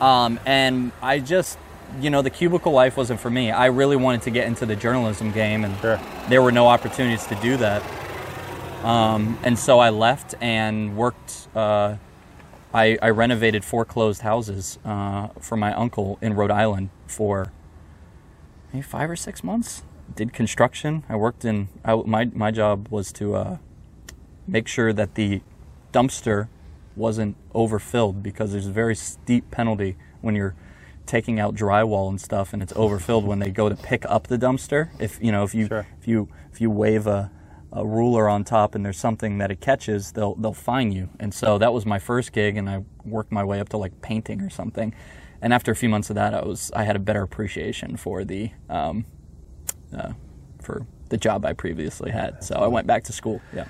um, 0.00 0.38
and 0.46 0.92
I 1.02 1.18
just, 1.18 1.58
you 2.00 2.10
know, 2.10 2.22
the 2.22 2.30
cubicle 2.30 2.72
life 2.72 2.96
wasn't 2.96 3.20
for 3.20 3.30
me. 3.30 3.50
I 3.50 3.66
really 3.66 3.96
wanted 3.96 4.22
to 4.22 4.30
get 4.30 4.46
into 4.46 4.66
the 4.66 4.76
journalism 4.76 5.32
game, 5.32 5.64
and 5.64 5.76
Sure. 5.80 6.00
there 6.28 6.42
were 6.42 6.52
no 6.52 6.68
opportunities 6.68 7.26
to 7.26 7.34
do 7.36 7.56
that. 7.58 7.82
Um, 8.84 9.38
and 9.42 9.58
so 9.58 9.78
I 9.78 9.90
left 9.90 10.34
and 10.40 10.96
worked 10.96 11.48
uh, 11.54 11.96
I, 12.72 12.96
I 13.02 13.10
renovated 13.10 13.64
foreclosed 13.64 14.22
houses 14.22 14.78
uh, 14.84 15.28
for 15.40 15.56
my 15.56 15.72
uncle 15.74 16.18
in 16.22 16.34
Rhode 16.34 16.50
Island 16.52 16.90
for 17.06 17.50
maybe 18.72 18.82
five 18.82 19.10
or 19.10 19.16
six 19.16 19.42
months. 19.42 19.82
Did 20.14 20.32
construction. 20.32 21.04
I 21.08 21.16
worked 21.16 21.44
in. 21.44 21.68
I, 21.84 21.94
my 21.94 22.26
my 22.34 22.50
job 22.50 22.88
was 22.90 23.12
to 23.14 23.34
uh, 23.34 23.58
make 24.46 24.68
sure 24.68 24.92
that 24.92 25.14
the 25.14 25.40
dumpster 25.92 26.48
wasn't 26.96 27.36
overfilled 27.54 28.22
because 28.22 28.52
there's 28.52 28.66
a 28.66 28.72
very 28.72 28.94
steep 28.94 29.50
penalty 29.50 29.96
when 30.20 30.34
you're 30.34 30.54
taking 31.06 31.40
out 31.40 31.54
drywall 31.54 32.08
and 32.08 32.20
stuff 32.20 32.52
and 32.52 32.62
it's 32.62 32.72
overfilled 32.76 33.24
when 33.24 33.40
they 33.40 33.50
go 33.50 33.68
to 33.68 33.74
pick 33.74 34.04
up 34.06 34.26
the 34.28 34.38
dumpster. 34.38 34.90
If 35.00 35.18
you 35.22 35.32
know 35.32 35.42
if 35.44 35.54
you 35.54 35.66
Sure. 35.66 35.86
if 36.00 36.06
you 36.06 36.28
if 36.52 36.60
you 36.60 36.70
wave 36.70 37.06
a, 37.06 37.30
a 37.72 37.86
ruler 37.86 38.28
on 38.28 38.44
top 38.44 38.74
and 38.74 38.84
there's 38.84 38.98
something 38.98 39.38
that 39.38 39.50
it 39.50 39.60
catches, 39.60 40.12
they'll 40.12 40.34
they'll 40.34 40.52
fine 40.52 40.92
you. 40.92 41.08
And 41.18 41.32
so 41.32 41.58
that 41.58 41.72
was 41.72 41.86
my 41.86 41.98
first 41.98 42.32
gig, 42.32 42.56
and 42.56 42.68
I 42.68 42.84
worked 43.04 43.32
my 43.32 43.44
way 43.44 43.60
up 43.60 43.68
to 43.70 43.76
like 43.76 44.02
painting 44.02 44.40
or 44.40 44.50
something. 44.50 44.94
And 45.42 45.54
after 45.54 45.72
a 45.72 45.76
few 45.76 45.88
months 45.88 46.10
of 46.10 46.16
that, 46.16 46.34
I 46.34 46.42
was 46.44 46.70
I 46.76 46.84
had 46.84 46.96
a 46.96 47.00
better 47.00 47.22
appreciation 47.22 47.96
for 47.96 48.24
the 48.24 48.50
um, 48.68 49.06
uh, 49.96 50.12
for 50.62 50.86
the 51.08 51.16
job 51.16 51.44
I 51.44 51.52
previously 51.52 52.10
had. 52.10 52.42
So 52.44 52.56
I 52.56 52.68
went 52.68 52.86
back 52.86 53.04
to 53.04 53.12
school. 53.12 53.40
Yeah. 53.54 53.66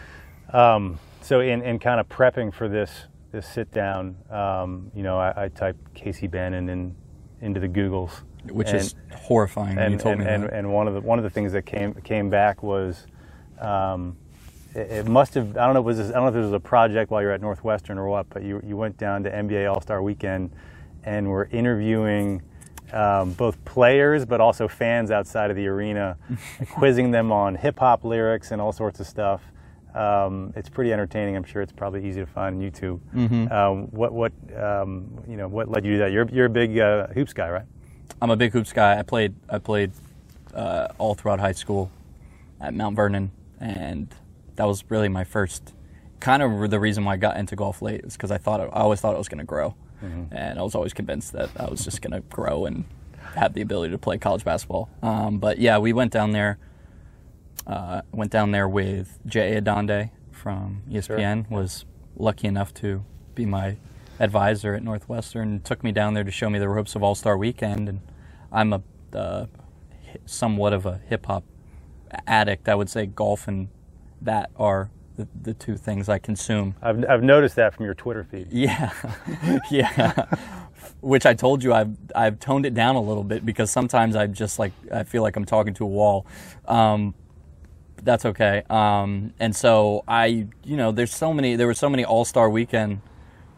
So 1.22 1.40
in, 1.40 1.62
in 1.62 1.78
kind 1.78 2.00
of 2.00 2.08
prepping 2.08 2.52
for 2.52 2.68
this 2.68 2.90
this 3.32 3.46
sit 3.46 3.70
down, 3.72 4.16
um, 4.30 4.90
you 4.94 5.04
know, 5.04 5.18
I, 5.18 5.44
I 5.44 5.48
typed 5.48 5.94
Casey 5.94 6.26
Bannon 6.26 6.68
in, 6.68 6.96
into 7.40 7.60
the 7.60 7.68
Googles, 7.68 8.10
Which 8.50 8.68
and, 8.70 8.78
is 8.78 8.96
horrifying. 9.14 9.76
when 9.76 9.86
you 9.86 9.92
and 9.92 10.00
told 10.00 10.14
and, 10.14 10.24
me 10.24 10.30
and, 10.30 10.44
that. 10.44 10.52
and 10.52 10.72
one 10.72 10.88
of 10.88 10.94
the 10.94 11.00
one 11.00 11.18
of 11.18 11.22
the 11.22 11.30
things 11.30 11.52
that 11.52 11.62
came 11.62 11.94
came 11.94 12.30
back 12.30 12.62
was. 12.62 13.06
Um, 13.58 14.16
it, 14.74 14.90
it 14.90 15.06
must 15.06 15.34
have. 15.34 15.56
I 15.56 15.66
don't 15.66 15.74
know. 15.74 15.80
If 15.80 15.86
was 15.86 15.98
this, 15.98 16.10
I 16.10 16.14
don't 16.14 16.24
know 16.24 16.28
if 16.30 16.36
it 16.36 16.40
was 16.40 16.52
a 16.52 16.60
project 16.60 17.10
while 17.10 17.22
you're 17.22 17.32
at 17.32 17.40
Northwestern 17.40 17.98
or 17.98 18.08
what, 18.08 18.28
but 18.30 18.42
you 18.42 18.60
you 18.64 18.76
went 18.76 18.96
down 18.96 19.24
to 19.24 19.30
NBA 19.30 19.72
All 19.72 19.80
Star 19.80 20.02
Weekend, 20.02 20.52
and 21.04 21.28
were 21.28 21.48
interviewing 21.52 22.42
um, 22.92 23.32
both 23.32 23.62
players 23.64 24.24
but 24.24 24.40
also 24.40 24.68
fans 24.68 25.10
outside 25.10 25.50
of 25.50 25.56
the 25.56 25.66
arena, 25.66 26.16
quizzing 26.70 27.10
them 27.10 27.32
on 27.32 27.54
hip 27.54 27.78
hop 27.78 28.04
lyrics 28.04 28.50
and 28.50 28.60
all 28.60 28.72
sorts 28.72 29.00
of 29.00 29.06
stuff. 29.06 29.42
Um, 29.94 30.52
it's 30.54 30.68
pretty 30.68 30.92
entertaining. 30.92 31.36
I'm 31.36 31.44
sure 31.44 31.62
it's 31.62 31.72
probably 31.72 32.06
easy 32.06 32.20
to 32.20 32.26
find 32.26 32.56
on 32.56 32.62
YouTube. 32.62 33.00
Mm-hmm. 33.14 33.52
Um, 33.52 33.86
what 33.90 34.12
what 34.12 34.32
um, 34.56 35.22
you 35.28 35.36
know? 35.36 35.48
What 35.48 35.68
led 35.68 35.84
you 35.84 35.92
to 35.94 35.98
that? 35.98 36.12
You're 36.12 36.28
you're 36.30 36.46
a 36.46 36.50
big 36.50 36.78
uh, 36.78 37.08
hoops 37.08 37.32
guy, 37.32 37.50
right? 37.50 37.66
I'm 38.22 38.30
a 38.30 38.36
big 38.36 38.52
hoops 38.52 38.72
guy. 38.72 38.98
I 38.98 39.02
played 39.02 39.34
I 39.48 39.58
played 39.58 39.92
uh, 40.54 40.88
all 40.98 41.14
throughout 41.14 41.40
high 41.40 41.52
school 41.52 41.90
at 42.60 42.74
Mount 42.74 42.94
Vernon, 42.94 43.32
and 43.58 44.08
that 44.56 44.64
was 44.64 44.84
really 44.88 45.08
my 45.08 45.24
first 45.24 45.74
kind 46.20 46.42
of 46.42 46.70
the 46.70 46.78
reason 46.78 47.04
why 47.04 47.14
I 47.14 47.16
got 47.16 47.36
into 47.36 47.56
golf 47.56 47.82
late 47.82 48.02
is 48.04 48.12
because 48.12 48.30
I 48.30 48.38
thought 48.38 48.60
it, 48.60 48.70
I 48.72 48.80
always 48.80 49.00
thought 49.00 49.14
it 49.14 49.18
was 49.18 49.28
going 49.28 49.38
to 49.38 49.44
grow, 49.44 49.74
and 50.02 50.58
I 50.58 50.62
was 50.62 50.74
always 50.74 50.92
convinced 50.92 51.32
that 51.32 51.50
I 51.56 51.68
was 51.68 51.84
just 51.84 52.02
going 52.02 52.12
to 52.12 52.20
grow 52.20 52.66
and 52.66 52.84
have 53.34 53.54
the 53.54 53.60
ability 53.60 53.92
to 53.92 53.98
play 53.98 54.18
college 54.18 54.44
basketball. 54.44 54.88
Um, 55.02 55.38
but 55.38 55.58
yeah, 55.58 55.78
we 55.78 55.92
went 55.92 56.12
down 56.12 56.32
there. 56.32 56.58
Uh, 57.66 58.02
went 58.12 58.30
down 58.32 58.50
there 58.50 58.68
with 58.68 59.18
Jay 59.26 59.60
Adande 59.60 60.10
from 60.32 60.82
ESPN. 60.90 61.50
Was 61.50 61.84
lucky 62.16 62.48
enough 62.48 62.72
to 62.74 63.04
be 63.34 63.46
my 63.46 63.76
advisor 64.18 64.74
at 64.74 64.82
Northwestern. 64.82 65.60
Took 65.60 65.84
me 65.84 65.92
down 65.92 66.14
there 66.14 66.24
to 66.24 66.30
show 66.30 66.50
me 66.50 66.58
the 66.58 66.68
ropes 66.68 66.94
of 66.94 67.02
All 67.02 67.14
Star 67.14 67.36
Weekend, 67.36 67.88
and 67.88 68.00
I'm 68.50 68.72
a 68.72 68.82
uh, 69.14 69.46
somewhat 70.26 70.72
of 70.72 70.86
a 70.86 71.00
hip 71.08 71.26
hop 71.26 71.44
addict. 72.26 72.68
I 72.68 72.74
would 72.74 72.88
say 72.88 73.06
golf 73.06 73.46
and 73.46 73.68
that 74.20 74.50
are 74.56 74.90
the, 75.20 75.28
the 75.42 75.54
two 75.54 75.76
things 75.76 76.08
I 76.08 76.18
consume. 76.18 76.74
I've 76.82 77.04
I've 77.08 77.22
noticed 77.22 77.56
that 77.56 77.74
from 77.74 77.84
your 77.84 77.94
Twitter 77.94 78.24
feed. 78.24 78.48
Yeah, 78.52 78.92
yeah. 79.70 80.26
Which 81.00 81.26
I 81.26 81.34
told 81.34 81.62
you 81.62 81.72
I've 81.72 81.96
I've 82.14 82.40
toned 82.40 82.66
it 82.66 82.74
down 82.74 82.96
a 82.96 83.00
little 83.00 83.24
bit 83.24 83.44
because 83.44 83.70
sometimes 83.70 84.16
I 84.16 84.26
just 84.26 84.58
like 84.58 84.72
I 84.92 85.02
feel 85.04 85.22
like 85.22 85.36
I'm 85.36 85.44
talking 85.44 85.74
to 85.74 85.84
a 85.84 85.88
wall. 85.88 86.26
Um, 86.66 87.14
that's 88.02 88.24
okay. 88.24 88.62
Um, 88.70 89.34
and 89.38 89.54
so 89.54 90.04
I, 90.08 90.46
you 90.64 90.76
know, 90.76 90.90
there's 90.90 91.14
so 91.14 91.32
many. 91.32 91.56
There 91.56 91.66
were 91.66 91.74
so 91.74 91.90
many 91.90 92.04
All 92.04 92.24
Star 92.24 92.48
Weekend 92.48 93.00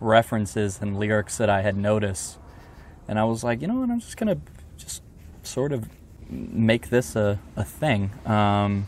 references 0.01 0.81
and 0.81 0.99
lyrics 0.99 1.39
that 1.39 1.49
I 1.49 1.63
had 1.63 1.77
noticed, 1.77 2.39
and 3.09 3.19
I 3.19 3.25
was 3.25 3.45
like, 3.45 3.61
you 3.63 3.69
know 3.69 3.77
what, 3.77 3.91
I'm 3.91 4.01
just 4.01 4.17
gonna 4.17 4.39
just 4.77 5.03
sort 5.43 5.73
of 5.73 5.89
make 6.29 6.91
this 6.91 7.15
a 7.15 7.39
a 7.57 7.65
thing. 7.65 8.11
Um, 8.27 8.87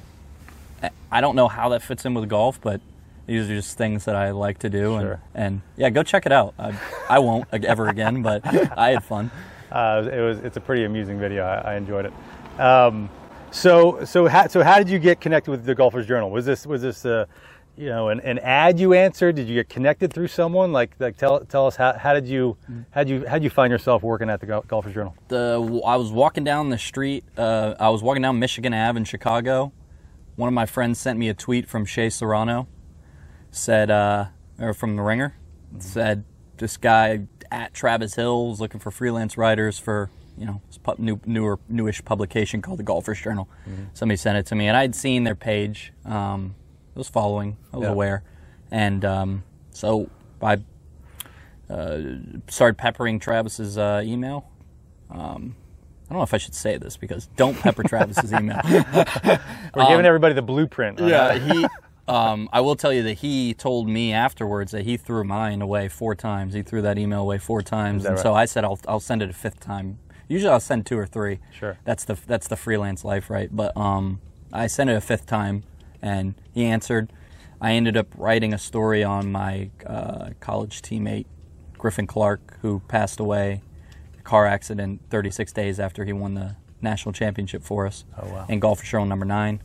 I- 1.11 1.20
don't 1.20 1.37
know 1.37 1.49
how 1.49 1.68
that 1.70 1.83
fits 1.83 2.05
in 2.05 2.14
with 2.14 2.29
golf, 2.29 2.61
but 2.61 2.81
these 3.27 3.49
are 3.49 3.55
just 3.55 3.79
things 3.79 4.05
that 4.05 4.16
I 4.16 4.31
like 4.33 4.59
to 4.59 4.70
do. 4.70 4.99
Sure. 5.01 5.20
And, 5.35 5.44
and 5.44 5.62
yeah, 5.77 5.90
go 5.90 6.03
check 6.03 6.27
it 6.27 6.33
out. 6.33 6.55
I, 6.59 6.79
I 7.09 7.18
won't 7.20 7.47
ever 7.53 7.88
again, 7.88 8.23
but 8.23 8.47
I 8.77 8.90
had 8.90 9.05
fun. 9.05 9.31
Uh, 9.73 10.09
it 10.12 10.20
was 10.20 10.38
it's 10.38 10.57
a 10.57 10.61
pretty 10.61 10.85
amusing 10.85 11.18
video. 11.18 11.42
I, 11.44 11.73
I 11.73 11.75
enjoyed 11.75 12.07
it. 12.07 12.61
Um, 12.61 13.11
so 13.51 14.05
so 14.05 14.29
how, 14.29 14.47
so 14.47 14.62
how 14.62 14.79
did 14.79 14.88
you 14.88 15.01
get 15.01 15.20
connected 15.20 15.51
with 15.51 15.64
the 15.64 15.75
Golfers 15.75 16.07
Journal? 16.07 16.31
Was 16.31 16.44
this 16.47 16.64
was 16.64 16.81
this 16.83 17.05
uh, 17.05 17.25
you 17.77 17.87
know 17.88 18.09
an, 18.11 18.20
an 18.20 18.38
ad 18.38 18.79
you 18.79 18.92
answered? 18.94 19.35
Did 19.35 19.49
you 19.49 19.55
get 19.57 19.68
connected 19.68 20.12
through 20.12 20.29
someone? 20.29 20.70
Like 20.70 20.94
like 21.01 21.16
tell 21.16 21.40
tell 21.40 21.66
us 21.66 21.75
how, 21.75 21.92
how 21.94 22.14
did 22.14 22.29
you 22.29 22.57
how 22.92 23.03
did 23.03 23.11
you 23.11 23.27
how 23.27 23.35
did 23.35 23.42
you 23.42 23.51
find 23.51 23.73
yourself 23.73 24.05
working 24.05 24.31
at 24.31 24.38
the 24.38 24.47
Golfers 24.68 24.94
Journal? 24.94 25.16
The 25.27 25.83
I 25.85 25.97
was 25.97 26.12
walking 26.12 26.44
down 26.44 26.68
the 26.68 26.79
street. 26.79 27.25
Uh, 27.37 27.75
I 27.81 27.88
was 27.88 28.01
walking 28.01 28.23
down 28.23 28.38
Michigan 28.38 28.73
Ave 28.75 28.97
in 28.97 29.05
Chicago. 29.05 29.73
One 30.37 30.49
of 30.49 30.55
my 30.55 30.66
friends 30.66 30.99
sent 30.99 31.18
me 31.18 31.29
a 31.29 31.35
tweet 31.35 31.68
from 31.68 31.85
Shea 31.85 32.11
Serrano. 32.11 32.68
Said, 33.51 33.88
uh, 33.90 34.27
or 34.59 34.75
from 34.75 34.97
the 34.97 35.03
Ringer, 35.03 35.37
said 35.79 36.25
this 36.57 36.77
guy 36.77 37.20
at 37.53 37.73
Travis 37.73 38.14
Hill 38.16 38.51
is 38.53 38.61
looking 38.61 38.81
for 38.81 38.90
freelance 38.90 39.38
writers 39.38 39.79
for 39.79 40.11
you 40.37 40.44
know 40.44 40.61
new 40.99 41.20
newer 41.25 41.61
newish 41.68 42.05
publication 42.05 42.61
called 42.61 42.81
the 42.81 42.83
Golfers 42.83 43.20
Journal. 43.20 43.49
Somebody 43.92 44.16
sent 44.16 44.37
it 44.38 44.47
to 44.47 44.57
me, 44.57 44.66
and 44.66 44.77
I'd 44.77 44.97
seen 44.97 45.23
their 45.23 45.37
page. 45.37 45.92
Um, 46.05 46.57
I 46.97 46.99
was 46.99 47.09
following. 47.09 47.57
I 47.73 47.77
was 47.77 47.85
Yeah. 47.85 47.92
aware, 47.92 48.23
and 48.73 49.05
um, 49.05 49.44
so 49.70 50.11
I 50.42 50.59
uh, 51.70 51.99
started 52.49 52.77
peppering 52.77 53.20
Travis's 53.20 53.79
uh, 53.79 54.03
email. 54.05 54.51
Um, 55.11 55.55
I 56.04 56.12
don't 56.12 56.18
know 56.18 56.22
if 56.24 56.34
I 56.34 56.38
should 56.38 56.54
say 56.54 56.76
this 56.76 56.96
because 56.96 57.26
don't 57.36 57.58
pepper 57.58 57.82
Travis's 57.82 58.32
email. 58.32 58.60
We're 59.74 59.88
giving 59.88 60.04
everybody 60.04 60.34
the 60.34 60.42
blueprint. 60.42 61.00
on 61.00 61.08
Yeah, 61.08 61.38
he. 61.38 61.66
Um, 62.06 62.50
I 62.52 62.60
will 62.60 62.76
tell 62.76 62.92
you 62.92 63.02
that 63.04 63.14
he 63.14 63.54
told 63.54 63.88
me 63.88 64.12
afterwards 64.12 64.72
that 64.72 64.84
he 64.84 64.98
threw 64.98 65.24
mine 65.24 65.62
away 65.62 65.88
four 65.88 66.14
times. 66.14 66.52
He 66.52 66.62
threw 66.62 66.82
that 66.82 66.98
email 66.98 67.22
away 67.22 67.38
four 67.38 67.62
times, 67.62 68.04
and 68.04 68.16
right? 68.16 68.22
so 68.22 68.34
I 68.34 68.44
said 68.44 68.62
I'll 68.62 68.78
I'll 68.86 69.00
send 69.00 69.22
it 69.22 69.30
a 69.30 69.32
fifth 69.32 69.58
time. 69.58 69.98
Usually 70.28 70.52
I'll 70.52 70.60
send 70.60 70.84
two 70.84 70.98
or 70.98 71.06
three. 71.06 71.38
Sure. 71.50 71.78
That's 71.84 72.04
the 72.04 72.18
that's 72.26 72.46
the 72.48 72.56
freelance 72.56 73.06
life, 73.06 73.30
right? 73.30 73.48
But 73.50 73.74
um, 73.74 74.20
I 74.52 74.66
sent 74.66 74.90
it 74.90 74.96
a 74.96 75.00
fifth 75.00 75.24
time, 75.24 75.62
and 76.02 76.34
he 76.52 76.66
answered. 76.66 77.10
I 77.58 77.72
ended 77.72 77.96
up 77.96 78.08
writing 78.18 78.52
a 78.52 78.58
story 78.58 79.02
on 79.02 79.32
my 79.32 79.70
uh, 79.86 80.30
college 80.40 80.82
teammate 80.82 81.24
Griffin 81.78 82.06
Clark, 82.06 82.58
who 82.60 82.80
passed 82.88 83.20
away, 83.20 83.62
car 84.24 84.46
accident 84.46 85.02
36 85.10 85.52
days 85.52 85.78
after 85.78 86.04
he 86.04 86.12
won 86.12 86.34
the 86.34 86.56
national 86.80 87.12
championship 87.12 87.62
for 87.62 87.87
us. 87.87 88.04
Oh, 88.20 88.26
wow. 88.26 88.46
In 88.48 88.58
golf 88.58 88.80
for 88.80 88.87
show 88.87 89.04
number 89.04 89.26
nine. 89.26 89.62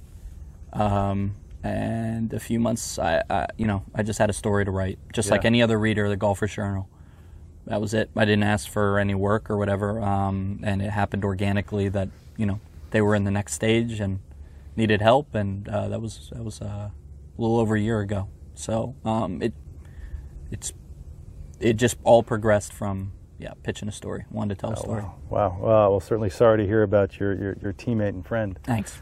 Um, 0.73 1.35
and 1.63 2.31
a 2.33 2.39
few 2.39 2.59
months, 2.59 2.99
I, 2.99 3.23
I, 3.29 3.47
you 3.57 3.65
know, 3.65 3.83
I 3.93 4.03
just 4.03 4.19
had 4.19 4.29
a 4.29 4.33
story 4.33 4.65
to 4.65 4.71
write, 4.71 4.99
just 5.13 5.29
like 5.29 5.43
any 5.43 5.61
other 5.61 5.77
reader 5.77 6.05
of 6.05 6.11
the 6.11 6.17
Golfer's 6.17 6.53
Journal. 6.53 6.87
That 7.65 7.81
was 7.81 7.93
it. 7.93 8.09
I 8.15 8.25
didn't 8.25 8.43
ask 8.43 8.69
for 8.69 8.97
any 8.97 9.13
work 9.13 9.49
or 9.49 9.57
whatever, 9.57 10.01
um, 10.01 10.61
and 10.63 10.81
it 10.81 10.89
happened 10.89 11.23
organically 11.23 11.89
that 11.89 12.09
you 12.37 12.45
know 12.45 12.59
they 12.91 13.01
were 13.01 13.13
in 13.13 13.25
the 13.25 13.31
next 13.31 13.53
stage 13.53 13.99
and 13.99 14.19
needed 14.75 15.01
help, 15.01 15.35
and 15.35 15.67
uh, 15.67 15.89
that 15.89 16.01
was 16.01 16.31
that 16.33 16.43
was 16.43 16.61
uh, 16.61 16.65
a 16.65 16.91
little 17.37 17.59
over 17.59 17.75
a 17.75 17.79
year 17.79 17.99
ago. 17.99 18.29
So 18.55 18.95
um, 19.05 19.41
it 19.41 19.53
it's 20.49 20.73
it 21.59 21.73
just 21.73 21.97
all 22.03 22.23
progressed 22.23 22.73
from 22.73 23.11
yeah 23.39 23.53
pitching 23.63 23.87
a 23.87 23.91
story, 23.91 24.25
wanted 24.29 24.55
to 24.55 24.61
tell 24.61 24.73
a 24.73 24.77
story. 24.77 25.01
Wow. 25.01 25.15
Wow. 25.29 25.57
Well, 25.59 25.91
well, 25.91 25.99
certainly 25.99 26.29
sorry 26.29 26.57
to 26.59 26.65
hear 26.65 26.83
about 26.83 27.19
your, 27.19 27.33
your, 27.33 27.57
your 27.61 27.73
teammate 27.73 28.09
and 28.09 28.25
friend. 28.25 28.59
Thanks. 28.63 29.01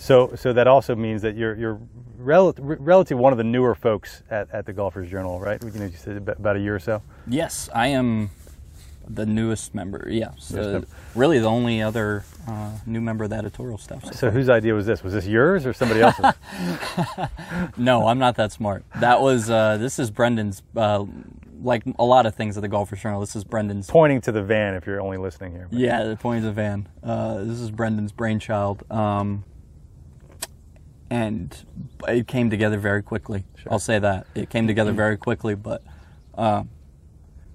So 0.00 0.32
so 0.34 0.54
that 0.54 0.66
also 0.66 0.96
means 0.96 1.20
that 1.22 1.36
you're 1.36 1.54
you're 1.56 1.78
rel- 2.16 2.54
relative 2.58 3.18
one 3.18 3.32
of 3.34 3.36
the 3.36 3.44
newer 3.44 3.74
folks 3.74 4.22
at, 4.30 4.48
at 4.50 4.64
the 4.64 4.72
Golfers 4.72 5.10
Journal, 5.10 5.38
right? 5.38 5.62
You 5.62 5.70
know, 5.72 5.84
you 5.84 5.96
said 5.96 6.16
about 6.16 6.38
about 6.38 6.56
a 6.56 6.60
year 6.60 6.74
or 6.74 6.78
so. 6.80 7.02
Yes, 7.26 7.68
I 7.74 7.88
am 7.88 8.30
the 9.06 9.26
newest 9.26 9.74
member. 9.74 10.06
Yeah, 10.08 10.30
so 10.38 10.56
member. 10.56 10.86
really 11.14 11.38
the 11.38 11.48
only 11.48 11.82
other 11.82 12.24
uh, 12.48 12.78
new 12.86 13.02
member 13.02 13.24
of 13.24 13.30
the 13.30 13.36
editorial 13.36 13.76
staff. 13.76 14.04
So 14.06 14.12
So 14.12 14.30
whose 14.30 14.48
idea 14.48 14.72
was 14.72 14.86
this? 14.86 15.04
Was 15.04 15.12
this 15.12 15.26
yours 15.26 15.66
or 15.66 15.74
somebody 15.74 16.00
else's? 16.00 16.32
no, 17.76 18.06
I'm 18.06 18.18
not 18.18 18.36
that 18.36 18.52
smart. 18.52 18.84
That 19.00 19.20
was 19.20 19.50
uh, 19.50 19.76
this 19.76 19.98
is 19.98 20.10
Brendan's. 20.10 20.62
Uh, 20.74 21.04
like 21.62 21.82
a 21.98 22.04
lot 22.04 22.26
of 22.26 22.34
things 22.34 22.56
at 22.56 22.62
the 22.62 22.68
Golfers 22.68 23.00
Journal, 23.00 23.20
this 23.20 23.36
is 23.36 23.44
Brendan's. 23.44 23.86
Pointing 23.88 24.20
to 24.22 24.32
the 24.32 24.42
van 24.42 24.74
if 24.74 24.86
you're 24.86 25.00
only 25.00 25.18
listening 25.18 25.52
here. 25.52 25.68
Yeah, 25.70 26.04
the 26.04 26.16
point 26.16 26.38
of 26.38 26.44
the 26.44 26.52
van. 26.52 26.88
Uh, 27.02 27.44
this 27.44 27.60
is 27.60 27.70
Brendan's 27.70 28.12
brainchild, 28.12 28.82
um, 28.90 29.44
and 31.10 31.56
it 32.08 32.26
came 32.26 32.50
together 32.50 32.78
very 32.78 33.02
quickly. 33.02 33.44
I'll 33.70 33.78
say 33.78 33.98
that 33.98 34.26
it 34.34 34.48
came 34.50 34.66
together 34.66 34.92
very 34.92 35.16
quickly, 35.16 35.54
but 35.54 35.82
Uh, 36.34 36.62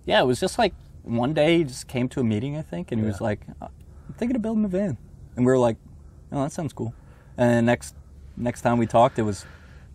yeah, 0.06 0.22
it 0.22 0.26
was 0.26 0.40
just 0.40 0.60
like 0.60 0.74
one 1.02 1.34
day 1.34 1.58
he 1.60 1.64
just 1.64 1.88
came 1.88 2.08
to 2.10 2.20
a 2.20 2.24
meeting, 2.24 2.58
I 2.58 2.62
think, 2.62 2.92
and 2.92 3.02
he 3.02 3.08
was 3.08 3.20
like, 3.22 3.40
"I'm 3.62 3.70
thinking 4.18 4.36
of 4.36 4.42
building 4.44 4.66
a 4.66 4.68
van," 4.68 4.98
and 5.36 5.46
we 5.46 5.52
were 5.52 5.58
like, 5.58 5.78
"Oh, 6.32 6.44
that 6.44 6.52
sounds 6.52 6.74
cool." 6.74 6.94
And 7.38 7.66
next 7.66 7.96
next 8.38 8.62
time 8.62 8.78
we 8.78 8.86
talked, 8.86 9.18
it 9.18 9.24
was, 9.24 9.46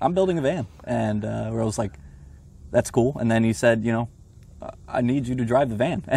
"I'm 0.00 0.14
building 0.14 0.38
a 0.38 0.40
van," 0.40 0.66
and 0.84 1.24
uh, 1.24 1.50
I 1.52 1.62
was 1.62 1.78
like, 1.78 1.99
"That's 2.70 2.90
cool." 2.90 3.16
And 3.18 3.30
then 3.30 3.44
he 3.44 3.52
said, 3.52 3.84
"You 3.84 3.92
know, 3.92 4.08
I 4.88 5.00
need 5.00 5.26
you 5.26 5.34
to 5.36 5.44
drive 5.44 5.68
the 5.70 5.76
van." 5.76 6.02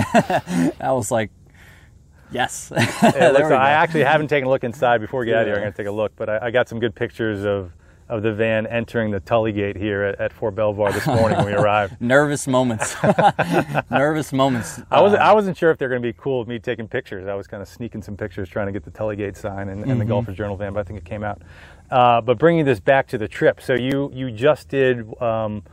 I 0.80 0.92
was 0.92 1.12
like, 1.12 1.32
"Yes." 2.32 2.72
Yeah, 3.04 3.30
looks- 3.30 3.52
I 3.52 3.72
actually 3.72 4.04
haven't 4.04 4.28
taken 4.28 4.48
a 4.48 4.50
look 4.50 4.64
inside 4.64 5.00
before 5.02 5.20
we 5.22 5.28
get 5.28 5.36
out 5.36 5.42
of 5.42 5.48
here. 5.48 5.56
I'm 5.56 5.62
going 5.62 5.74
to 5.74 5.78
take 5.78 5.88
a 5.88 5.92
look, 5.92 6.14
but 6.16 6.30
I, 6.30 6.48
I 6.48 6.52
got 6.52 6.68
some 6.70 6.80
good 6.80 6.96
pictures 6.96 7.46
of, 7.46 7.72
of 8.10 8.22
the 8.24 8.34
van 8.34 8.66
entering 8.68 9.12
the 9.12 9.20
Tulley 9.22 9.54
Gate 9.54 9.76
here 9.78 10.04
at, 10.04 10.20
at 10.20 10.34
Fort 10.34 10.56
Belvoir 10.56 10.92
this 10.92 11.06
morning 11.06 11.38
when 11.38 11.48
we 11.48 11.54
arrived. 11.64 12.00
nervous 12.02 12.48
moments. 12.48 12.96
nervous 13.92 14.34
moments. 14.34 14.82
I 14.92 15.02
wasn't 15.02 15.22
Uh, 15.22 15.26
I 15.26 15.34
wasn't 15.34 15.58
sure 15.58 15.72
if 15.72 15.78
they're 15.78 15.90
going 15.90 16.02
to 16.02 16.08
be 16.08 16.14
cool 16.14 16.40
with 16.40 16.48
me 16.48 16.60
taking 16.60 16.88
pictures. 16.88 17.28
I 17.28 17.34
was 17.36 17.48
kind 17.48 17.62
of 17.62 17.68
sneaking 17.70 18.02
some 18.02 18.18
pictures, 18.18 18.50
trying 18.50 18.68
to 18.68 18.72
get 18.74 18.84
the 18.84 18.92
Tulley 18.92 19.18
Gate 19.18 19.38
sign 19.38 19.70
and, 19.70 19.84
Mm-hmm. 19.86 20.00
the 20.00 20.06
Golfers 20.06 20.36
Journal 20.38 20.56
van, 20.58 20.74
but 20.74 20.80
I 20.82 20.84
think 20.84 21.00
it 21.00 21.06
came 21.06 21.24
out. 21.24 21.42
Uh, 21.92 22.22
but 22.22 22.38
bringing 22.40 22.66
this 22.66 22.80
back 22.80 23.08
to 23.10 23.18
the 23.18 23.28
trip, 23.28 23.62
so 23.62 23.74
you 23.74 24.10
you 24.14 24.32
just 24.32 24.70
did 24.70 25.06
um, 25.22 25.64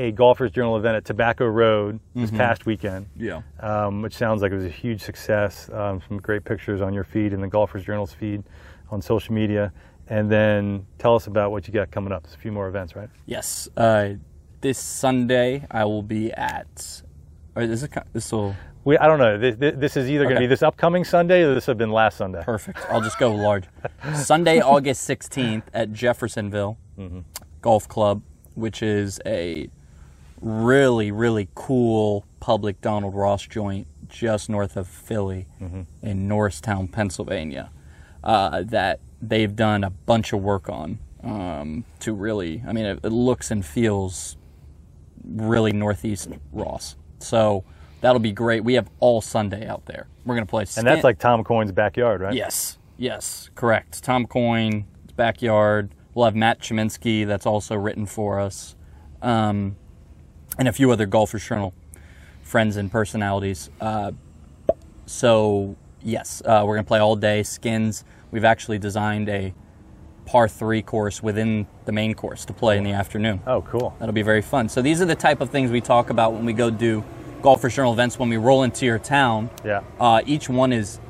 a 0.00 0.10
Golfers 0.12 0.50
Journal 0.50 0.78
event 0.78 0.96
at 0.96 1.04
Tobacco 1.04 1.46
Road 1.46 2.00
this 2.14 2.30
past 2.30 2.64
weekend. 2.64 3.06
Mm-hmm. 3.18 3.24
yeah. 3.24 3.42
um, 3.60 4.00
which 4.00 4.14
sounds 4.16 4.40
like 4.40 4.50
it 4.50 4.54
was 4.54 4.64
a 4.64 4.68
huge 4.68 5.02
success. 5.02 5.68
Um, 5.72 6.00
some 6.08 6.16
great 6.18 6.44
pictures 6.44 6.80
on 6.80 6.94
your 6.94 7.04
feed 7.04 7.34
and 7.34 7.42
the 7.42 7.48
Golfers 7.48 7.84
Journal's 7.84 8.12
feed 8.12 8.42
on 8.90 9.02
social 9.02 9.34
media. 9.34 9.72
And 10.08 10.32
then 10.32 10.86
tell 10.98 11.14
us 11.14 11.26
about 11.26 11.50
what 11.52 11.68
you 11.68 11.74
got 11.74 11.90
coming 11.90 12.12
up. 12.12 12.22
There's 12.22 12.34
a 12.34 12.38
few 12.38 12.50
more 12.50 12.66
events, 12.66 12.96
right? 12.96 13.10
Yes. 13.26 13.68
Uh, 13.76 14.14
this 14.62 14.78
Sunday 14.78 15.66
I 15.70 15.84
will 15.84 16.02
be 16.02 16.32
at. 16.32 17.02
Or 17.54 17.66
this 17.66 17.82
is 17.82 17.88
this 18.14 18.32
will 18.32 18.56
We, 18.84 18.96
I 18.96 19.06
don't 19.06 19.18
know. 19.18 19.36
This, 19.36 19.74
this 19.76 19.96
is 19.98 20.08
either 20.08 20.24
going 20.24 20.36
to 20.36 20.40
be 20.40 20.46
this 20.46 20.62
upcoming 20.62 21.04
Sunday 21.04 21.42
or 21.42 21.54
this 21.54 21.66
have 21.66 21.76
been 21.78 21.92
last 21.92 22.16
Sunday. 22.16 22.42
perfect. 22.42 22.78
I'll 22.88 23.02
just 23.02 23.18
go 23.18 23.32
large. 23.34 23.64
Sunday, 24.14 24.60
August 24.60 25.02
sixteenth 25.02 25.68
at 25.74 25.92
Jeffersonville 25.92 26.78
Golf 27.60 27.86
Club, 27.86 28.22
which 28.54 28.82
is 28.82 29.20
a 29.26 29.68
really 30.40 31.10
really 31.10 31.48
cool 31.54 32.24
public 32.40 32.80
Donald 32.80 33.14
Ross 33.14 33.46
joint 33.46 33.86
just 34.08 34.48
north 34.48 34.76
of 34.76 34.88
Philly 34.88 35.46
in 36.02 36.28
Norristown, 36.28 36.88
Pennsylvania. 36.88 37.70
Uh, 38.22 38.62
that 38.64 39.00
they've 39.22 39.54
done 39.56 39.82
a 39.82 39.90
bunch 39.90 40.32
of 40.34 40.42
work 40.42 40.68
on 40.68 40.98
um, 41.22 41.84
to 42.00 42.12
really. 42.12 42.62
I 42.66 42.72
mean, 42.72 42.84
it, 42.84 43.00
it 43.02 43.12
looks 43.12 43.50
and 43.50 43.64
feels 43.64 44.36
really 45.24 45.72
northeast 45.72 46.28
Ross. 46.52 46.96
So 47.18 47.64
that'll 48.00 48.20
be 48.20 48.32
great. 48.32 48.64
We 48.64 48.74
have 48.74 48.90
all 49.00 49.20
Sunday 49.20 49.66
out 49.66 49.86
there. 49.86 50.06
We're 50.24 50.34
gonna 50.34 50.46
play. 50.46 50.66
And 50.76 50.86
that's 50.86 51.04
like 51.04 51.18
Tom 51.18 51.44
Coyne's 51.44 51.72
backyard, 51.72 52.20
right? 52.20 52.34
yes, 52.34 52.78
yes, 52.96 53.50
correct. 53.54 54.02
Tom 54.02 54.26
Coyne, 54.26 54.86
backyard. 55.16 55.94
We'll 56.14 56.24
have 56.24 56.34
Matt 56.34 56.60
Cheminsky. 56.60 57.26
That's 57.26 57.46
also 57.46 57.76
written 57.76 58.04
for 58.04 58.40
us, 58.40 58.74
um, 59.22 59.76
and 60.60 60.68
a 60.68 60.72
few 60.72 60.90
other 60.92 61.06
Golfers 61.06 61.44
Journal 61.44 61.72
friends 62.42 62.76
and 62.76 62.92
personalities. 62.92 63.70
Uh, 63.80 64.12
so 65.06 65.74
yes, 66.02 66.42
uh, 66.44 66.62
we're 66.66 66.76
gonna 66.76 66.84
play 66.86 66.98
all 67.00 67.16
day 67.16 67.42
skins. 67.42 68.04
We've 68.30 68.44
actually 68.44 68.78
designed 68.78 69.28
a 69.30 69.54
par 70.26 70.48
three 70.48 70.82
course 70.82 71.22
within 71.22 71.66
the 71.86 71.92
main 71.92 72.12
course 72.14 72.44
to 72.44 72.52
play 72.52 72.76
in 72.76 72.84
the 72.84 72.92
afternoon. 72.92 73.40
Oh, 73.46 73.62
cool. 73.62 73.96
That'll 73.98 74.12
be 74.12 74.22
very 74.22 74.42
fun. 74.42 74.68
So 74.68 74.82
these 74.82 75.00
are 75.00 75.06
the 75.06 75.14
type 75.16 75.40
of 75.40 75.48
things 75.50 75.70
we 75.70 75.80
talk 75.80 76.10
about 76.10 76.34
when 76.34 76.44
we 76.44 76.52
go 76.52 76.68
do 76.70 77.02
Golfers 77.42 77.74
Journal 77.74 77.94
events. 77.94 78.18
When 78.18 78.28
we 78.28 78.36
roll 78.36 78.62
into 78.62 78.84
your 78.84 78.98
town, 78.98 79.48
Yeah. 79.64 79.80
uh, 79.98 80.20
each 80.26 80.48
one 80.48 80.72
is 80.72 81.00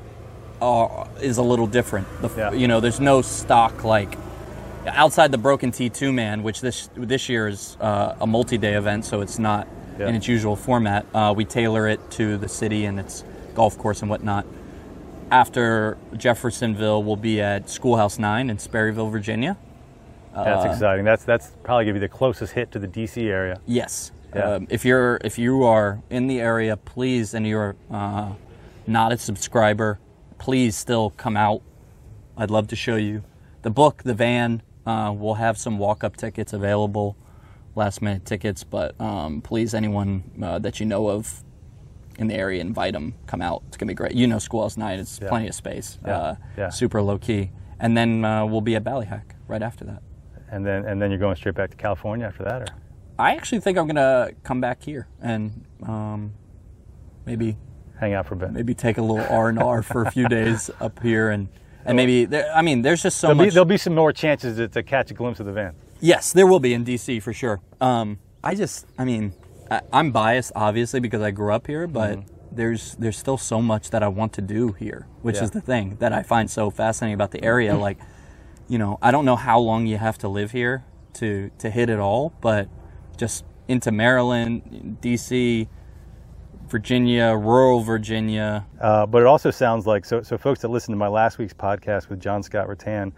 uh, 0.63 1.07
is 1.21 1.39
a 1.39 1.43
little 1.43 1.67
different. 1.67 2.07
The, 2.23 2.31
Yeah. 2.37 2.53
You 2.53 2.69
know, 2.69 2.79
there's 2.81 3.01
no 3.01 3.21
stock 3.23 3.83
like 3.83 4.17
outside 4.87 5.31
the 5.33 5.39
Broken 5.39 5.71
T2 5.73 6.13
Man, 6.13 6.43
which 6.43 6.61
this 6.61 6.89
this 6.97 7.29
year 7.29 7.49
is 7.49 7.77
uh, 7.81 8.15
a 8.21 8.27
multi-day 8.27 8.75
event, 8.75 9.05
so 9.05 9.21
it's 9.21 9.39
not 9.39 9.67
Yeah. 9.99 10.09
in 10.09 10.15
its 10.15 10.27
usual 10.29 10.57
format. 10.57 11.05
Uh, 11.15 11.33
we 11.37 11.45
tailor 11.45 11.87
it 11.89 12.01
to 12.13 12.37
the 12.39 12.49
city 12.49 12.85
and 12.87 12.99
its 12.99 13.25
golf 13.55 13.77
course 13.79 14.01
and 14.01 14.11
whatnot. 14.11 14.47
After 15.31 15.97
Jeffersonville, 16.17 17.03
we'll 17.05 17.17
be 17.17 17.41
at 17.41 17.69
Schoolhouse 17.71 18.19
Nine 18.19 18.51
in 18.51 18.57
Sperryville, 18.57 19.11
Virginia. 19.11 19.57
That's 20.35 20.65
Uh, 20.65 20.69
exciting. 20.71 21.05
That's 21.05 21.25
that's 21.25 21.53
probably 21.63 21.85
going 21.85 21.95
to 21.95 22.01
be 22.01 22.07
the 22.07 22.13
closest 22.13 22.55
hit 22.55 22.71
to 22.73 22.79
the 22.79 22.89
DC 22.89 23.29
area. 23.29 23.61
Yes. 23.67 24.13
Yeah. 24.35 24.55
Um, 24.55 24.67
if 24.71 24.85
you're 24.85 25.19
if 25.25 25.39
you 25.39 25.65
are 25.65 26.01
in 26.09 26.27
the 26.29 26.41
area, 26.41 26.77
please, 26.77 27.35
and 27.35 27.47
you're 27.47 27.75
uh, 27.93 28.31
not 28.87 29.13
a 29.13 29.19
subscriber, 29.19 29.99
please 30.39 30.77
still 30.77 31.11
come 31.17 31.37
out. 31.37 31.63
I'd 32.37 32.51
love 32.51 32.69
to 32.69 32.77
show 32.77 32.97
you 32.97 33.23
the 33.63 33.71
book, 33.71 34.03
the 34.05 34.15
van. 34.15 34.63
Uh, 34.91 35.13
we'll 35.13 35.35
have 35.35 35.57
some 35.57 35.79
walk-up 35.79 36.17
tickets 36.17 36.53
available, 36.53 37.17
last-minute 37.77 38.25
tickets. 38.25 38.65
But 38.65 39.01
um, 39.01 39.41
please, 39.41 39.73
anyone 39.75 40.25
uh, 40.43 40.59
that 40.59 40.81
you 40.81 40.87
know 40.87 41.09
of 41.09 41.45
in 42.19 42.27
the 42.27 42.35
area, 42.35 42.61
invite 42.61 42.93
them. 42.95 43.15
Come 43.27 43.41
out. 43.41 43.63
It's 43.69 43.77
gonna 43.77 43.89
be 43.91 43.95
great. 43.95 44.13
You 44.15 44.27
know, 44.27 44.39
Schoolhouse 44.41 44.77
Nine. 44.77 44.99
It's 44.99 45.21
Yeah. 45.23 45.29
plenty 45.29 45.47
of 45.49 45.55
space. 45.55 45.99
Yeah. 46.05 46.17
Uh, 46.19 46.35
Yeah. 46.59 46.69
Super 46.71 47.01
low 47.03 47.19
key. 47.19 47.53
And 47.79 47.97
then 47.97 48.25
uh, 48.25 48.45
we'll 48.45 48.61
be 48.61 48.75
at 48.75 48.83
Ballyhack 48.85 49.23
right 49.47 49.63
after 49.63 49.85
that. 49.85 50.03
And 50.51 50.67
then 50.67 50.85
and 50.85 51.01
then 51.01 51.11
you're 51.11 51.21
going 51.21 51.37
straight 51.37 51.55
back 51.55 51.71
to 51.71 51.77
California 51.77 52.27
after 52.27 52.43
that, 52.45 52.63
or 52.63 52.67
I 53.19 53.37
actually 53.37 53.61
think 53.61 53.79
I'm 53.79 53.87
gonna 53.87 54.31
come 54.43 54.61
back 54.61 54.83
here 54.83 55.07
and 55.23 55.65
um, 55.87 56.33
maybe 57.25 57.57
hang 58.01 58.13
out 58.15 58.27
for 58.27 58.35
a 58.35 58.39
bit. 58.39 58.51
maybe 58.53 58.75
take 58.75 58.99
a 58.99 59.03
little 59.03 59.25
R 59.31 59.49
and 59.51 59.59
R 59.63 59.83
for 59.83 60.03
a 60.05 60.11
few 60.11 60.27
days 60.39 60.69
up 60.81 61.01
here 61.01 61.31
and 61.31 61.49
and 61.85 61.97
maybe 61.97 62.25
there, 62.27 62.51
I 62.55 62.63
mean 62.63 62.83
there's 62.83 63.03
just 63.03 63.19
so 63.19 63.29
There'll 63.29 63.39
be, 63.39 63.45
much. 63.47 63.55
there'll 63.55 63.65
be 63.65 63.77
some 63.79 63.95
more 63.95 64.13
chances 64.13 64.57
to, 64.57 64.69
to 64.69 64.83
catch 64.83 65.11
a 65.11 65.15
glimpse 65.15 65.41
of 65.41 65.47
the 65.47 65.53
van. 65.53 65.75
yes, 66.01 66.33
there 66.33 66.47
will 66.47 66.61
be 66.61 66.75
in 66.75 66.85
DC 66.85 67.23
for 67.23 67.33
sure. 67.33 67.61
Um, 67.81 68.19
I 68.45 68.55
just 68.55 68.87
I 68.99 69.05
mean 69.05 69.33
I, 69.71 69.81
I'm 69.93 70.11
biased 70.13 70.53
obviously 70.55 71.01
because 71.01 71.23
I 71.23 71.31
grew 71.31 71.53
up 71.53 71.67
here, 71.67 71.87
but 71.87 72.19
there's 72.53 72.95
there's 72.97 73.17
still 73.19 73.39
so 73.39 73.61
much 73.63 73.91
that 73.91 74.03
I 74.03 74.09
want 74.09 74.33
to 74.35 74.43
do 74.43 74.73
here, 74.73 75.07
which 75.23 75.37
Yeah. 75.37 75.45
is 75.45 75.51
the 75.53 75.61
thing 75.61 75.97
that 76.01 76.13
I 76.13 76.23
find 76.23 76.51
so 76.51 76.71
fascinating 76.71 77.15
about 77.15 77.31
the 77.31 77.43
area. 77.45 77.77
like, 77.89 77.99
you 78.69 78.79
know, 78.79 78.99
I 79.01 79.11
don't 79.11 79.25
know 79.25 79.37
how 79.37 79.59
long 79.61 79.87
you 79.87 79.97
have 79.99 80.19
to 80.19 80.29
live 80.29 80.51
here 80.53 80.85
to 81.15 81.51
to 81.59 81.71
hit 81.71 81.89
it 81.91 81.99
all, 81.99 82.33
but 82.41 82.69
just 83.17 83.45
into 83.69 83.93
Maryland, 83.93 84.99
DC, 85.01 85.69
Virginia, 86.71 87.35
rural 87.35 87.81
Virginia. 87.81 88.67
Uh, 88.81 89.07
but 89.07 89.23
it 89.23 89.27
also 89.27 89.51
sounds 89.51 89.87
like 89.87 90.05
so. 90.05 90.23
So 90.23 90.39
folks 90.39 90.61
that 90.61 90.69
listened 90.69 90.95
to 90.95 90.99
my 90.99 91.09
last 91.09 91.39
week's 91.39 91.53
podcast 91.53 92.09
with 92.09 92.21
John 92.21 92.43
Scott 92.43 92.69
Rattan, 92.69 93.13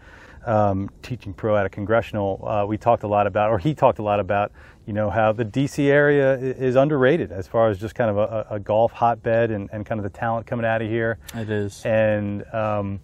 um, 0.46 0.90
teaching 1.02 1.32
pro 1.32 1.56
at 1.56 1.66
a 1.66 1.68
congressional, 1.68 2.42
uh, 2.46 2.64
we 2.66 2.76
talked 2.78 3.02
a 3.02 3.08
lot 3.08 3.26
about, 3.26 3.50
or 3.50 3.58
he 3.58 3.74
talked 3.74 3.98
a 3.98 4.02
lot 4.02 4.18
about, 4.18 4.52
you 4.86 4.92
know, 4.92 5.10
how 5.10 5.32
the 5.32 5.44
DC 5.44 5.84
area 5.86 6.34
is 6.36 6.76
underrated 6.76 7.30
as 7.30 7.46
far 7.46 7.68
as 7.68 7.78
just 7.78 7.94
kind 7.94 8.10
of 8.10 8.16
a, 8.16 8.46
a 8.50 8.58
golf 8.58 8.92
hotbed 8.92 9.50
and, 9.50 9.68
and 9.72 9.86
kind 9.86 9.98
of 9.98 10.04
the 10.04 10.18
talent 10.18 10.46
coming 10.46 10.66
out 10.66 10.82
of 10.82 10.88
here. 10.88 11.18
It 11.34 11.50
is. 11.50 11.84
And 11.84 12.44
um, 12.54 13.00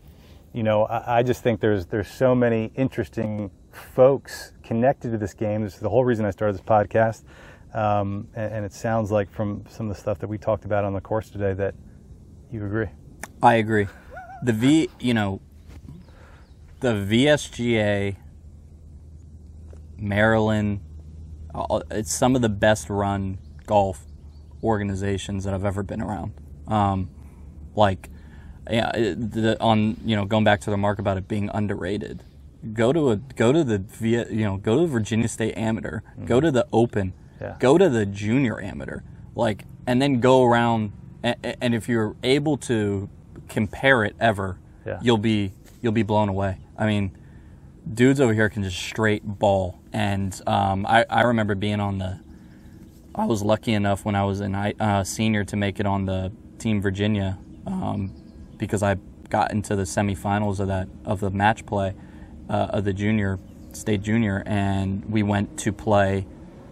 you 0.52 0.62
know, 0.62 0.84
I, 0.84 1.18
I 1.18 1.22
just 1.22 1.42
think 1.42 1.60
there's 1.60 1.86
there's 1.86 2.08
so 2.08 2.34
many 2.34 2.72
interesting 2.74 3.50
folks 3.72 4.52
connected 4.62 5.12
to 5.12 5.18
this 5.18 5.34
game. 5.34 5.62
This 5.62 5.74
is 5.74 5.80
the 5.80 5.90
whole 5.90 6.04
reason 6.04 6.24
I 6.24 6.30
started 6.30 6.54
this 6.54 6.62
podcast. 6.62 7.22
Um, 7.74 8.28
and, 8.34 8.52
and 8.54 8.64
it 8.64 8.72
sounds 8.72 9.10
like 9.10 9.30
from 9.30 9.64
some 9.68 9.90
of 9.90 9.96
the 9.96 10.00
stuff 10.00 10.18
that 10.20 10.28
we 10.28 10.38
talked 10.38 10.64
about 10.64 10.84
on 10.84 10.94
the 10.94 11.00
course 11.00 11.30
today 11.30 11.54
that 11.54 11.74
you 12.50 12.64
agree. 12.64 12.88
I 13.42 13.54
agree. 13.56 13.88
The 14.42 14.52
V, 14.52 14.90
you 15.00 15.14
know, 15.14 15.40
the 16.80 16.92
VSGA, 16.92 18.16
Maryland, 19.98 20.80
uh, 21.54 21.80
it's 21.90 22.14
some 22.14 22.36
of 22.36 22.42
the 22.42 22.48
best 22.48 22.88
run 22.88 23.38
golf 23.66 24.04
organizations 24.62 25.44
that 25.44 25.54
I've 25.54 25.64
ever 25.64 25.82
been 25.82 26.00
around. 26.00 26.32
Um, 26.66 27.10
like, 27.74 28.10
yeah, 28.70 28.92
the, 28.92 29.56
on 29.60 29.96
you 30.04 30.14
know 30.14 30.24
going 30.24 30.44
back 30.44 30.60
to 30.62 30.70
the 30.70 30.76
mark 30.76 30.98
about 30.98 31.16
it 31.16 31.26
being 31.26 31.50
underrated. 31.52 32.22
Go 32.72 32.92
to 32.92 33.12
a 33.12 33.16
go 33.16 33.52
to 33.52 33.64
the 33.64 33.82
you 34.00 34.44
know 34.44 34.56
go 34.56 34.76
to 34.76 34.82
the 34.82 34.86
Virginia 34.88 35.28
State 35.28 35.56
Amateur. 35.56 36.00
Go 36.24 36.40
to 36.40 36.50
the 36.50 36.66
Open. 36.72 37.14
Yeah. 37.40 37.56
Go 37.58 37.78
to 37.78 37.88
the 37.88 38.04
Junior 38.06 38.60
Amateur. 38.60 39.00
Like, 39.34 39.64
and 39.86 40.00
then 40.02 40.20
go 40.20 40.44
around. 40.44 40.92
And, 41.22 41.56
and 41.60 41.74
if 41.74 41.88
you're 41.88 42.16
able 42.22 42.56
to 42.58 43.08
compare 43.48 44.04
it 44.04 44.14
ever, 44.20 44.58
Yeah. 44.86 44.98
you'll 45.02 45.18
be 45.18 45.52
you'll 45.80 45.92
be 45.92 46.02
blown 46.02 46.28
away. 46.28 46.58
I 46.76 46.86
mean, 46.86 47.16
dudes 47.92 48.20
over 48.20 48.32
here 48.34 48.48
can 48.48 48.62
just 48.62 48.78
straight 48.78 49.22
ball. 49.24 49.78
And 49.92 50.38
um, 50.46 50.84
I, 50.86 51.04
I 51.08 51.22
remember 51.22 51.54
being 51.54 51.80
on 51.80 51.98
the. 51.98 52.20
I 53.14 53.24
was 53.24 53.42
lucky 53.42 53.72
enough 53.72 54.04
when 54.04 54.14
I 54.14 54.24
was 54.24 54.40
in 54.40 54.54
uh, 54.54 55.02
senior 55.02 55.44
to 55.44 55.56
make 55.56 55.80
it 55.80 55.86
on 55.86 56.04
the 56.04 56.30
Team 56.58 56.80
Virginia 56.80 57.36
um, 57.66 58.12
because 58.58 58.82
I 58.82 58.96
got 59.28 59.50
into 59.50 59.74
the 59.74 59.82
semifinals 59.82 60.60
of 60.60 60.68
that 60.68 60.88
of 61.04 61.20
the 61.20 61.30
match 61.30 61.66
play 61.66 61.94
uh, 62.48 62.68
of 62.70 62.84
the 62.84 62.92
junior 62.92 63.38
state 63.72 64.02
junior, 64.02 64.42
and 64.46 65.04
we 65.10 65.22
went 65.22 65.58
to 65.60 65.72
play 65.72 66.26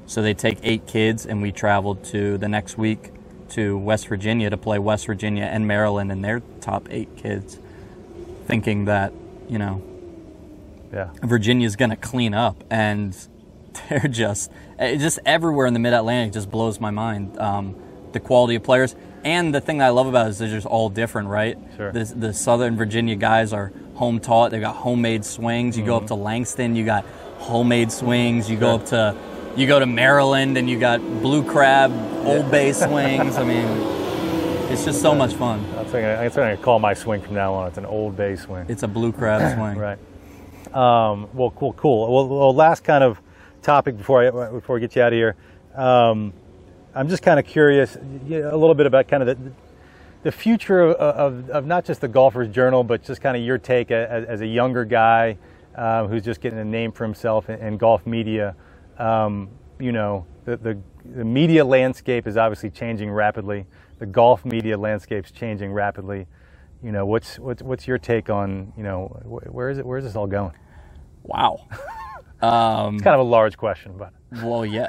So 0.06 0.22
they 0.22 0.34
take 0.34 0.58
eight 0.62 0.86
kids, 0.86 1.26
and 1.26 1.42
we 1.42 1.52
traveled 1.52 2.04
to 2.04 2.38
the 2.38 2.48
next 2.48 2.78
week 2.78 3.10
to 3.50 3.76
West 3.76 4.08
Virginia 4.08 4.50
to 4.50 4.56
play 4.56 4.78
West 4.78 5.06
Virginia 5.06 5.44
and 5.44 5.66
Maryland 5.66 6.10
and 6.12 6.24
their 6.24 6.40
top 6.60 6.86
eight 6.90 7.16
kids, 7.16 7.58
thinking 8.46 8.84
that 8.86 9.12
you 9.48 9.58
know 9.58 9.82
Yeah. 10.92 11.10
Virginia's 11.22 11.76
going 11.76 11.90
to 11.90 11.96
clean 11.96 12.34
up, 12.34 12.62
and 12.70 13.16
they're 13.88 14.08
just 14.08 14.50
just 14.78 15.18
everywhere 15.26 15.66
in 15.66 15.74
the 15.74 15.80
Mid 15.80 15.92
Atlantic 15.92 16.32
just 16.34 16.50
blows 16.50 16.80
my 16.80 16.90
mind. 16.90 17.38
Um, 17.38 17.74
the 18.12 18.20
quality 18.20 18.54
of 18.54 18.62
players, 18.62 18.94
and 19.24 19.54
the 19.54 19.60
thing 19.60 19.78
that 19.78 19.86
I 19.86 19.90
love 19.90 20.06
about 20.06 20.26
it 20.26 20.30
is 20.30 20.38
they're 20.38 20.48
just 20.48 20.66
all 20.66 20.88
different, 20.88 21.28
right? 21.28 21.58
Sure. 21.76 21.92
The, 21.92 22.04
the 22.04 22.32
Southern 22.32 22.76
Virginia 22.76 23.16
guys 23.16 23.52
are 23.52 23.72
home 23.94 24.20
taught. 24.20 24.52
They've 24.52 24.60
got 24.60 24.76
homemade 24.76 25.24
swings. 25.24 25.76
You 25.76 25.84
go 25.84 25.96
up 25.96 26.06
to 26.06 26.14
Langston, 26.14 26.76
you 26.76 26.84
got 26.84 27.04
homemade 27.38 27.90
swings. 27.92 28.48
You 28.48 28.56
go 28.56 28.76
up 28.76 28.86
to 28.86 29.14
you 29.56 29.66
go 29.66 29.78
to 29.78 29.86
Maryland, 29.86 30.56
and 30.58 30.68
you 30.68 30.78
got 30.78 31.00
blue 31.22 31.42
crab 31.42 31.90
Old 32.26 32.50
Bay 32.50 32.72
swings. 32.72 33.36
I 33.36 33.44
mean, 33.44 33.66
it's 34.70 34.84
just 34.84 35.00
so 35.00 35.14
much 35.14 35.34
fun. 35.34 35.64
I'm 35.76 35.84
thinking, 35.86 36.06
I'm 36.06 36.28
going 36.30 36.56
to 36.56 36.62
call 36.62 36.78
my 36.78 36.92
swing 36.92 37.22
from 37.22 37.34
now 37.34 37.54
on. 37.54 37.68
It's 37.68 37.78
an 37.78 37.86
old 37.86 38.16
bay 38.16 38.36
swing. 38.36 38.66
It's 38.68 38.82
a 38.82 38.88
blue 38.88 39.12
crab 39.12 39.40
swing. 39.56 39.78
Right. 39.78 39.98
Um, 40.74 41.28
well, 41.32 41.50
cool, 41.50 41.72
cool. 41.74 42.12
Well, 42.12 42.28
well, 42.28 42.54
last 42.54 42.82
kind 42.82 43.04
of 43.04 43.20
topic 43.62 43.96
before 43.96 44.26
I 44.26 44.50
before 44.50 44.74
we 44.74 44.80
get 44.80 44.96
you 44.96 45.02
out 45.02 45.12
of 45.12 45.16
here. 45.16 45.36
Um, 45.74 46.32
I'm 46.94 47.08
just 47.08 47.22
kind 47.22 47.38
of 47.38 47.46
curious, 47.46 47.96
you 48.26 48.40
know, 48.40 48.54
a 48.54 48.56
little 48.56 48.74
bit 48.74 48.86
about 48.86 49.08
kind 49.08 49.22
of 49.22 49.26
the 49.28 49.52
the 50.24 50.32
future 50.32 50.80
of, 50.80 50.96
of, 50.96 51.50
of 51.50 51.66
not 51.66 51.84
just 51.84 52.00
the 52.00 52.08
Golfers 52.08 52.48
Journal, 52.48 52.82
but 52.82 53.04
just 53.04 53.20
kind 53.20 53.36
of 53.36 53.44
your 53.44 53.58
take 53.58 53.92
as, 53.92 54.24
as 54.24 54.40
a 54.40 54.46
younger 54.46 54.84
guy 54.84 55.38
um, 55.76 56.08
who's 56.08 56.24
just 56.24 56.40
getting 56.40 56.58
a 56.58 56.64
name 56.64 56.90
for 56.90 57.04
himself 57.04 57.48
in, 57.48 57.60
in 57.60 57.76
golf 57.76 58.04
media. 58.06 58.56
Um, 58.98 59.50
you 59.78 59.92
know, 59.92 60.26
the, 60.44 60.56
the 60.56 60.78
the 61.14 61.24
media 61.24 61.64
landscape 61.64 62.26
is 62.26 62.36
obviously 62.36 62.70
changing 62.70 63.10
rapidly. 63.10 63.66
The 63.98 64.06
golf 64.06 64.44
media 64.44 64.76
landscape's 64.76 65.30
changing 65.30 65.72
rapidly. 65.72 66.26
You 66.82 66.92
know, 66.92 67.06
what's 67.06 67.38
what's 67.38 67.62
what's 67.62 67.86
your 67.86 67.98
take 67.98 68.30
on 68.30 68.72
you 68.76 68.82
know 68.82 69.06
wh- 69.24 69.54
where 69.54 69.70
is 69.70 69.78
it 69.78 69.86
where 69.86 69.98
is 69.98 70.04
this 70.04 70.16
all 70.16 70.26
going? 70.26 70.52
Wow. 71.22 71.66
Um, 72.42 72.94
It's 72.96 73.04
kind 73.04 73.14
of 73.14 73.20
a 73.20 73.30
large 73.30 73.56
question, 73.56 73.94
but 73.98 74.12
Well, 74.42 74.64
yeah. 74.64 74.88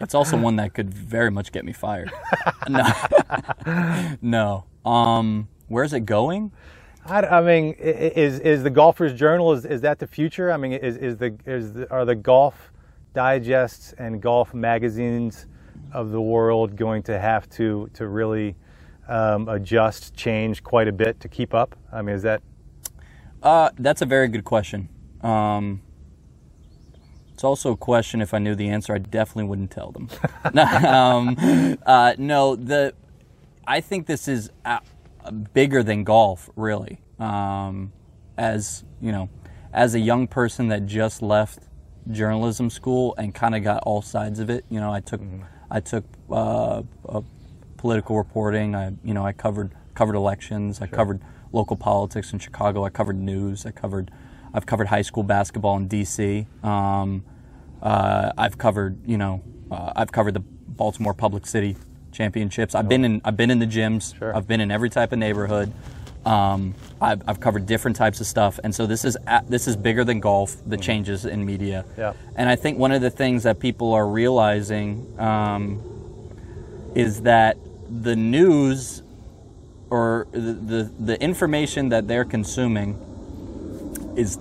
It's 0.00 0.14
also 0.14 0.36
one 0.36 0.56
that 0.56 0.74
could 0.74 0.92
very 0.92 1.30
much 1.30 1.52
get 1.52 1.64
me 1.64 1.72
fired. 1.72 2.10
no. 2.68 2.92
no. 4.20 4.64
Um, 4.84 5.48
where's 5.68 5.92
it 5.92 6.00
going? 6.00 6.52
I, 7.06 7.22
I 7.22 7.40
mean, 7.40 7.74
is 7.78 8.40
is 8.40 8.62
the 8.62 8.70
Golfers 8.70 9.14
Journal 9.14 9.52
is, 9.52 9.64
is 9.64 9.80
that 9.82 9.98
the 10.00 10.06
future? 10.06 10.52
I 10.52 10.56
mean, 10.56 10.72
is 10.72 10.96
is 10.96 11.16
the 11.16 11.36
is 11.46 11.72
the, 11.72 11.90
are 11.90 12.04
the 12.04 12.14
golf 12.14 12.72
digests 13.12 13.92
and 13.98 14.20
golf 14.20 14.54
magazines 14.54 15.46
of 15.92 16.10
the 16.10 16.20
world 16.20 16.76
going 16.76 17.02
to 17.02 17.18
have 17.18 17.48
to 17.50 17.90
to 17.94 18.06
really 18.06 18.56
um, 19.08 19.48
adjust, 19.48 20.14
change 20.14 20.62
quite 20.62 20.88
a 20.88 20.92
bit 20.92 21.20
to 21.20 21.28
keep 21.28 21.52
up? 21.52 21.76
I 21.92 22.02
mean, 22.02 22.14
is 22.14 22.22
that 22.22 22.42
Uh, 23.42 23.70
that's 23.78 24.02
a 24.02 24.06
very 24.06 24.28
good 24.28 24.44
question. 24.44 24.88
Um, 25.22 25.82
it's 27.32 27.42
also 27.42 27.72
a 27.72 27.76
question. 27.76 28.20
If 28.20 28.34
I 28.34 28.38
knew 28.38 28.54
the 28.54 28.68
answer, 28.68 28.94
I 28.94 28.98
definitely 28.98 29.44
wouldn't 29.44 29.70
tell 29.70 29.92
them. 29.92 30.08
um, 30.86 31.78
uh, 31.86 32.14
no, 32.18 32.54
the 32.54 32.94
I 33.66 33.80
think 33.80 34.06
this 34.06 34.28
is 34.28 34.50
uh, 34.64 34.80
bigger 35.54 35.82
than 35.82 36.04
golf, 36.04 36.50
really. 36.54 37.00
Um, 37.18 37.92
as 38.36 38.84
you 39.00 39.12
know, 39.12 39.28
as 39.72 39.94
a 39.94 40.00
young 40.00 40.26
person 40.26 40.68
that 40.68 40.86
just 40.86 41.22
left 41.22 41.60
journalism 42.10 42.70
school 42.70 43.14
and 43.18 43.34
kind 43.34 43.54
of 43.54 43.62
got 43.62 43.82
all 43.84 44.02
sides 44.02 44.38
of 44.38 44.50
it. 44.50 44.64
You 44.68 44.80
know, 44.80 44.92
I 44.92 45.00
took 45.00 45.20
I 45.70 45.80
took 45.80 46.04
uh, 46.30 46.82
uh, 47.08 47.20
political 47.76 48.16
reporting. 48.16 48.74
I 48.74 48.92
you 49.04 49.14
know 49.14 49.24
I 49.24 49.32
covered 49.32 49.72
covered 49.94 50.16
elections. 50.16 50.80
I 50.80 50.86
covered 50.86 51.20
local 51.52 51.76
politics 51.76 52.32
in 52.32 52.38
Chicago. 52.38 52.84
I 52.84 52.90
covered 52.90 53.16
news. 53.16 53.66
I 53.66 53.70
covered 53.70 54.10
I've 54.52 54.66
covered 54.66 54.88
high 54.88 55.02
school 55.02 55.22
basketball 55.22 55.76
in 55.76 55.88
D.C. 55.88 56.46
Um, 56.62 57.24
uh, 57.82 58.32
I've 58.36 58.58
covered 58.58 58.98
you 59.06 59.18
know 59.18 59.42
uh, 59.70 59.92
I've 59.96 60.12
covered 60.12 60.34
the 60.34 60.40
Baltimore 60.40 61.14
Public 61.14 61.46
City 61.46 61.76
Championships. 62.12 62.74
I've 62.74 62.88
been 62.88 63.04
in 63.04 63.20
I've 63.24 63.36
been 63.36 63.50
in 63.50 63.58
the 63.58 63.66
gyms. 63.66 64.18
Sure. 64.18 64.34
I've 64.34 64.48
been 64.48 64.60
in 64.60 64.70
every 64.70 64.90
type 64.90 65.12
of 65.12 65.18
neighborhood. 65.18 65.72
Um, 66.24 66.74
I've, 67.00 67.22
I've 67.26 67.40
covered 67.40 67.64
different 67.66 67.96
types 67.96 68.20
of 68.20 68.26
stuff, 68.26 68.60
and 68.62 68.74
so 68.74 68.86
this 68.86 69.04
is 69.06 69.16
a- 69.26 69.42
this 69.48 69.66
is 69.66 69.74
bigger 69.76 70.04
than 70.04 70.20
golf. 70.20 70.56
The 70.66 70.76
changes 70.76 71.24
in 71.24 71.46
media, 71.46 71.84
Yeah. 71.96 72.12
and 72.36 72.48
I 72.48 72.56
think 72.56 72.78
one 72.78 72.92
of 72.92 73.00
the 73.00 73.10
things 73.10 73.44
that 73.44 73.58
people 73.58 73.94
are 73.94 74.06
realizing 74.06 75.06
um, 75.18 75.80
is 76.94 77.22
that 77.22 77.56
the 77.88 78.16
news 78.16 79.02
or 79.88 80.26
the, 80.32 80.38
the 80.38 80.92
the 81.00 81.22
information 81.22 81.88
that 81.88 82.06
they're 82.06 82.26
consuming 82.26 82.98
is 84.16 84.36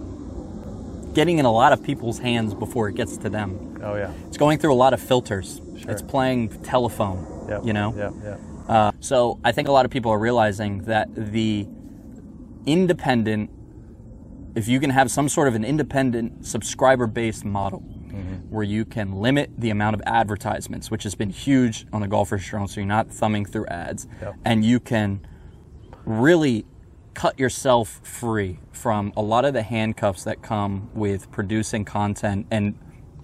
getting 1.14 1.40
in 1.40 1.46
a 1.46 1.52
lot 1.52 1.72
of 1.72 1.82
people's 1.84 2.20
hands 2.20 2.54
before 2.54 2.90
it 2.90 2.96
gets 2.96 3.18
to 3.18 3.30
them. 3.30 3.80
oh 3.84 3.96
yeah, 3.96 4.12
It's 4.28 4.38
going 4.38 4.60
through 4.60 4.74
a 4.74 4.76
lot 4.76 4.94
of 4.94 5.00
filters. 5.02 5.62
Sure. 5.80 5.92
It's 5.92 6.02
playing 6.02 6.50
telephone. 6.64 7.26
yeah, 7.48 7.62
You 7.64 7.74
know. 7.74 7.94
yeah, 7.98 8.12
yeah, 8.24 8.38
Uh, 8.70 8.92
so 9.00 9.40
I 9.44 9.52
think 9.52 9.68
a 9.68 9.72
lot 9.72 9.84
of 9.86 9.92
people 9.92 10.12
are 10.12 10.20
realizing 10.20 10.84
that 10.84 11.10
the 11.16 11.68
independent, 12.68 13.50
if 14.56 14.68
you 14.68 14.80
can 14.80 14.92
have 14.92 15.10
some 15.10 15.28
sort 15.28 15.48
of 15.48 15.56
an 15.56 15.66
independent 15.66 16.46
subscriber 16.46 17.08
based 17.08 17.44
model 17.44 17.80
where 18.50 18.64
you 18.64 18.84
can 18.86 19.14
limit 19.14 19.50
the 19.58 19.70
amount 19.70 19.94
of 19.96 20.02
advertisements, 20.06 20.90
which 20.90 21.04
has 21.04 21.14
been 21.16 21.30
huge 21.30 21.86
on 21.94 22.02
the 22.02 22.08
Golfers 22.08 22.44
Journal, 22.44 22.68
so 22.68 22.80
you're 22.80 22.88
not 22.88 23.12
thumbing 23.12 23.46
through 23.46 23.68
ads, 23.68 24.08
Yep. 24.22 24.36
and 24.46 24.66
you 24.66 24.80
can 24.80 25.22
really 26.06 26.66
cut 27.14 27.40
yourself 27.40 28.02
free 28.04 28.60
from 28.72 29.14
a 29.16 29.22
lot 29.22 29.46
of 29.46 29.54
the 29.54 29.62
handcuffs 29.62 30.24
that 30.24 30.42
come 30.42 30.90
with 30.96 31.30
producing 31.32 31.86
content 31.86 32.48
and 32.50 32.78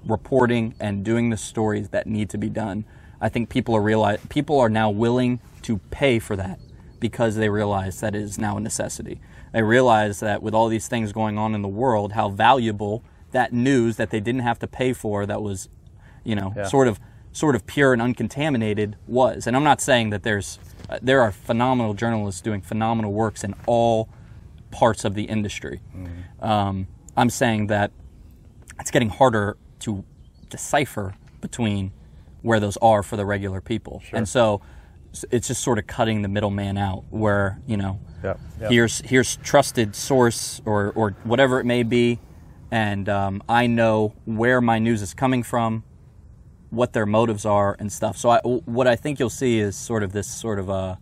reporting 0.05 0.75
and 0.79 1.03
doing 1.03 1.29
the 1.31 1.37
stories 1.37 1.89
that 1.89 2.05
need 2.05 2.29
to 2.29 2.37
be 2.37 2.49
done. 2.49 2.85
I 3.25 3.29
think 3.29 3.49
people 3.49 3.75
are 3.75 3.81
realize 3.81 4.19
people 4.29 4.59
are 4.59 4.69
now 4.69 4.91
willing 4.91 5.39
to 5.63 5.79
pay 5.89 6.19
for 6.19 6.35
that 6.35 6.59
because 6.99 7.37
they 7.37 7.49
realize 7.49 7.99
that 8.01 8.13
it 8.13 8.21
is 8.21 8.37
now 8.37 8.57
a 8.57 8.59
necessity. 8.59 9.19
They 9.51 9.63
realize 9.63 10.19
that 10.19 10.43
with 10.43 10.53
all 10.53 10.67
these 10.67 10.87
things 10.87 11.11
going 11.11 11.35
on 11.39 11.55
in 11.55 11.63
the 11.63 11.67
world, 11.67 12.11
how 12.11 12.29
valuable 12.29 13.03
that 13.31 13.51
news 13.51 13.95
that 13.95 14.11
they 14.11 14.19
didn't 14.19 14.41
have 14.41 14.59
to 14.59 14.67
pay 14.67 14.93
for 14.93 15.25
that 15.25 15.41
was, 15.41 15.69
you 16.23 16.35
know, 16.35 16.53
Yeah. 16.55 16.65
sort 16.67 16.87
of 16.87 16.99
sort 17.31 17.55
of 17.55 17.65
pure 17.65 17.93
and 17.93 18.01
uncontaminated 18.01 18.95
was. 19.07 19.47
And 19.47 19.57
I'm 19.57 19.63
not 19.63 19.81
saying 19.81 20.11
that 20.11 20.21
there's 20.21 20.59
uh, 20.87 20.99
there 21.01 21.19
are 21.21 21.31
phenomenal 21.31 21.95
journalists 21.95 22.41
doing 22.41 22.61
phenomenal 22.61 23.11
works 23.11 23.43
in 23.43 23.55
all 23.65 24.07
parts 24.69 25.03
of 25.03 25.15
the 25.15 25.23
industry. 25.23 25.81
Um, 26.41 26.85
I'm 27.17 27.31
saying 27.31 27.67
that 27.67 27.89
it's 28.79 28.91
getting 28.91 29.09
harder 29.09 29.57
to 29.79 30.03
decipher 30.51 31.15
between 31.41 31.91
where 32.45 32.59
those 32.59 32.77
are 32.77 33.01
for 33.01 33.17
the 33.17 33.25
regular 33.25 33.59
people. 33.59 34.03
And 34.13 34.29
so 34.29 34.61
it's 35.31 35.47
just 35.47 35.63
sort 35.63 35.79
of 35.79 35.87
cutting 35.87 36.21
the 36.21 36.27
middleman 36.27 36.77
out 36.77 37.03
where, 37.09 37.59
you 37.65 37.75
know, 37.75 37.99
yeah, 38.23 38.35
yeah. 38.61 38.69
here's 38.69 38.99
here's 38.99 39.37
trusted 39.37 39.95
source 39.95 40.61
or, 40.63 40.91
or 40.95 41.11
whatever 41.23 41.59
it 41.59 41.65
may 41.65 41.81
be, 41.81 42.19
and 42.69 43.09
um, 43.09 43.41
I 43.49 43.65
know 43.65 44.13
where 44.25 44.61
my 44.61 44.77
news 44.77 45.01
is 45.01 45.15
coming 45.15 45.41
from, 45.41 45.83
what 46.69 46.93
their 46.93 47.07
motives 47.07 47.45
are 47.45 47.75
and 47.79 47.91
stuff. 47.91 48.15
So 48.15 48.29
I, 48.29 48.39
what 48.41 48.87
I 48.87 48.95
think 48.95 49.19
you'll 49.19 49.29
see 49.31 49.59
is 49.59 49.75
sort 49.75 50.03
of 50.03 50.11
this 50.11 50.27
sort 50.27 50.59
of 50.59 50.69
a 50.69 50.99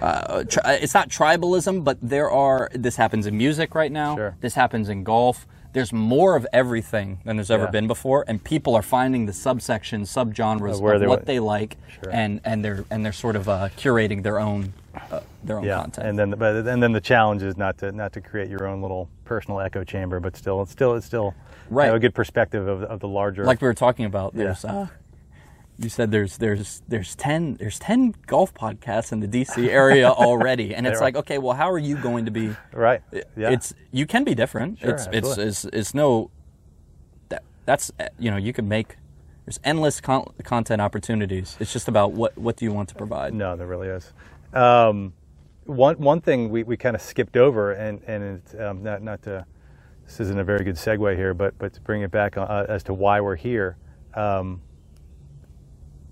uh, 0.00 0.44
tri- 0.44 0.78
it's 0.80 0.94
not 0.94 1.10
tribalism, 1.10 1.84
but 1.84 1.98
there 2.00 2.30
are. 2.30 2.70
This 2.74 2.96
happens 2.96 3.26
in 3.26 3.36
music 3.36 3.74
right 3.74 3.92
now. 3.92 4.16
Sure. 4.16 4.36
This 4.40 4.54
happens 4.54 4.88
in 4.88 5.04
golf. 5.04 5.46
There's 5.74 5.92
more 5.92 6.36
of 6.36 6.46
everything 6.52 7.18
than 7.24 7.36
there's 7.36 7.50
ever 7.50 7.64
Yeah. 7.64 7.70
been 7.70 7.86
before, 7.86 8.24
and 8.26 8.42
people 8.42 8.74
are 8.76 8.82
finding 8.82 9.26
the 9.26 9.32
subsections, 9.32 10.02
subgenres 10.06 10.74
Of 10.74 10.80
where 10.80 10.94
of 10.94 11.00
they 11.00 11.06
what 11.06 11.26
they 11.26 11.40
like, 11.40 11.76
Sure. 11.88 12.10
and 12.12 12.40
and 12.44 12.64
they're 12.64 12.84
and 12.90 13.04
they're 13.04 13.12
sort 13.12 13.36
of 13.36 13.48
uh, 13.48 13.68
curating 13.76 14.22
their 14.22 14.38
own 14.40 14.72
uh, 15.10 15.20
their 15.42 15.58
own 15.58 15.64
yeah. 15.64 15.80
content. 15.82 16.06
And 16.08 16.18
then, 16.18 16.30
but 16.38 16.66
and 16.66 16.80
then 16.82 16.92
the 16.92 17.00
challenge 17.00 17.42
is 17.42 17.56
not 17.56 17.76
to 17.78 17.90
not 17.92 18.12
to 18.14 18.20
create 18.20 18.48
your 18.48 18.66
own 18.68 18.80
little 18.80 19.08
personal 19.24 19.60
echo 19.60 19.82
chamber, 19.84 20.20
but 20.20 20.36
still, 20.36 20.62
it's 20.62 20.70
still, 20.72 20.94
it's 20.94 21.06
still 21.06 21.34
Right. 21.70 21.86
have 21.86 21.94
a 21.94 21.98
good 21.98 22.14
perspective 22.14 22.68
of, 22.68 22.82
of 22.84 23.00
the 23.00 23.08
larger. 23.08 23.44
like 23.44 23.60
we 23.60 23.66
were 23.66 23.74
talking 23.74 24.04
about, 24.04 24.32
Yeah. 24.34 24.44
there's 24.44 24.64
uh, 24.64 24.86
you 25.78 25.88
said 25.88 26.10
there's 26.10 26.38
there's 26.38 26.82
there's 26.88 27.14
ten 27.16 27.54
there's 27.54 27.78
ten 27.78 28.14
golf 28.26 28.54
podcasts 28.54 29.12
in 29.12 29.20
the 29.20 29.28
DC 29.28 29.68
area 29.68 30.08
already, 30.10 30.74
and 30.74 30.86
it's 30.86 31.00
like 31.00 31.16
okay, 31.16 31.38
well, 31.38 31.56
how 31.56 31.70
are 31.70 31.78
you 31.78 31.96
going 31.96 32.24
to 32.26 32.30
be? 32.30 32.54
right. 32.72 33.02
Yeah. 33.36 33.50
It's 33.50 33.74
you 33.90 34.06
can 34.06 34.24
be 34.24 34.34
different. 34.34 34.78
Sure, 34.78 34.90
it's, 34.90 35.08
it's 35.12 35.38
it's 35.38 35.64
it's 35.66 35.94
no 35.94 36.30
that 37.28 37.42
that's 37.64 37.90
you 38.18 38.30
know 38.30 38.36
you 38.36 38.52
can 38.52 38.68
make 38.68 38.96
there's 39.44 39.60
endless 39.64 40.00
con- 40.00 40.32
content 40.42 40.80
opportunities. 40.80 41.56
It's 41.60 41.72
just 41.72 41.88
about 41.88 42.12
what 42.12 42.36
what 42.38 42.56
do 42.56 42.64
you 42.64 42.72
want 42.72 42.88
to 42.90 42.94
provide. 42.94 43.34
No, 43.34 43.56
there 43.56 43.66
really 43.66 43.88
is. 43.88 44.12
Um, 44.52 45.12
one 45.64 45.96
one 45.96 46.20
thing 46.20 46.50
we, 46.50 46.62
we 46.62 46.76
kind 46.76 46.94
of 46.94 47.02
skipped 47.02 47.36
over, 47.36 47.72
and 47.72 48.00
and 48.06 48.22
it's 48.22 48.54
um, 48.54 48.82
not 48.82 49.02
not 49.02 49.22
to 49.22 49.44
this 50.06 50.20
isn't 50.20 50.38
a 50.38 50.44
very 50.44 50.64
good 50.64 50.76
segue 50.76 51.16
here, 51.16 51.34
but 51.34 51.58
but 51.58 51.72
to 51.74 51.80
bring 51.80 52.02
it 52.02 52.10
back 52.10 52.36
uh, 52.36 52.66
as 52.68 52.82
to 52.84 52.94
why 52.94 53.20
we're 53.20 53.36
here, 53.36 53.76
um, 54.14 54.62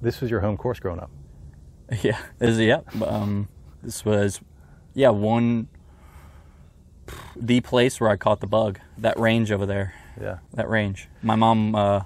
this 0.02 0.20
was 0.20 0.30
your 0.30 0.40
home 0.40 0.56
course 0.56 0.80
growing 0.80 1.00
up. 1.00 1.10
Yeah, 2.02 2.18
is 2.40 2.58
yeah. 2.58 2.80
Um, 3.04 3.48
this 3.82 4.02
was, 4.02 4.40
yeah, 4.94 5.10
one, 5.10 5.68
the 7.36 7.60
place 7.60 8.00
where 8.00 8.08
I 8.08 8.16
caught 8.16 8.40
the 8.40 8.46
bug. 8.46 8.78
That 8.96 9.18
range 9.18 9.52
over 9.52 9.66
there. 9.66 9.92
Yeah. 10.18 10.38
That 10.54 10.70
range. 10.70 11.08
My 11.22 11.34
mom. 11.36 11.74
Uh, 11.74 12.02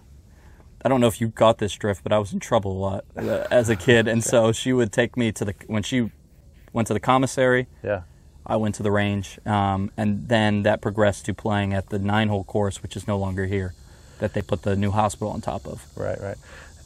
I 0.85 0.89
don't 0.89 1.01
know 1.01 1.07
if 1.07 1.21
you 1.21 1.29
got 1.29 1.59
this 1.59 1.73
drift, 1.75 2.03
but 2.03 2.13
I 2.13 2.19
was 2.19 2.33
in 2.33 2.41
trouble 2.41 2.73
a 2.73 2.81
lot 2.81 3.05
uh, 3.17 3.47
as 3.51 3.69
a 3.69 3.77
kid, 3.77 4.09
and 4.09 4.23
so 4.33 4.53
she 4.53 4.73
would 4.73 4.93
take 4.93 5.17
me 5.17 5.31
to 5.33 5.45
the 5.45 5.55
when 5.67 5.83
she 5.83 6.11
went 6.73 6.89
to 6.89 6.95
the 6.95 7.01
commissary. 7.01 7.67
Yeah. 7.83 8.03
I 8.45 8.57
went 8.57 8.77
to 8.77 8.85
the 8.85 8.93
range, 8.93 9.41
um, 9.45 9.91
and 9.97 10.29
then 10.29 10.63
that 10.63 10.81
progressed 10.81 11.27
to 11.27 11.35
playing 11.35 11.75
at 11.75 11.89
the 11.89 11.99
nine-hole 11.99 12.45
course, 12.45 12.81
which 12.81 12.97
is 12.97 13.09
no 13.09 13.19
longer 13.19 13.47
here, 13.47 13.75
that 14.21 14.35
they 14.35 14.43
put 14.43 14.63
the 14.63 14.77
new 14.77 14.93
hospital 14.93 15.31
on 15.31 15.41
top 15.41 15.67
of. 15.67 15.85
Right, 15.97 16.21
right. 16.21 16.37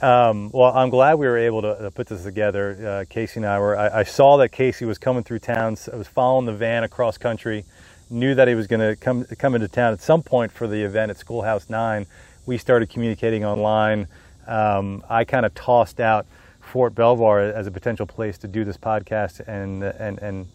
Um, 0.02 0.50
well, 0.52 0.72
I'm 0.74 0.88
glad 0.88 1.14
we 1.14 1.26
were 1.26 1.36
able 1.36 1.62
to, 1.62 1.90
put 1.94 2.06
this 2.06 2.22
together. 2.22 3.02
Uh, 3.02 3.04
Casey 3.08 3.40
and 3.40 3.46
I 3.46 3.58
were. 3.58 3.76
I, 3.76 4.00
I, 4.00 4.02
saw 4.04 4.38
that 4.38 4.50
Casey 4.50 4.86
was 4.86 4.96
coming 4.96 5.22
through 5.22 5.40
town. 5.40 5.76
I 5.92 5.96
was 5.96 6.08
following 6.08 6.46
the 6.46 6.54
van 6.54 6.84
across 6.84 7.18
country. 7.18 7.64
Knew 8.08 8.34
that 8.34 8.48
he 8.48 8.54
was 8.54 8.66
going 8.66 8.80
to 8.80 8.96
come 8.96 9.24
come 9.38 9.54
into 9.54 9.68
town 9.68 9.92
at 9.92 10.00
some 10.00 10.22
point 10.22 10.52
for 10.52 10.66
the 10.66 10.82
event 10.82 11.10
at 11.10 11.18
Schoolhouse 11.18 11.68
Nine. 11.68 12.06
We 12.46 12.56
started 12.56 12.88
communicating 12.88 13.44
online. 13.44 14.08
Um, 14.46 15.04
I 15.08 15.24
kind 15.24 15.44
of 15.44 15.54
tossed 15.54 16.00
out 16.00 16.26
Fort 16.60 16.94
Belvoir 16.94 17.40
as 17.40 17.66
a 17.66 17.70
potential 17.70 18.06
place 18.06 18.38
to 18.38 18.48
do 18.48 18.64
this 18.64 18.76
podcast 18.76 19.46
and 19.46 19.82
and 19.84 20.18
and 20.20 20.46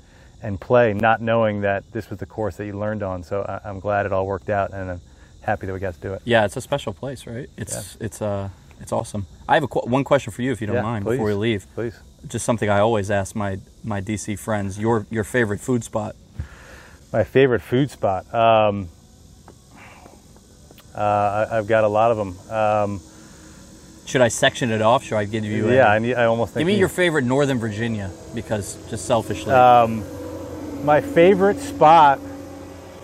and 0.42 0.60
play, 0.60 0.94
not 0.94 1.22
knowing 1.22 1.62
that 1.62 1.84
this 1.92 2.10
was 2.10 2.20
the 2.20 2.26
course 2.26 2.58
that 2.58 2.66
you 2.66 2.74
learned 2.74 3.04
on. 3.04 3.24
So 3.24 3.42
I, 3.42 3.70
am 3.70 3.80
glad 3.80 4.06
it 4.06 4.12
all 4.12 4.26
worked 4.26 4.50
out, 4.50 4.74
and 4.74 4.92
I'm 4.92 5.02
happy 5.42 5.68
that 5.68 5.74
we 5.74 5.80
got 5.80 5.94
to 5.94 6.02
do 6.02 6.14
it. 6.14 6.22
Yeah, 6.26 6.46
it's 6.46 6.58
a 6.58 6.62
special 6.62 6.94
place, 6.94 7.28
right? 7.28 7.50
It's 7.58 7.96
yeah. 8.00 8.06
it's 8.06 8.22
uh 8.22 8.50
it's 8.80 8.92
awesome. 8.92 9.28
I 9.48 9.56
have 9.56 9.64
a 9.64 9.68
qu- 9.68 9.88
one 9.90 10.04
question 10.04 10.32
for 10.32 10.42
you, 10.42 10.52
if 10.52 10.62
you 10.62 10.68
don't 10.68 10.78
yeah, 10.78 10.82
mind, 10.82 11.06
please. 11.06 11.14
before 11.14 11.28
we 11.28 11.34
leave. 11.34 11.68
Please. 11.76 12.00
Just 12.28 12.46
something 12.46 12.70
I 12.70 12.80
always 12.80 13.12
ask 13.12 13.36
my 13.36 13.60
my 13.84 14.02
DC 14.02 14.38
friends. 14.40 14.80
Your 14.80 15.06
your 15.10 15.24
favorite 15.24 15.60
food 15.60 15.84
spot? 15.84 16.16
My 17.14 17.24
favorite 17.24 17.62
food 17.62 17.92
spot. 17.92 18.32
Um, 18.34 18.90
uh, 20.96 21.48
I, 21.52 21.56
have 21.56 21.68
got 21.68 21.84
a 21.84 21.88
lot 21.88 22.12
of 22.12 22.18
them. 22.18 22.50
Um, 22.50 23.02
should 24.06 24.22
I 24.22 24.30
section 24.30 24.72
it 24.72 24.82
off? 24.82 25.04
Should 25.04 25.18
I 25.18 25.26
give 25.26 25.44
you? 25.44 25.70
Yeah, 25.72 25.88
a, 25.88 25.96
I, 25.96 26.00
need, 26.00 26.16
I 26.16 26.26
almost 26.26 26.56
give 26.56 26.66
me 26.66 26.78
your 26.78 26.90
favorite 26.90 27.26
Northern 27.26 27.60
Virginia 27.60 28.12
because 28.34 28.78
just 28.90 29.06
selfishly. 29.06 29.52
Um, 29.52 30.04
my 30.86 31.02
favorite 31.02 31.60
spot. 31.60 32.20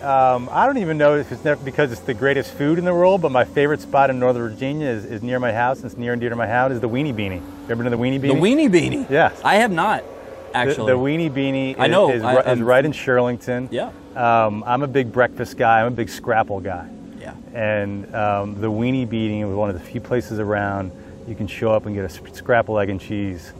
Um, 0.02 0.48
I 0.50 0.66
don't 0.66 0.78
even 0.78 0.98
know 0.98 1.16
if 1.16 1.30
it's 1.30 1.62
because 1.62 1.92
it's 1.92 2.00
the 2.00 2.14
greatest 2.14 2.52
food 2.54 2.78
in 2.78 2.84
the 2.84 2.92
world, 2.92 3.22
but 3.22 3.30
my 3.30 3.44
favorite 3.44 3.80
spot 3.80 4.10
in 4.10 4.18
Northern 4.18 4.48
Virginia 4.48 4.88
is, 4.88 5.04
is 5.04 5.22
near 5.22 5.38
my 5.38 5.52
house. 5.52 5.78
And 5.78 5.86
it's 5.86 5.96
near 5.96 6.12
and 6.12 6.20
dear 6.20 6.30
to 6.30 6.36
my 6.36 6.46
house. 6.46 6.72
Is 6.72 6.80
the 6.80 6.88
Weenie 6.88 7.14
Beanie. 7.14 7.40
You 7.40 7.64
ever 7.64 7.76
been 7.76 7.84
to 7.84 7.90
the 7.90 7.96
Weenie 7.96 8.20
Beanie? 8.20 8.28
The 8.28 8.34
Weenie 8.34 8.68
Beanie. 8.68 9.08
Yes. 9.08 9.40
I 9.44 9.56
have 9.56 9.70
not. 9.70 10.04
Actually, 10.54 10.92
the, 10.92 10.98
the 10.98 11.02
Weenie 11.02 11.30
Beanie. 11.30 11.72
Is, 11.72 11.76
I 11.78 11.86
know 11.86 12.10
is, 12.10 12.22
I, 12.22 12.52
is 12.52 12.60
right 12.60 12.84
in 12.84 12.92
Shirlington. 12.92 13.68
Yeah. 13.70 13.92
Um, 14.16 14.64
I'm 14.66 14.82
a 14.82 14.88
big 14.88 15.12
breakfast 15.12 15.56
guy. 15.56 15.80
I'm 15.80 15.86
a 15.86 15.96
big 15.96 16.08
scrapple 16.08 16.60
guy. 16.60 16.88
Yeah. 17.18 17.34
And 17.54 18.14
um, 18.14 18.60
the 18.60 18.70
Weenie 18.70 19.06
Beanie 19.06 19.46
was 19.46 19.56
one 19.56 19.70
of 19.70 19.78
the 19.78 19.84
few 19.84 20.00
places 20.00 20.38
around 20.38 20.92
you 21.28 21.34
can 21.34 21.46
show 21.46 21.72
up 21.72 21.86
and 21.86 21.94
get 21.94 22.04
a 22.04 22.34
scrapple 22.34 22.78
egg 22.78 22.90
and 22.90 23.00
cheese, 23.00 23.52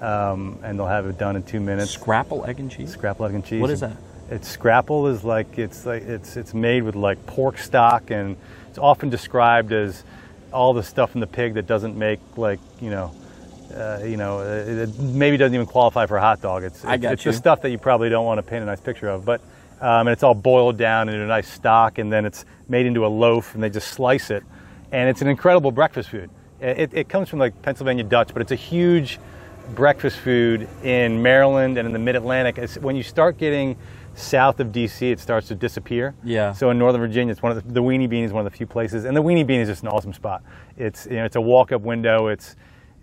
um, 0.00 0.58
and 0.62 0.78
they'll 0.78 0.86
have 0.86 1.06
it 1.06 1.16
done 1.18 1.36
in 1.36 1.42
two 1.42 1.60
minutes. 1.60 1.90
Scrapple 1.90 2.44
egg 2.44 2.60
and 2.60 2.70
cheese. 2.70 2.92
Scrapple 2.92 3.24
egg 3.24 3.34
and 3.34 3.44
cheese. 3.44 3.60
What 3.60 3.70
is 3.70 3.80
that? 3.80 3.96
It's 4.30 4.48
scrapple 4.48 5.06
is 5.06 5.24
like 5.24 5.58
it's 5.58 5.86
like 5.86 6.02
it's 6.02 6.36
it's 6.36 6.52
made 6.52 6.82
with 6.82 6.96
like 6.96 7.24
pork 7.26 7.58
stock 7.58 8.10
and 8.10 8.36
it's 8.68 8.78
often 8.78 9.08
described 9.08 9.72
as 9.72 10.02
all 10.52 10.74
the 10.74 10.82
stuff 10.82 11.14
in 11.14 11.20
the 11.20 11.26
pig 11.26 11.54
that 11.54 11.66
doesn't 11.66 11.96
make 11.96 12.18
like 12.36 12.58
you 12.80 12.90
know 12.90 13.12
uh, 13.74 14.00
you 14.04 14.16
know 14.16 14.40
it, 14.40 14.88
it 14.88 14.98
maybe 14.98 15.36
doesn't 15.36 15.54
even 15.54 15.66
qualify 15.66 16.06
for 16.06 16.16
a 16.16 16.20
hot 16.20 16.40
dog. 16.40 16.64
It's 16.64 16.84
it's 16.84 17.24
the 17.24 17.32
stuff 17.32 17.62
that 17.62 17.70
you 17.70 17.78
probably 17.78 18.08
don't 18.08 18.26
want 18.26 18.38
to 18.38 18.42
paint 18.42 18.62
a 18.62 18.66
nice 18.66 18.80
picture 18.80 19.08
of, 19.08 19.24
but 19.24 19.40
um, 19.80 20.06
and 20.06 20.08
it's 20.08 20.22
all 20.22 20.34
boiled 20.34 20.76
down 20.76 21.08
into 21.08 21.22
a 21.22 21.26
nice 21.26 21.48
stock 21.48 21.98
and 21.98 22.12
then 22.12 22.24
it's 22.24 22.44
made 22.68 22.86
into 22.86 23.06
a 23.06 23.08
loaf 23.08 23.54
and 23.54 23.62
they 23.62 23.70
just 23.70 23.88
slice 23.88 24.30
it 24.30 24.42
and 24.92 25.08
it's 25.08 25.20
an 25.20 25.28
incredible 25.28 25.70
breakfast 25.70 26.10
food. 26.10 26.30
It, 26.60 26.94
it 26.94 27.08
comes 27.08 27.28
from 27.28 27.38
like 27.38 27.60
Pennsylvania 27.62 28.04
Dutch, 28.04 28.30
but 28.32 28.40
it's 28.40 28.52
a 28.52 28.56
huge 28.56 29.18
breakfast 29.74 30.18
food 30.18 30.68
in 30.82 31.22
Maryland 31.22 31.76
and 31.76 31.86
in 31.86 31.92
the 31.92 31.98
Mid 31.98 32.16
Atlantic. 32.16 32.58
When 32.80 32.96
you 32.96 33.02
start 33.02 33.36
getting 33.36 33.76
south 34.16 34.60
of 34.60 34.68
DC, 34.68 35.12
it 35.12 35.20
starts 35.20 35.48
to 35.48 35.54
disappear. 35.54 36.14
Yeah. 36.24 36.52
So 36.52 36.70
in 36.70 36.78
Northern 36.78 37.00
Virginia, 37.00 37.32
it's 37.32 37.42
one 37.42 37.56
of 37.56 37.64
the, 37.64 37.72
the 37.72 37.82
Weenie 37.82 38.08
Bean 38.08 38.24
is 38.24 38.32
one 38.32 38.44
of 38.44 38.50
the 38.50 38.56
few 38.56 38.66
places, 38.66 39.04
and 39.04 39.16
the 39.16 39.22
Weenie 39.22 39.46
Bean 39.46 39.60
is 39.60 39.68
just 39.68 39.82
an 39.82 39.88
awesome 39.88 40.12
spot. 40.12 40.42
It's 40.76 41.06
you 41.06 41.16
know 41.16 41.24
it's 41.24 41.36
a 41.36 41.40
walk-up 41.40 41.82
window. 41.82 42.28
It's 42.28 42.56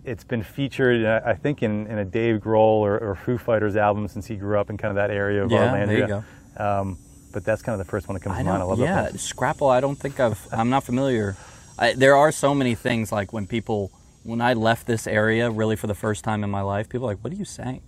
it's 0.04 0.24
been 0.24 0.42
featured, 0.42 1.04
uh, 1.04 1.20
I 1.24 1.34
think, 1.34 1.62
in, 1.62 1.86
in 1.86 1.98
a 1.98 2.04
Dave 2.04 2.40
Grohl 2.40 2.58
or, 2.58 2.98
or, 2.98 3.14
Foo 3.14 3.38
Fighters 3.38 3.74
album 3.74 4.06
since 4.06 4.26
he 4.26 4.36
grew 4.36 4.58
up 4.58 4.68
in 4.68 4.76
kind 4.76 4.90
of 4.90 4.96
that 4.96 5.10
area 5.10 5.42
of 5.42 5.50
yeah, 5.50 5.72
Arlandia. 5.72 5.86
there 5.86 5.98
you 5.98 6.06
go. 6.06 6.24
Um, 6.62 6.98
but 7.32 7.42
that's 7.42 7.62
kind 7.62 7.80
of 7.80 7.84
the 7.84 7.90
first 7.90 8.06
one 8.06 8.14
that 8.14 8.20
comes 8.20 8.36
I 8.36 8.42
to 8.42 8.44
mind. 8.44 8.62
I 8.62 8.66
love 8.66 8.78
yeah, 8.78 9.10
that. 9.10 9.18
Scrapple. 9.18 9.68
I 9.68 9.80
don't 9.80 9.96
think 9.96 10.20
I've. 10.20 10.46
I'm 10.52 10.68
not 10.68 10.84
familiar. 10.84 11.36
I, 11.78 11.94
there 11.94 12.16
are 12.16 12.30
so 12.30 12.54
many 12.54 12.74
things 12.74 13.10
like 13.10 13.32
when 13.32 13.46
people 13.46 13.90
when 14.24 14.40
I 14.40 14.52
left 14.52 14.86
this 14.86 15.06
area 15.06 15.50
really 15.50 15.74
for 15.74 15.86
the 15.86 15.94
first 15.94 16.22
time 16.22 16.44
in 16.44 16.50
my 16.50 16.60
life, 16.60 16.88
people 16.88 17.08
are 17.08 17.12
like, 17.12 17.24
"What 17.24 17.32
are 17.32 17.36
you 17.36 17.44
saying?" 17.44 17.80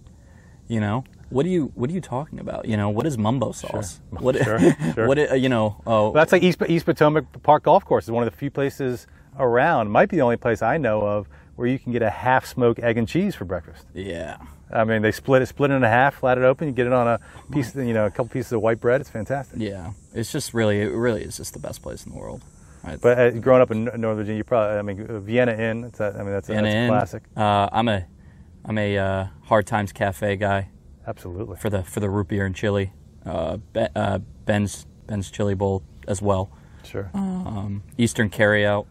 You 0.68 0.80
know, 0.80 1.04
what 1.30 1.46
are 1.46 1.48
you 1.48 1.72
what 1.74 1.90
are 1.90 1.92
you 1.92 2.00
talking 2.00 2.38
about? 2.40 2.66
You 2.66 2.76
know, 2.76 2.88
what 2.90 3.06
is 3.06 3.16
mumbo 3.18 3.52
sauce? 3.52 4.00
Sure. 4.10 4.20
What 4.20 4.36
Sure, 4.36 4.58
sure. 4.94 5.06
what 5.08 5.40
you 5.40 5.48
know? 5.48 5.80
Oh, 5.86 6.04
Well, 6.04 6.12
that's 6.12 6.32
like 6.32 6.42
East, 6.42 6.60
East 6.68 6.86
Potomac 6.86 7.24
Park 7.42 7.64
Golf 7.64 7.84
Course 7.84 8.04
is 8.04 8.10
one 8.10 8.22
of 8.26 8.30
the 8.30 8.36
few 8.36 8.50
places 8.50 9.06
around. 9.38 9.90
Might 9.90 10.08
be 10.08 10.16
the 10.16 10.22
only 10.22 10.36
place 10.36 10.62
I 10.62 10.76
know 10.78 11.00
of 11.02 11.28
where 11.56 11.66
you 11.68 11.78
can 11.78 11.92
get 11.92 12.02
a 12.02 12.10
half 12.10 12.46
smoked 12.46 12.80
egg 12.80 12.98
and 12.98 13.06
cheese 13.08 13.34
for 13.34 13.44
breakfast. 13.44 13.86
yeah. 13.94 14.36
I 14.68 14.82
mean, 14.82 15.00
they 15.00 15.12
split 15.12 15.42
it, 15.42 15.46
split 15.46 15.70
it 15.70 15.74
in 15.74 15.84
a 15.84 15.88
half, 15.88 16.16
flat 16.16 16.38
it 16.38 16.42
open. 16.44 16.66
You 16.66 16.74
get 16.74 16.88
it 16.88 16.92
on 16.92 17.06
a 17.06 17.20
piece, 17.52 17.72
of, 17.76 17.86
you 17.86 17.94
know, 17.94 18.04
a 18.06 18.10
couple 18.10 18.26
pieces 18.26 18.50
of 18.50 18.60
white 18.60 18.80
bread. 18.80 19.00
It's 19.00 19.08
fantastic. 19.08 19.60
Yeah, 19.60 19.92
it's 20.12 20.32
just 20.32 20.52
really, 20.54 20.80
it 20.80 20.90
really 20.90 21.22
is 21.22 21.36
just 21.36 21.52
the 21.52 21.60
best 21.60 21.82
place 21.82 22.04
in 22.04 22.10
the 22.10 22.18
world. 22.18 22.42
Right? 22.82 23.00
But 23.00 23.16
uh, 23.16 23.30
growing 23.30 23.62
up 23.62 23.70
in 23.70 23.84
Northern 23.84 24.16
Virginia, 24.16 24.38
you 24.38 24.42
probably, 24.44 24.76
I 24.76 24.82
mean, 24.82 25.20
Vienna 25.20 25.52
Inn. 25.52 25.84
It's 25.84 25.98
that, 25.98 26.16
I 26.16 26.24
mean, 26.24 26.32
that's, 26.32 26.48
a, 26.48 26.52
Vienna 26.52 26.62
that's 26.66 26.74
a 26.74 26.78
Inn, 26.78 26.88
classic. 26.88 27.22
Uh, 27.36 27.68
I'm 27.70 27.86
a, 27.86 28.06
I'm 28.66 28.78
a 28.78 28.98
uh, 28.98 29.26
Hard 29.44 29.66
Times 29.66 29.92
Cafe 29.92 30.36
guy 30.36 30.68
Absolutely. 31.06 31.56
for 31.56 31.70
the 31.70 31.82
for 31.82 32.00
the 32.00 32.10
root 32.10 32.28
beer 32.28 32.44
and 32.46 32.54
chili. 32.54 32.92
Uh, 33.24 33.58
Be- 33.72 33.86
uh, 33.94 34.18
Ben's 34.44 34.86
Ben's 35.06 35.30
Chili 35.30 35.54
Bowl 35.54 35.82
as 36.08 36.20
well. 36.20 36.50
Sure. 36.84 37.10
Um, 37.14 37.82
Eastern 37.98 38.28
Carryout, 38.30 38.86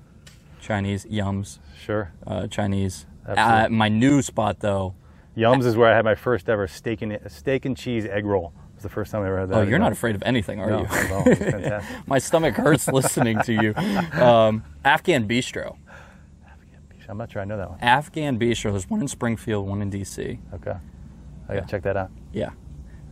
Chinese 0.61 1.05
Yums, 1.05 1.59
Sure. 1.77 2.11
uh, 2.27 2.47
Chinese. 2.47 3.05
Uh, 3.25 3.67
my 3.69 3.89
new 3.89 4.21
spot 4.21 4.59
though. 4.59 4.95
Yums 5.35 5.65
is 5.65 5.75
where 5.75 5.91
I 5.91 5.95
had 5.95 6.05
my 6.05 6.15
first 6.15 6.47
ever 6.49 6.67
steak 6.67 7.01
and 7.01 7.19
steak 7.27 7.65
and 7.65 7.75
cheese 7.75 8.05
egg 8.05 8.25
roll. 8.25 8.53
It 8.71 8.75
was 8.75 8.83
the 8.83 8.89
first 8.89 9.11
time 9.11 9.23
I 9.23 9.27
ever 9.27 9.39
had 9.39 9.49
that. 9.49 9.55
Oh, 9.57 9.61
you're 9.63 9.79
not 9.79 9.91
afraid 9.91 10.15
of 10.15 10.23
anything, 10.25 10.59
are 10.61 10.69
No, 10.69 10.79
you? 10.79 10.83
not 10.85 10.93
at 10.97 11.11
all. 11.11 11.23
It's 11.27 11.39
fantastic. 11.51 12.07
my 12.07 12.17
stomach 12.19 12.55
hurts 12.55 12.87
listening 12.89 13.39
to 13.41 13.53
you. 13.53 13.73
Um, 14.21 14.63
Afghan 14.83 15.27
Bistro. 15.27 15.77
I'm 17.09 17.17
not 17.17 17.31
sure 17.31 17.41
I 17.41 17.45
know 17.45 17.57
that 17.57 17.69
one. 17.69 17.79
Afghan 17.81 18.39
Bistro. 18.39 18.71
There's 18.71 18.89
one 18.89 19.01
in 19.01 19.07
Springfield, 19.07 19.67
one 19.67 19.81
in 19.81 19.91
DC. 19.91 20.39
Okay. 20.53 20.75
I 21.47 21.55
gotta 21.55 21.67
check 21.67 21.83
that 21.83 21.97
out. 21.97 22.11
Yeah. 22.33 22.51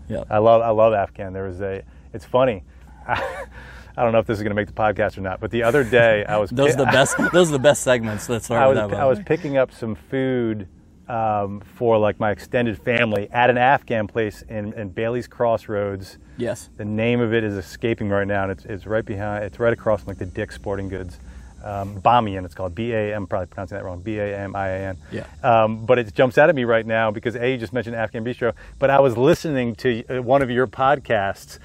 Yeah. 0.09 0.23
I 0.29 0.39
love 0.39 0.61
I 0.61 0.69
love 0.69 0.93
Afghan. 0.93 1.33
There 1.33 1.45
was 1.45 1.61
a. 1.61 1.83
It's 2.13 2.25
funny. 2.25 2.63
I, 3.07 4.01
don't 4.01 4.11
know 4.11 4.19
if 4.19 4.25
this 4.25 4.37
is 4.37 4.43
going 4.43 4.51
to 4.51 4.55
make 4.55 4.67
the 4.67 4.73
podcast 4.73 5.17
or 5.17 5.21
not, 5.21 5.39
but 5.39 5.51
the 5.51 5.63
other 5.63 5.83
day 5.83 6.25
I 6.25 6.37
was 6.37 6.49
Those 6.51 6.73
are 6.73 6.77
the 6.77 6.85
best. 6.85 7.15
Those 7.33 7.49
are 7.49 7.53
the 7.53 7.59
best 7.59 7.83
segments. 7.83 8.27
That 8.27 8.43
start 8.43 8.61
I 8.61 8.67
was. 8.67 8.93
I 8.93 9.05
was 9.05 9.19
picking 9.25 9.57
up 9.57 9.71
some 9.71 9.95
food 9.95 10.67
um, 11.07 11.61
for 11.75 11.97
like 11.97 12.19
my 12.19 12.31
extended 12.31 12.81
family 12.81 13.29
at 13.31 13.49
an 13.49 13.57
Afghan 13.57 14.07
place 14.07 14.41
in, 14.43 14.73
in 14.73 14.89
Bailey's 14.89 15.27
Crossroads. 15.27 16.17
yes. 16.37 16.69
The 16.77 16.85
name 16.85 17.19
of 17.19 17.33
it 17.33 17.43
is 17.43 17.55
escaping 17.55 18.09
right 18.09 18.27
now, 18.27 18.43
and 18.43 18.51
it's, 18.51 18.65
it's 18.65 18.85
right 18.85 19.05
behind. 19.05 19.43
It's 19.43 19.59
right 19.59 19.73
across 19.73 20.01
from 20.01 20.09
like 20.09 20.17
the 20.17 20.25
Dick 20.25 20.51
Sporting 20.51 20.89
Goods. 20.89 21.19
Um, 21.63 22.01
Bamiyan, 22.01 22.45
it's 22.45 22.55
called 22.55 22.75
B 22.75 22.91
A 22.91 23.15
M. 23.15 23.27
Probably 23.27 23.47
pronouncing 23.47 23.77
that 23.77 23.83
wrong. 23.83 24.01
B 24.01 24.17
A 24.19 24.37
M 24.37 24.55
I 24.55 24.67
A 24.67 24.87
N. 24.89 24.97
Yeah. 25.11 25.25
Um, 25.43 25.85
but 25.85 25.97
it 25.99 26.13
jumps 26.13 26.37
out 26.37 26.49
at 26.49 26.55
me 26.55 26.63
right 26.63 26.85
now 26.85 27.11
because 27.11 27.35
a 27.35 27.51
you 27.51 27.57
just 27.57 27.73
mentioned 27.73 27.95
Afghan 27.95 28.23
Bistro, 28.25 28.53
but 28.79 28.89
I 28.89 28.99
was 28.99 29.17
listening 29.17 29.75
to 29.77 30.03
uh, 30.07 30.21
one 30.21 30.41
of 30.41 30.49
your 30.49 30.67
podcasts 30.67 31.59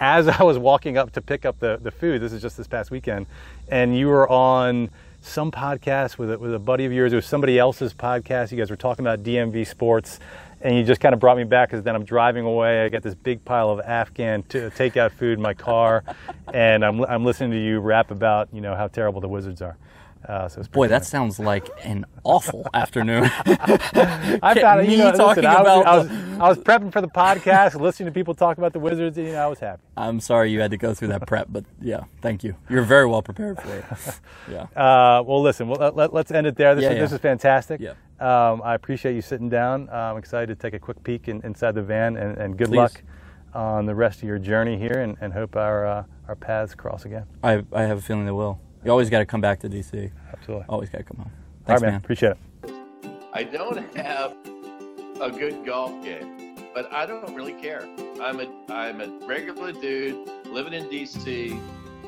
as 0.00 0.28
I 0.40 0.42
was 0.42 0.58
walking 0.58 0.98
up 0.98 1.12
to 1.12 1.20
pick 1.20 1.44
up 1.44 1.58
the, 1.60 1.78
the 1.80 1.90
food. 1.90 2.20
This 2.20 2.32
is 2.32 2.42
just 2.42 2.56
this 2.56 2.66
past 2.66 2.90
weekend, 2.90 3.26
and 3.68 3.96
you 3.96 4.08
were 4.08 4.28
on 4.28 4.90
some 5.22 5.50
podcast 5.50 6.18
with 6.18 6.32
a, 6.32 6.38
with 6.38 6.54
a 6.54 6.58
buddy 6.58 6.84
of 6.84 6.92
yours. 6.92 7.12
It 7.12 7.16
was 7.16 7.26
somebody 7.26 7.58
else's 7.58 7.94
podcast. 7.94 8.52
You 8.52 8.58
guys 8.58 8.70
were 8.70 8.76
talking 8.76 9.04
about 9.04 9.22
DMV 9.22 9.66
sports, 9.66 10.20
and 10.64 10.74
you 10.76 10.82
just 10.82 11.00
kind 11.00 11.12
of 11.12 11.20
brought 11.20 11.36
me 11.36 11.44
back 11.44 11.68
because 11.70 11.84
then 11.84 11.94
I'm 11.94 12.04
driving 12.04 12.44
away. 12.44 12.84
I 12.84 12.88
got 12.88 13.02
this 13.02 13.14
big 13.14 13.44
pile 13.44 13.70
of 13.70 13.80
Afghan 13.80 14.42
t- 14.44 14.58
takeout 14.58 15.12
food 15.12 15.38
in 15.38 15.42
my 15.42 15.54
car, 15.54 16.02
and 16.54 16.84
I'm, 16.84 17.04
I'm 17.04 17.24
listening 17.24 17.52
to 17.52 17.62
you 17.62 17.78
rap 17.80 18.10
about 18.10 18.48
you 18.52 18.60
know 18.60 18.74
how 18.74 18.88
terrible 18.88 19.20
the 19.20 19.28
Wizards 19.28 19.62
are. 19.62 19.76
Uh, 20.28 20.48
so 20.48 20.58
it's 20.58 20.68
Boy, 20.68 20.88
that 20.88 21.04
sounds 21.04 21.38
like 21.38 21.68
an 21.84 22.06
awful 22.24 22.66
afternoon. 22.74 23.24
I 23.44 24.54
found 24.58 24.86
You 24.90 24.96
know, 24.96 25.04
listen, 25.10 25.18
talking 25.18 25.44
I 25.44 25.60
was, 25.60 25.82
about 25.82 25.86
I 25.86 25.98
was, 25.98 26.08
the- 26.08 26.14
I 26.14 26.48
was 26.48 26.58
prepping 26.58 26.92
for 26.92 27.02
the 27.02 27.08
podcast, 27.08 27.78
listening 27.78 28.06
to 28.06 28.12
people 28.12 28.34
talk 28.34 28.56
about 28.56 28.72
the 28.72 28.78
Wizards. 28.78 29.18
And, 29.18 29.26
you 29.26 29.34
know, 29.34 29.44
I 29.44 29.46
was 29.48 29.58
happy. 29.58 29.82
I'm 29.98 30.20
sorry 30.20 30.50
you 30.50 30.60
had 30.60 30.70
to 30.70 30.78
go 30.78 30.94
through 30.94 31.08
that 31.08 31.26
prep, 31.26 31.48
but 31.50 31.66
yeah, 31.78 32.04
thank 32.22 32.42
you. 32.42 32.56
You're 32.70 32.84
very 32.84 33.06
well 33.06 33.20
prepared 33.20 33.60
for 33.60 33.68
it. 33.76 33.84
Yeah. 34.50 34.62
Uh, 34.74 35.22
well, 35.22 35.42
listen, 35.42 35.68
well, 35.68 35.92
let, 35.94 36.14
us 36.14 36.30
end 36.30 36.46
it 36.46 36.56
there. 36.56 36.74
This, 36.74 36.84
Yeah, 36.84 36.90
is, 36.92 36.98
this 37.00 37.12
is 37.12 37.18
fantastic. 37.18 37.80
Yeah. 37.80 37.92
Um, 38.24 38.62
I 38.64 38.74
appreciate 38.74 39.14
you 39.14 39.20
sitting 39.20 39.50
down. 39.50 39.90
I'm 39.90 40.16
excited 40.16 40.48
to 40.48 40.54
take 40.54 40.72
a 40.72 40.78
quick 40.78 41.02
peek 41.04 41.28
in, 41.28 41.42
inside 41.42 41.74
the 41.74 41.82
van, 41.82 42.16
and, 42.16 42.38
and 42.38 42.56
good 42.56 42.68
Please. 42.68 42.76
luck 42.76 43.02
on 43.52 43.84
the 43.84 43.94
rest 43.94 44.22
of 44.22 44.24
your 44.24 44.38
journey 44.38 44.78
here, 44.78 45.00
and, 45.00 45.18
and 45.20 45.30
hope 45.30 45.56
our 45.56 45.86
uh, 45.86 46.04
our 46.26 46.34
paths 46.34 46.74
cross 46.74 47.04
again. 47.04 47.26
I, 47.42 47.62
I 47.70 47.82
have 47.82 47.98
a 47.98 48.00
feeling 48.00 48.24
they 48.24 48.32
will. 48.32 48.58
You 48.82 48.90
always 48.90 49.10
got 49.10 49.18
to 49.18 49.26
come 49.26 49.42
back 49.42 49.60
to 49.60 49.68
DC. 49.68 50.10
Absolutely. 50.32 50.64
Always 50.70 50.88
got 50.88 50.98
to 50.98 51.04
come 51.04 51.18
home. 51.18 51.32
Thanks, 51.66 51.82
right, 51.82 51.86
man. 51.86 51.94
man. 51.94 52.00
Appreciate 52.02 52.32
it. 52.32 52.38
I 53.34 53.44
don't 53.44 53.94
have 53.94 54.34
a 55.20 55.30
good 55.30 55.66
golf 55.66 56.02
game, 56.02 56.56
but 56.74 56.90
I 56.90 57.04
don't 57.04 57.34
really 57.34 57.52
care. 57.52 57.86
I'm 58.22 58.40
a 58.40 58.48
I'm 58.70 59.02
a 59.02 59.26
regular 59.26 59.72
dude 59.72 60.30
living 60.46 60.72
in 60.72 60.84
DC, 60.84 61.60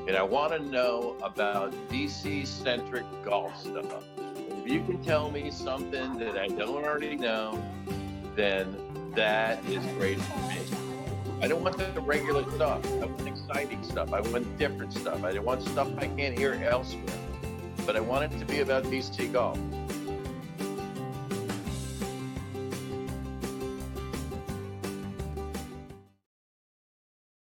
and 0.08 0.16
I 0.16 0.22
want 0.22 0.54
to 0.54 0.60
know 0.60 1.18
about 1.22 1.72
DC 1.90 2.46
centric 2.46 3.04
golf 3.22 3.60
stuff. 3.60 4.02
If 4.66 4.72
you 4.72 4.82
can 4.82 5.00
tell 5.00 5.30
me 5.30 5.48
something 5.52 6.18
that 6.18 6.36
I 6.36 6.48
don't 6.48 6.84
already 6.84 7.14
know, 7.14 7.62
then 8.34 8.76
that 9.14 9.64
is 9.66 9.86
great 9.96 10.20
for 10.20 10.38
me. 10.48 10.58
I 11.40 11.46
don't 11.46 11.62
want 11.62 11.78
the 11.78 12.00
regular 12.00 12.42
stuff. 12.50 12.84
I 12.94 13.04
want 13.06 13.28
exciting 13.28 13.84
stuff. 13.84 14.12
I 14.12 14.22
want 14.22 14.58
different 14.58 14.92
stuff. 14.92 15.22
I 15.22 15.38
want 15.38 15.62
stuff 15.62 15.88
I 15.98 16.08
can't 16.08 16.36
hear 16.36 16.54
elsewhere. 16.68 17.14
But 17.86 17.94
I 17.94 18.00
want 18.00 18.24
it 18.24 18.36
to 18.40 18.44
be 18.44 18.58
about 18.58 18.82
DC 18.82 19.32
golf. 19.32 19.56